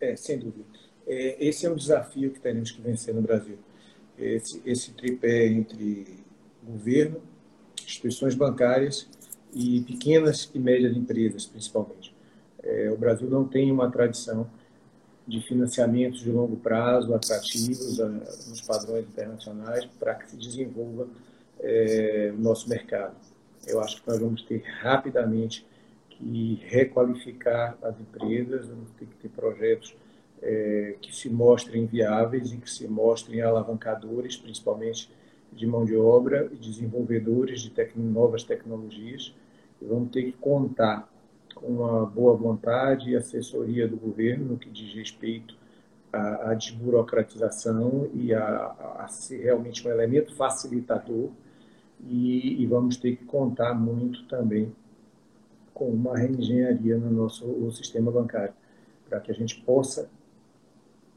É, 0.00 0.14
sem 0.16 0.38
dúvida. 0.38 0.64
É, 1.06 1.44
esse 1.46 1.66
é 1.66 1.70
um 1.70 1.74
desafio 1.74 2.30
que 2.30 2.40
teremos 2.40 2.70
que 2.70 2.80
vencer 2.80 3.14
no 3.14 3.22
Brasil. 3.22 3.58
Esse, 4.16 4.60
esse 4.64 4.92
tripé 4.92 5.46
entre 5.46 6.24
governo, 6.62 7.20
instituições 7.88 8.34
bancárias 8.34 9.08
e 9.54 9.80
pequenas 9.80 10.50
e 10.54 10.58
médias 10.58 10.94
empresas, 10.94 11.46
principalmente. 11.46 12.14
É, 12.62 12.90
o 12.90 12.96
Brasil 12.96 13.28
não 13.30 13.44
tem 13.44 13.72
uma 13.72 13.90
tradição 13.90 14.46
de 15.26 15.40
financiamentos 15.40 16.20
de 16.20 16.30
longo 16.30 16.56
prazo 16.56 17.14
atrativos 17.14 17.98
a, 18.00 18.08
nos 18.08 18.60
padrões 18.60 19.06
internacionais 19.06 19.86
para 19.98 20.14
que 20.14 20.30
se 20.30 20.36
desenvolva 20.36 21.08
é, 21.60 22.32
o 22.36 22.40
nosso 22.40 22.68
mercado. 22.68 23.14
Eu 23.66 23.80
acho 23.80 24.02
que 24.02 24.08
nós 24.08 24.18
vamos 24.18 24.42
ter 24.42 24.62
rapidamente 24.80 25.66
que 26.10 26.60
requalificar 26.66 27.76
as 27.82 27.98
empresas, 27.98 28.66
vamos 28.66 28.90
ter 28.98 29.06
que 29.06 29.14
ter 29.16 29.28
projetos 29.28 29.94
é, 30.42 30.94
que 31.00 31.14
se 31.14 31.28
mostrem 31.30 31.86
viáveis 31.86 32.52
e 32.52 32.58
que 32.58 32.70
se 32.70 32.86
mostrem 32.86 33.40
alavancadores, 33.40 34.36
principalmente 34.36 35.10
de 35.52 35.66
mão 35.66 35.84
de 35.84 35.96
obra 35.96 36.48
e 36.52 36.56
desenvolvedores 36.56 37.60
de 37.62 37.72
novas 37.96 38.42
tecnologias. 38.42 39.34
E 39.80 39.84
vamos 39.84 40.10
ter 40.10 40.24
que 40.24 40.32
contar 40.32 41.08
com 41.54 41.66
uma 41.66 42.06
boa 42.06 42.34
vontade 42.34 43.10
e 43.10 43.16
assessoria 43.16 43.88
do 43.88 43.96
governo 43.96 44.52
no 44.52 44.58
que 44.58 44.70
diz 44.70 44.94
respeito 44.94 45.56
à, 46.12 46.50
à 46.50 46.54
desburocratização 46.54 48.08
e 48.14 48.32
a, 48.32 48.44
a, 48.44 49.04
a, 49.04 49.08
ser 49.08 49.42
realmente 49.42 49.86
um 49.86 49.90
elemento 49.90 50.34
facilitador. 50.34 51.30
E, 52.06 52.62
e 52.62 52.66
vamos 52.66 52.96
ter 52.96 53.16
que 53.16 53.24
contar 53.24 53.74
muito 53.74 54.24
também 54.26 54.72
com 55.74 55.88
uma 55.90 56.16
reengenharia 56.16 56.96
no 56.96 57.10
nosso 57.10 57.70
sistema 57.72 58.10
bancário, 58.10 58.54
para 59.08 59.20
que 59.20 59.30
a 59.30 59.34
gente 59.34 59.60
possa 59.62 60.08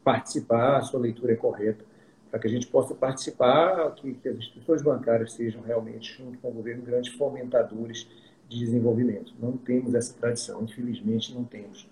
participar, 0.03 0.77
a 0.77 0.82
sua 0.82 0.99
leitura 0.99 1.34
é 1.34 1.36
correta, 1.36 1.84
para 2.32 2.39
que 2.39 2.47
a 2.47 2.49
gente 2.49 2.65
possa 2.67 2.95
participar, 2.95 3.93
que, 3.95 4.13
que 4.13 4.29
as 4.29 4.38
instituições 4.38 4.82
bancárias 4.82 5.34
sejam 5.34 5.61
realmente, 5.61 6.17
junto 6.17 6.38
com 6.38 6.47
o 6.47 6.53
governo, 6.53 6.82
grandes 6.82 7.13
fomentadores 7.13 8.07
de 8.47 8.57
desenvolvimento. 8.57 9.34
Não 9.38 9.57
temos 9.57 9.93
essa 9.93 10.13
tradição, 10.13 10.63
infelizmente 10.63 11.36
não 11.36 11.43
temos. 11.43 11.89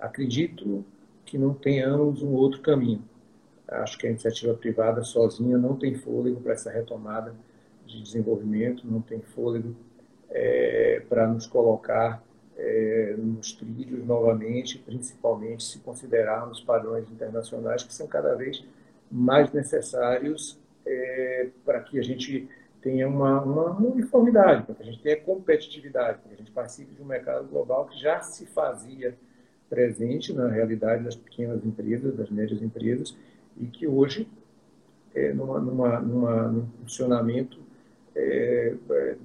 Acredito 0.00 0.84
que 1.26 1.36
não 1.36 1.52
tenhamos 1.52 2.22
um 2.22 2.32
outro 2.32 2.62
caminho. 2.62 3.04
Acho 3.68 3.98
que 3.98 4.06
a 4.06 4.10
iniciativa 4.10 4.54
privada 4.54 5.04
sozinha 5.04 5.58
não 5.58 5.76
tem 5.76 5.94
fôlego 5.94 6.40
para 6.40 6.54
essa 6.54 6.70
retomada 6.70 7.34
de 7.84 8.02
desenvolvimento, 8.02 8.86
não 8.86 9.02
tem 9.02 9.20
fôlego 9.20 9.76
é, 10.30 11.02
para 11.10 11.26
nos 11.26 11.46
colocar 11.46 12.22
é, 12.56 13.14
nos 13.18 13.52
trilhos 13.52 14.04
novamente, 14.06 14.78
principalmente 14.78 15.62
se 15.62 15.78
considerarmos 15.80 16.60
padrões 16.62 17.10
internacionais 17.10 17.82
que 17.82 17.92
são 17.92 18.06
cada 18.06 18.34
vez 18.34 18.64
mais 18.64 18.77
necessários 19.52 20.58
é, 20.86 21.48
para 21.64 21.80
que 21.80 21.98
a 21.98 22.02
gente 22.02 22.48
tenha 22.80 23.08
uma, 23.08 23.42
uma, 23.42 23.76
uniformidade, 23.76 24.64
para 24.64 24.74
que 24.74 24.82
a 24.82 24.86
gente 24.86 25.02
tenha 25.02 25.20
competitividade, 25.20 26.18
para 26.18 26.28
que 26.28 26.34
a 26.34 26.38
gente 26.38 26.50
participe 26.50 26.94
de 26.94 27.02
um 27.02 27.04
mercado 27.04 27.48
global 27.48 27.86
que 27.86 27.98
já 27.98 28.20
se 28.20 28.46
fazia 28.46 29.16
presente 29.68 30.32
na 30.32 30.48
realidade 30.48 31.04
das 31.04 31.16
pequenas 31.16 31.64
empresas, 31.64 32.16
das 32.16 32.30
médias 32.30 32.62
empresas, 32.62 33.16
e 33.56 33.66
que 33.66 33.86
hoje, 33.86 34.28
é, 35.14 35.32
numa, 35.32 35.60
numa, 35.60 36.00
numa, 36.00 36.48
num 36.48 36.66
funcionamento 36.80 37.58
é, 38.14 38.74
é, 38.90 39.16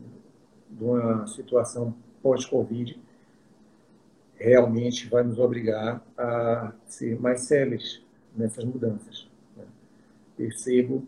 de 0.69 0.83
uma 0.83 1.27
situação 1.27 1.95
pós-Covid, 2.21 2.99
realmente 4.35 5.07
vai 5.07 5.23
nos 5.23 5.39
obrigar 5.39 6.03
a 6.17 6.73
ser 6.85 7.19
mais 7.19 7.41
céleres 7.41 8.01
nessas 8.35 8.65
mudanças. 8.65 9.31
Percebo 10.35 11.05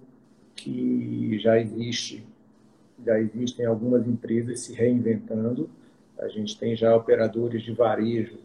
que 0.55 1.37
já 1.39 1.59
existe, 1.59 2.25
já 3.03 3.19
existem 3.19 3.65
algumas 3.65 4.07
empresas 4.07 4.61
se 4.61 4.73
reinventando. 4.73 5.69
A 6.17 6.27
gente 6.27 6.57
tem 6.57 6.75
já 6.75 6.95
operadores 6.95 7.61
de 7.63 7.73
varejo 7.73 8.37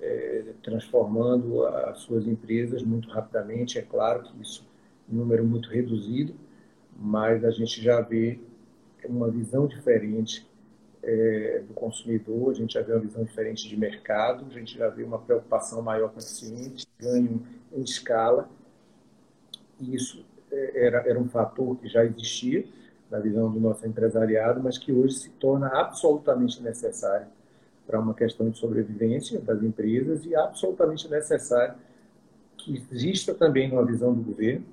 é, 0.00 0.52
transformando 0.62 1.64
as 1.66 1.98
suas 1.98 2.26
empresas 2.26 2.82
muito 2.82 3.08
rapidamente. 3.08 3.78
É 3.78 3.82
claro 3.82 4.22
que 4.24 4.42
isso 4.42 4.66
é 5.08 5.14
um 5.14 5.18
número 5.18 5.44
muito 5.44 5.68
reduzido, 5.68 6.34
mas 6.96 7.44
a 7.44 7.50
gente 7.50 7.82
já 7.82 8.00
vê 8.00 8.38
uma 9.08 9.30
visão 9.30 9.66
diferente 9.66 10.46
é, 11.02 11.62
do 11.66 11.74
consumidor, 11.74 12.50
a 12.50 12.54
gente 12.54 12.74
já 12.74 12.82
vê 12.82 12.92
uma 12.92 13.00
visão 13.00 13.24
diferente 13.24 13.68
de 13.68 13.76
mercado, 13.76 14.46
a 14.46 14.52
gente 14.52 14.76
já 14.76 14.88
vê 14.88 15.02
uma 15.04 15.18
preocupação 15.18 15.82
maior 15.82 16.10
com 16.10 16.18
o 16.18 16.22
cliente, 16.22 16.86
ganho 16.98 17.42
em 17.72 17.82
escala. 17.82 18.48
E 19.84 19.94
isso 19.94 20.24
é, 20.50 20.86
era, 20.86 20.98
era 21.08 21.18
um 21.18 21.28
fator 21.28 21.76
que 21.76 21.88
já 21.88 22.04
existia 22.04 22.64
na 23.10 23.18
visão 23.18 23.50
do 23.50 23.60
nosso 23.60 23.86
empresariado, 23.86 24.62
mas 24.62 24.78
que 24.78 24.92
hoje 24.92 25.14
se 25.14 25.30
torna 25.30 25.68
absolutamente 25.68 26.62
necessário 26.62 27.26
para 27.86 28.00
uma 28.00 28.14
questão 28.14 28.48
de 28.48 28.58
sobrevivência 28.58 29.38
das 29.40 29.62
empresas 29.62 30.24
e 30.24 30.34
absolutamente 30.34 31.08
necessário 31.08 31.74
que 32.56 32.82
exista 32.90 33.34
também 33.34 33.70
uma 33.70 33.84
visão 33.84 34.14
do 34.14 34.22
governo, 34.22 34.64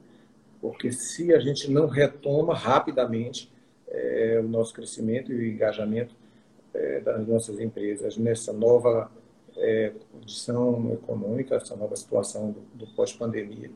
porque 0.62 0.92
se 0.92 1.34
a 1.34 1.40
gente 1.40 1.70
não 1.70 1.88
retoma 1.88 2.56
rapidamente 2.56 3.52
é, 3.88 4.40
o 4.42 4.48
nosso 4.48 4.74
crescimento 4.74 5.32
e 5.32 5.36
o 5.36 5.46
engajamento 5.46 6.16
é, 6.74 7.02
das 7.02 7.28
nossas 7.28 7.60
empresas 7.60 8.16
nessa 8.18 8.54
nova 8.54 9.12
é, 9.58 9.92
condição 10.12 10.94
econômica, 10.94 11.56
essa 11.56 11.76
nova 11.76 11.96
situação 11.96 12.52
do, 12.52 12.62
do 12.74 12.88
pós-pandemia, 12.96 13.70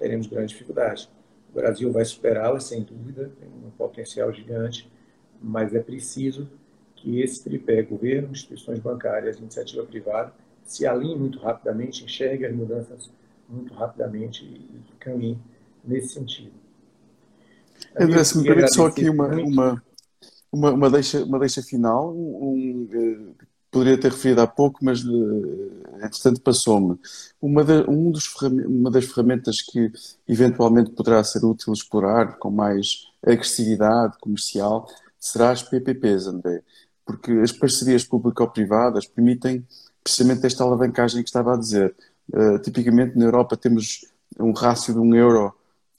teremos 0.00 0.26
grandes 0.26 0.50
dificuldades. 0.52 1.08
O 1.50 1.52
Brasil 1.52 1.92
vai 1.92 2.04
superá-la, 2.04 2.58
sem 2.58 2.82
dúvida, 2.82 3.30
tem 3.38 3.48
um 3.48 3.70
potencial 3.70 4.32
gigante, 4.32 4.90
mas 5.40 5.74
é 5.74 5.80
preciso 5.80 6.48
que 6.96 7.20
esse 7.20 7.44
tripé, 7.44 7.82
governo, 7.82 8.32
instituições 8.32 8.78
bancárias, 8.78 9.38
iniciativa 9.38 9.84
privada, 9.84 10.32
se 10.64 10.86
alinhe 10.86 11.16
muito 11.16 11.38
rapidamente, 11.38 12.04
enxergue 12.04 12.46
as 12.46 12.54
mudanças 12.54 13.10
muito 13.48 13.74
rapidamente 13.74 14.44
e 14.44 14.80
caminhe 14.98 15.38
nesse 15.84 16.14
sentido. 16.14 16.52
André, 17.98 18.24
se 18.24 18.38
me 18.38 18.44
permite 18.44 18.74
só 18.74 18.86
aqui 18.86 19.08
uma, 19.08 19.26
uma, 19.28 19.82
uma, 20.52 20.70
uma, 20.72 20.90
deixa, 20.90 21.24
uma 21.24 21.38
deixa 21.38 21.62
final, 21.62 22.14
um, 22.14 22.88
um, 22.90 23.34
poderia 23.70 23.98
ter 23.98 24.10
referido 24.10 24.40
há 24.40 24.46
pouco, 24.46 24.80
mas 24.82 25.04
uh, 25.04 25.82
entretanto 26.02 26.40
passou-me. 26.40 26.98
Uma, 27.40 27.62
um 27.88 28.12
uma 28.66 28.90
das 28.90 29.04
ferramentas 29.04 29.62
que 29.62 29.92
eventualmente 30.26 30.90
poderá 30.90 31.22
ser 31.22 31.44
útil 31.44 31.72
explorar 31.72 32.38
com 32.38 32.50
mais 32.50 33.06
agressividade 33.24 34.18
comercial 34.18 34.88
será 35.18 35.50
as 35.50 35.62
PPPs, 35.62 36.26
André, 36.26 36.62
porque 37.04 37.30
as 37.32 37.52
parcerias 37.52 38.04
público-privadas 38.04 39.06
permitem 39.06 39.64
precisamente 40.02 40.46
esta 40.46 40.64
alavancagem 40.64 41.22
que 41.22 41.28
estava 41.28 41.54
a 41.54 41.58
dizer. 41.58 41.94
Uh, 42.32 42.58
tipicamente 42.60 43.18
na 43.18 43.24
Europa 43.24 43.56
temos 43.56 44.04
um 44.38 44.52
rácio 44.52 44.94
de 44.94 45.00
um 45.00 45.14
euro 45.14 45.54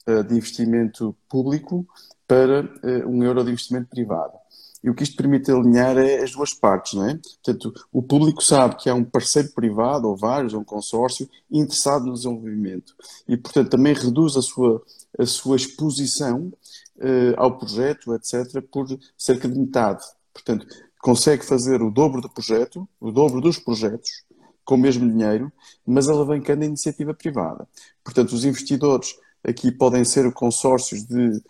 uh, 0.08 0.24
de 0.24 0.34
investimento 0.34 1.14
público 1.28 1.86
para 2.26 2.66
um 3.06 3.22
euro 3.22 3.44
de 3.44 3.50
investimento 3.50 3.88
privado. 3.88 4.41
E 4.82 4.90
o 4.90 4.94
que 4.94 5.04
isto 5.04 5.16
permite 5.16 5.50
alinhar 5.50 5.96
é 5.96 6.22
as 6.22 6.32
duas 6.32 6.52
partes, 6.52 6.94
não 6.94 7.08
é? 7.08 7.14
Portanto, 7.14 7.72
o 7.92 8.02
público 8.02 8.42
sabe 8.42 8.76
que 8.76 8.90
há 8.90 8.94
um 8.94 9.04
parceiro 9.04 9.50
privado, 9.52 10.08
ou 10.08 10.16
vários, 10.16 10.54
ou 10.54 10.60
um 10.60 10.64
consórcio, 10.64 11.28
interessado 11.50 12.06
no 12.06 12.14
desenvolvimento. 12.14 12.94
E, 13.28 13.36
portanto, 13.36 13.70
também 13.70 13.94
reduz 13.94 14.36
a 14.36 14.42
sua, 14.42 14.82
a 15.18 15.24
sua 15.24 15.56
exposição 15.56 16.52
uh, 16.96 17.34
ao 17.36 17.56
projeto, 17.56 18.14
etc., 18.14 18.60
por 18.70 18.86
cerca 19.16 19.48
de 19.48 19.58
metade. 19.58 20.04
Portanto, 20.32 20.66
consegue 20.98 21.44
fazer 21.44 21.82
o 21.82 21.90
dobro 21.90 22.20
do 22.20 22.28
projeto, 22.28 22.88
o 23.00 23.10
dobro 23.10 23.40
dos 23.40 23.58
projetos, 23.58 24.24
com 24.64 24.74
o 24.76 24.78
mesmo 24.78 25.08
dinheiro, 25.08 25.52
mas 25.86 26.08
alavancando 26.08 26.62
a 26.62 26.66
iniciativa 26.66 27.12
privada. 27.12 27.68
Portanto, 28.02 28.32
os 28.32 28.44
investidores 28.44 29.16
aqui 29.44 29.72
podem 29.72 30.04
ser 30.04 30.32
consórcios 30.32 31.04
de 31.04 31.42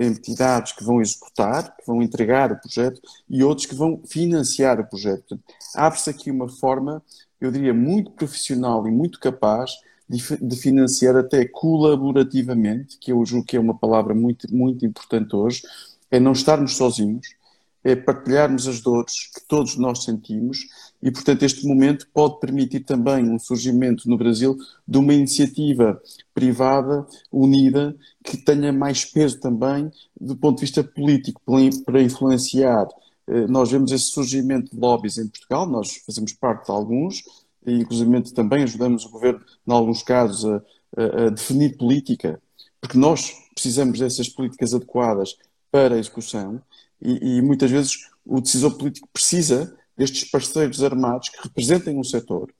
entidades 0.00 0.72
que 0.72 0.82
vão 0.82 1.00
executar, 1.00 1.76
que 1.76 1.86
vão 1.86 2.02
entregar 2.02 2.50
o 2.50 2.58
projeto 2.58 3.00
e 3.28 3.42
outros 3.42 3.66
que 3.66 3.74
vão 3.74 4.00
financiar 4.06 4.80
o 4.80 4.86
projeto. 4.86 5.38
Abre-se 5.74 6.08
aqui 6.08 6.30
uma 6.30 6.48
forma, 6.48 7.02
eu 7.40 7.50
diria, 7.50 7.74
muito 7.74 8.10
profissional 8.12 8.86
e 8.88 8.90
muito 8.90 9.20
capaz 9.20 9.72
de 10.08 10.56
financiar 10.56 11.16
até 11.16 11.44
colaborativamente, 11.46 12.96
que 12.98 13.12
eu 13.12 13.24
julgo 13.24 13.44
que 13.44 13.56
é 13.56 13.60
uma 13.60 13.76
palavra 13.76 14.14
muito, 14.14 14.52
muito 14.54 14.86
importante 14.86 15.34
hoje, 15.34 15.62
é 16.10 16.20
não 16.20 16.32
estarmos 16.32 16.76
sozinhos, 16.76 17.26
é 17.84 17.94
partilharmos 17.94 18.66
as 18.66 18.80
dores 18.80 19.30
que 19.32 19.46
todos 19.46 19.76
nós 19.76 20.04
sentimos 20.04 20.66
e, 21.02 21.10
portanto, 21.10 21.44
este 21.44 21.66
momento 21.66 22.08
pode 22.12 22.40
permitir 22.40 22.80
também 22.80 23.30
um 23.30 23.38
surgimento 23.38 24.08
no 24.08 24.16
Brasil 24.16 24.56
de 24.86 24.98
uma 24.98 25.14
iniciativa 25.14 26.00
privada, 26.34 27.06
unida, 27.30 27.94
que 28.24 28.36
tenha 28.36 28.72
mais 28.72 29.04
peso 29.04 29.38
também 29.38 29.90
do 30.20 30.36
ponto 30.36 30.56
de 30.56 30.62
vista 30.62 30.82
político, 30.82 31.40
para 31.84 32.02
influenciar. 32.02 32.88
Eh, 33.28 33.46
nós 33.46 33.70
vemos 33.70 33.92
esse 33.92 34.06
surgimento 34.06 34.74
de 34.74 34.80
lobbies 34.80 35.18
em 35.18 35.28
Portugal, 35.28 35.66
nós 35.68 35.96
fazemos 36.04 36.32
parte 36.32 36.66
de 36.66 36.72
alguns, 36.72 37.22
e 37.66 37.74
inclusive 37.74 38.32
também 38.32 38.62
ajudamos 38.62 39.04
o 39.04 39.10
governo, 39.10 39.40
em 39.66 39.72
alguns 39.72 40.02
casos, 40.02 40.44
a, 40.44 40.62
a, 40.96 41.26
a 41.26 41.30
definir 41.30 41.76
política, 41.76 42.40
porque 42.80 42.98
nós 42.98 43.32
precisamos 43.54 43.98
dessas 43.98 44.28
políticas 44.28 44.74
adequadas 44.74 45.36
para 45.70 45.94
a 45.94 45.98
execução 45.98 46.60
e, 47.00 47.38
e, 47.38 47.42
muitas 47.42 47.70
vezes 47.70 48.08
o 48.24 48.40
decisor 48.40 48.72
político 48.72 49.08
precisa 49.12 49.76
destes 49.96 50.30
parceiros 50.30 50.82
armados 50.82 51.28
que 51.28 51.42
representem 51.42 51.98
um 51.98 52.04
setor 52.04 52.52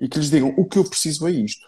e 0.00 0.08
que 0.08 0.18
lhes 0.18 0.30
digam 0.30 0.54
o 0.56 0.64
que 0.64 0.78
eu 0.78 0.84
preciso 0.84 1.26
é 1.26 1.30
isto 1.30 1.66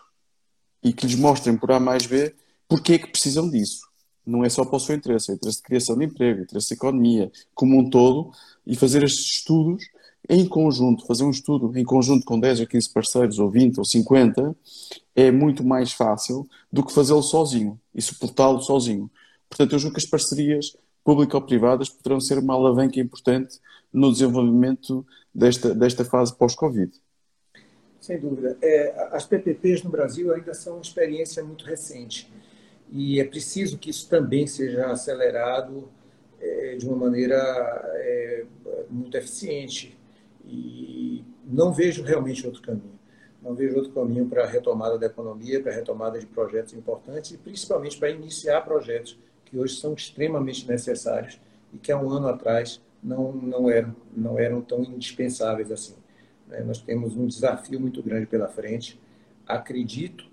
e 0.82 0.92
que 0.92 1.06
lhes 1.06 1.16
mostrem 1.16 1.56
por 1.56 1.70
A 1.72 1.80
mais 1.80 2.06
B 2.06 2.34
porque 2.68 2.94
é 2.94 2.98
que 2.98 3.08
precisam 3.08 3.48
disso. 3.48 3.86
Não 4.24 4.44
é 4.44 4.48
só 4.48 4.64
para 4.64 4.76
o 4.76 4.80
seu 4.80 4.94
interesse, 4.94 5.30
é 5.30 5.34
interesse 5.34 5.58
de 5.58 5.64
criação 5.64 5.98
de 5.98 6.04
emprego, 6.04 6.42
interesse 6.42 6.68
de 6.68 6.74
economia, 6.74 7.30
como 7.54 7.78
um 7.78 7.90
todo, 7.90 8.30
e 8.66 8.76
fazer 8.76 9.02
estes 9.02 9.38
estudos 9.38 9.84
em 10.28 10.46
conjunto, 10.46 11.04
fazer 11.04 11.24
um 11.24 11.30
estudo 11.30 11.76
em 11.76 11.84
conjunto 11.84 12.24
com 12.24 12.38
10 12.38 12.60
ou 12.60 12.66
15 12.66 12.92
parceiros, 12.92 13.38
ou 13.38 13.50
20 13.50 13.78
ou 13.78 13.84
50, 13.84 14.56
é 15.16 15.30
muito 15.30 15.64
mais 15.64 15.92
fácil 15.92 16.48
do 16.72 16.84
que 16.84 16.92
fazê-lo 16.92 17.22
sozinho 17.22 17.78
e 17.94 18.00
suportá-lo 18.00 18.62
sozinho. 18.62 19.10
Portanto, 19.48 19.72
eu 19.72 19.78
julgo 19.78 19.96
que 19.96 20.00
as 20.00 20.08
parcerias 20.08 20.76
público 21.04 21.36
ou 21.36 21.42
privadas 21.42 21.88
poderão 21.88 22.20
ser 22.20 22.38
uma 22.38 22.54
alavanca 22.54 23.00
importante 23.00 23.60
no 23.92 24.10
desenvolvimento 24.10 25.06
desta, 25.34 25.74
desta 25.74 26.04
fase 26.04 26.34
pós-Covid. 26.36 26.92
Sem 28.00 28.18
dúvida. 28.18 28.56
É, 28.60 29.08
as 29.12 29.24
PPPs 29.26 29.82
no 29.82 29.90
Brasil 29.90 30.34
ainda 30.34 30.54
são 30.54 30.74
uma 30.74 30.82
experiência 30.82 31.42
muito 31.44 31.64
recente 31.64 32.30
e 32.90 33.20
é 33.20 33.24
preciso 33.24 33.78
que 33.78 33.90
isso 33.90 34.08
também 34.08 34.46
seja 34.46 34.86
acelerado 34.86 35.88
é, 36.40 36.76
de 36.76 36.86
uma 36.86 36.96
maneira 36.96 37.36
é, 37.94 38.44
muito 38.90 39.16
eficiente 39.16 39.96
e 40.44 41.24
não 41.44 41.72
vejo 41.72 42.02
realmente 42.02 42.44
outro 42.46 42.60
caminho. 42.60 42.98
Não 43.40 43.54
vejo 43.54 43.76
outro 43.76 43.92
caminho 43.92 44.26
para 44.26 44.44
a 44.44 44.46
retomada 44.46 44.98
da 44.98 45.06
economia, 45.06 45.60
para 45.60 45.72
a 45.72 45.74
retomada 45.74 46.18
de 46.18 46.26
projetos 46.26 46.74
importantes 46.74 47.30
e 47.32 47.38
principalmente 47.38 47.98
para 47.98 48.10
iniciar 48.10 48.60
projetos 48.62 49.18
que 49.52 49.58
hoje 49.58 49.76
são 49.76 49.92
extremamente 49.92 50.66
necessários 50.66 51.38
e 51.74 51.76
que 51.76 51.92
há 51.92 51.98
um 51.98 52.10
ano 52.10 52.26
atrás 52.26 52.80
não, 53.02 53.32
não, 53.32 53.70
eram, 53.70 53.94
não 54.16 54.38
eram 54.38 54.62
tão 54.62 54.82
indispensáveis 54.82 55.70
assim. 55.70 55.94
Né? 56.48 56.60
Nós 56.60 56.80
temos 56.80 57.14
um 57.14 57.26
desafio 57.26 57.78
muito 57.78 58.02
grande 58.02 58.24
pela 58.24 58.48
frente. 58.48 58.98
Acredito 59.46 60.24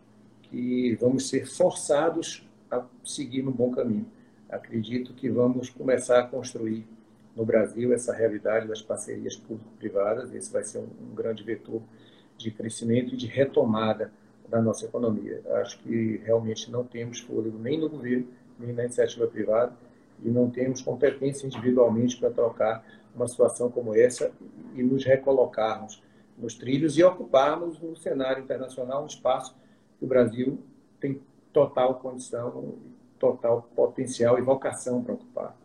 que 0.43 0.95
vamos 1.01 1.27
ser 1.27 1.45
forçados 1.45 2.47
a 2.71 2.81
seguir 3.03 3.41
no 3.41 3.51
bom 3.51 3.71
caminho. 3.71 4.05
Acredito 4.49 5.13
que 5.13 5.29
vamos 5.29 5.69
começar 5.69 6.19
a 6.19 6.23
construir 6.23 6.87
no 7.35 7.43
Brasil 7.43 7.91
essa 7.91 8.13
realidade 8.13 8.69
das 8.69 8.81
parcerias 8.81 9.35
público-privadas. 9.35 10.33
Esse 10.33 10.49
vai 10.49 10.63
ser 10.63 10.77
um, 10.77 10.87
um 11.11 11.13
grande 11.13 11.43
vetor 11.43 11.81
de 12.37 12.51
crescimento 12.51 13.15
e 13.15 13.17
de 13.17 13.27
retomada 13.27 14.13
da 14.47 14.61
nossa 14.61 14.85
economia. 14.85 15.41
Acho 15.55 15.77
que 15.79 16.21
realmente 16.23 16.71
não 16.71 16.85
temos 16.85 17.19
fôlego 17.19 17.59
nem 17.59 17.77
no 17.77 17.89
governo 17.89 18.39
nem 18.59 18.73
na 18.73 18.83
iniciativa 18.83 19.25
privada 19.27 19.73
e 20.23 20.29
não 20.29 20.49
temos 20.49 20.81
competência 20.81 21.47
individualmente 21.47 22.17
para 22.17 22.29
trocar 22.29 22.83
uma 23.15 23.27
situação 23.27 23.71
como 23.71 23.95
essa 23.95 24.31
e 24.75 24.83
nos 24.83 25.03
recolocarmos 25.03 26.01
nos 26.37 26.55
trilhos 26.55 26.97
e 26.97 27.03
ocuparmos 27.03 27.79
no 27.79 27.95
cenário 27.95 28.43
internacional 28.43 29.03
um 29.03 29.07
espaço 29.07 29.55
que 29.97 30.05
o 30.05 30.07
Brasil 30.07 30.59
tem 30.99 31.19
total 31.51 31.95
condição, 31.95 32.75
total 33.17 33.69
potencial 33.75 34.39
e 34.39 34.41
vocação 34.41 35.03
para 35.03 35.13
ocupar. 35.13 35.57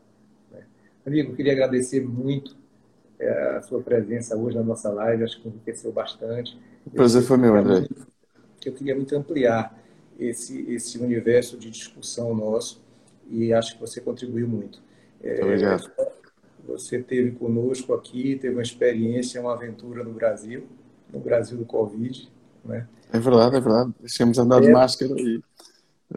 Né? 0.51 0.65
Amigo, 1.07 1.37
queria 1.37 1.53
agradecer 1.53 2.01
muito 2.01 2.57
é, 3.19 3.57
a 3.57 3.63
sua 3.63 3.81
presença 3.81 4.37
hoje 4.37 4.57
na 4.57 4.63
nossa 4.63 4.91
live, 4.91 5.23
acho 5.23 5.41
que 5.41 5.49
enriqueceu 5.49 5.93
bastante. 5.93 6.59
O 6.85 6.91
prazer 6.91 7.23
foi 7.23 7.37
meu, 7.37 7.55
André. 7.55 7.87
Eu 8.65 8.73
queria 8.73 8.97
muito 8.97 9.15
ampliar 9.15 9.79
esse, 10.19 10.73
esse 10.73 10.99
universo 10.99 11.57
de 11.57 11.71
discussão 11.71 12.35
nosso 12.35 12.84
e 13.31 13.53
acho 13.53 13.75
que 13.75 13.81
você 13.81 14.01
contribuiu 14.01 14.49
muito. 14.49 14.83
É, 15.23 15.43
obrigado. 15.43 15.91
Você 16.67 17.03
teve 17.03 17.33
conosco 17.33 17.93
aqui, 17.93 18.37
teve 18.37 18.55
uma 18.55 18.63
experiência, 18.63 19.41
uma 19.41 19.55
aventura 19.55 20.03
no 20.03 20.13
Brasil, 20.13 20.67
no 21.13 21.21
Brasil 21.21 21.59
do 21.59 21.65
Covid. 21.65 22.31
Né? 22.65 22.87
É 23.13 23.19
verdade, 23.19 23.57
é 23.57 23.61
verdade. 23.61 23.93
Tínhamos 24.07 24.39
andado 24.39 24.65
é. 24.65 24.67
de 24.67 24.73
máscara 24.73 25.15
e 25.21 25.43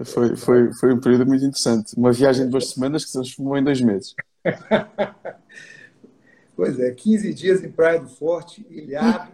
foi, 0.06 0.36
foi, 0.36 0.74
foi 0.74 0.94
um 0.94 1.00
período 1.00 1.26
muito 1.26 1.44
interessante. 1.44 1.96
Uma 1.98 2.12
viagem 2.12 2.46
de 2.46 2.52
duas 2.52 2.70
semanas 2.70 3.04
que 3.04 3.10
se 3.10 3.18
transformou 3.18 3.58
em 3.58 3.64
dois 3.64 3.82
meses. 3.82 4.16
pois 6.56 6.80
é, 6.80 6.92
15 6.92 7.34
dias 7.34 7.64
em 7.64 7.72
Praia 7.72 8.00
do 8.00 8.08
Forte, 8.08 8.66
ilhado, 8.70 9.32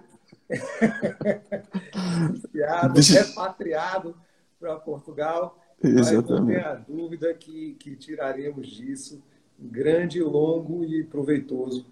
ilhado 2.53 2.99
repatriado 2.99 4.15
para 4.59 4.75
Portugal 4.77 5.62
Exatamente. 5.83 6.31
Mas 6.31 6.39
não 6.39 6.45
tenha 6.47 6.73
dúvida 6.87 7.33
que, 7.33 7.75
que 7.75 7.95
tiraremos 7.95 8.67
disso 8.67 9.21
um 9.59 9.67
grande, 9.67 10.21
longo 10.21 10.83
e 10.83 11.03
proveitoso 11.03 11.85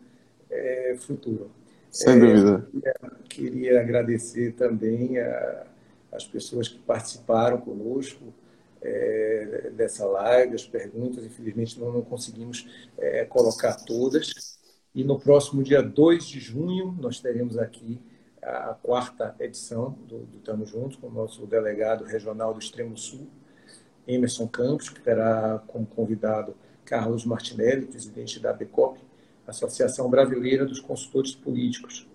é, 0.49 0.95
futuro. 0.99 1.51
Sem 1.89 2.13
é, 2.13 2.19
dúvida. 2.19 2.67
Queria, 2.71 3.11
queria, 3.29 3.81
agradecer 3.81 4.53
também 4.53 5.19
a, 5.19 5.65
as 6.11 6.25
pessoas 6.25 6.67
que 6.67 6.79
participaram 6.79 7.59
conosco 7.59 8.33
é, 8.81 9.71
dessa 9.75 10.05
live, 10.05 10.55
as 10.55 10.65
perguntas. 10.65 11.25
Infelizmente, 11.25 11.79
não, 11.79 11.91
não 11.91 12.01
conseguimos 12.01 12.67
é, 12.97 13.25
colocar 13.25 13.75
todas. 13.75 14.59
E 14.93 15.03
no 15.03 15.19
próximo 15.19 15.63
dia 15.63 15.81
2 15.81 16.25
de 16.25 16.39
junho, 16.39 16.97
nós 16.99 17.19
teremos 17.19 17.57
aqui 17.57 17.99
a 18.41 18.73
quarta 18.81 19.35
edição 19.39 19.91
do, 20.07 20.19
do 20.19 20.39
Tamo 20.39 20.65
Juntos, 20.65 20.97
com 20.97 21.07
o 21.07 21.11
nosso 21.11 21.45
delegado 21.45 22.03
regional 22.03 22.53
do 22.53 22.59
Extremo 22.59 22.97
Sul, 22.97 23.27
Emerson 24.08 24.47
Campos, 24.47 24.89
que 24.89 24.99
terá 24.99 25.62
como 25.68 25.86
convidado 25.86 26.56
Carlos 26.86 27.26
Martinelli, 27.26 27.86
presidente 27.86 28.39
da 28.39 28.52
BECOP, 28.54 28.99
Associação 29.47 30.10
Brasileira 30.10 30.66
dos 30.66 30.80
Consultores 30.80 31.34
Políticos, 31.36 32.08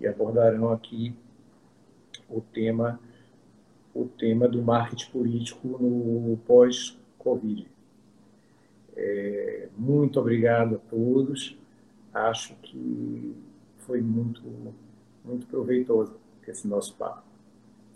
e 0.00 0.06
abordarão 0.06 0.72
aqui 0.72 1.14
o 2.28 2.40
tema 2.40 2.98
o 3.94 4.06
tema 4.06 4.48
do 4.48 4.60
marketing 4.60 5.10
político 5.12 5.68
no 5.68 6.36
pós-Covid. 6.38 7.68
É, 8.96 9.68
muito 9.78 10.18
obrigado 10.18 10.74
a 10.74 10.78
todos. 10.78 11.56
Acho 12.12 12.54
que 12.56 13.36
foi 13.78 14.00
muito, 14.00 14.42
muito 15.24 15.46
proveitoso 15.46 16.16
esse 16.46 16.66
nosso 16.66 16.94
papo. 16.96 17.33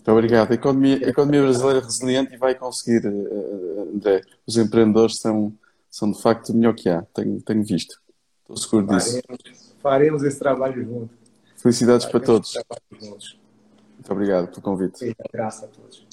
Muito 0.08 0.16
obrigado. 0.16 0.50
A 0.52 0.54
economia, 0.54 1.06
a 1.06 1.10
economia 1.10 1.42
brasileira 1.42 1.80
é 1.80 1.82
resiliente 1.82 2.34
e 2.34 2.38
vai 2.38 2.54
conseguir, 2.54 3.06
eh, 3.06 3.10
eh, 3.10 3.94
André. 3.94 4.22
Os 4.46 4.56
empreendedores 4.56 5.18
são, 5.18 5.52
são 5.90 6.10
de 6.10 6.22
facto 6.22 6.48
o 6.48 6.56
melhor 6.56 6.74
que 6.74 6.88
há. 6.88 7.02
Tenho, 7.12 7.42
tenho 7.42 7.62
visto. 7.62 8.00
Estou 8.40 8.56
seguro 8.56 8.86
disso. 8.86 9.20
Faremos, 9.20 9.74
faremos 9.82 10.22
esse 10.22 10.38
trabalho 10.38 10.82
juntos. 10.82 11.16
Felicidades 11.58 12.06
faremos 12.06 12.26
para 12.26 12.98
todos. 12.98 13.38
Muito 13.98 14.12
obrigado 14.12 14.48
pelo 14.48 14.62
convite. 14.62 15.14
Graças 15.30 15.64
a 15.64 15.66
todos. 15.66 16.07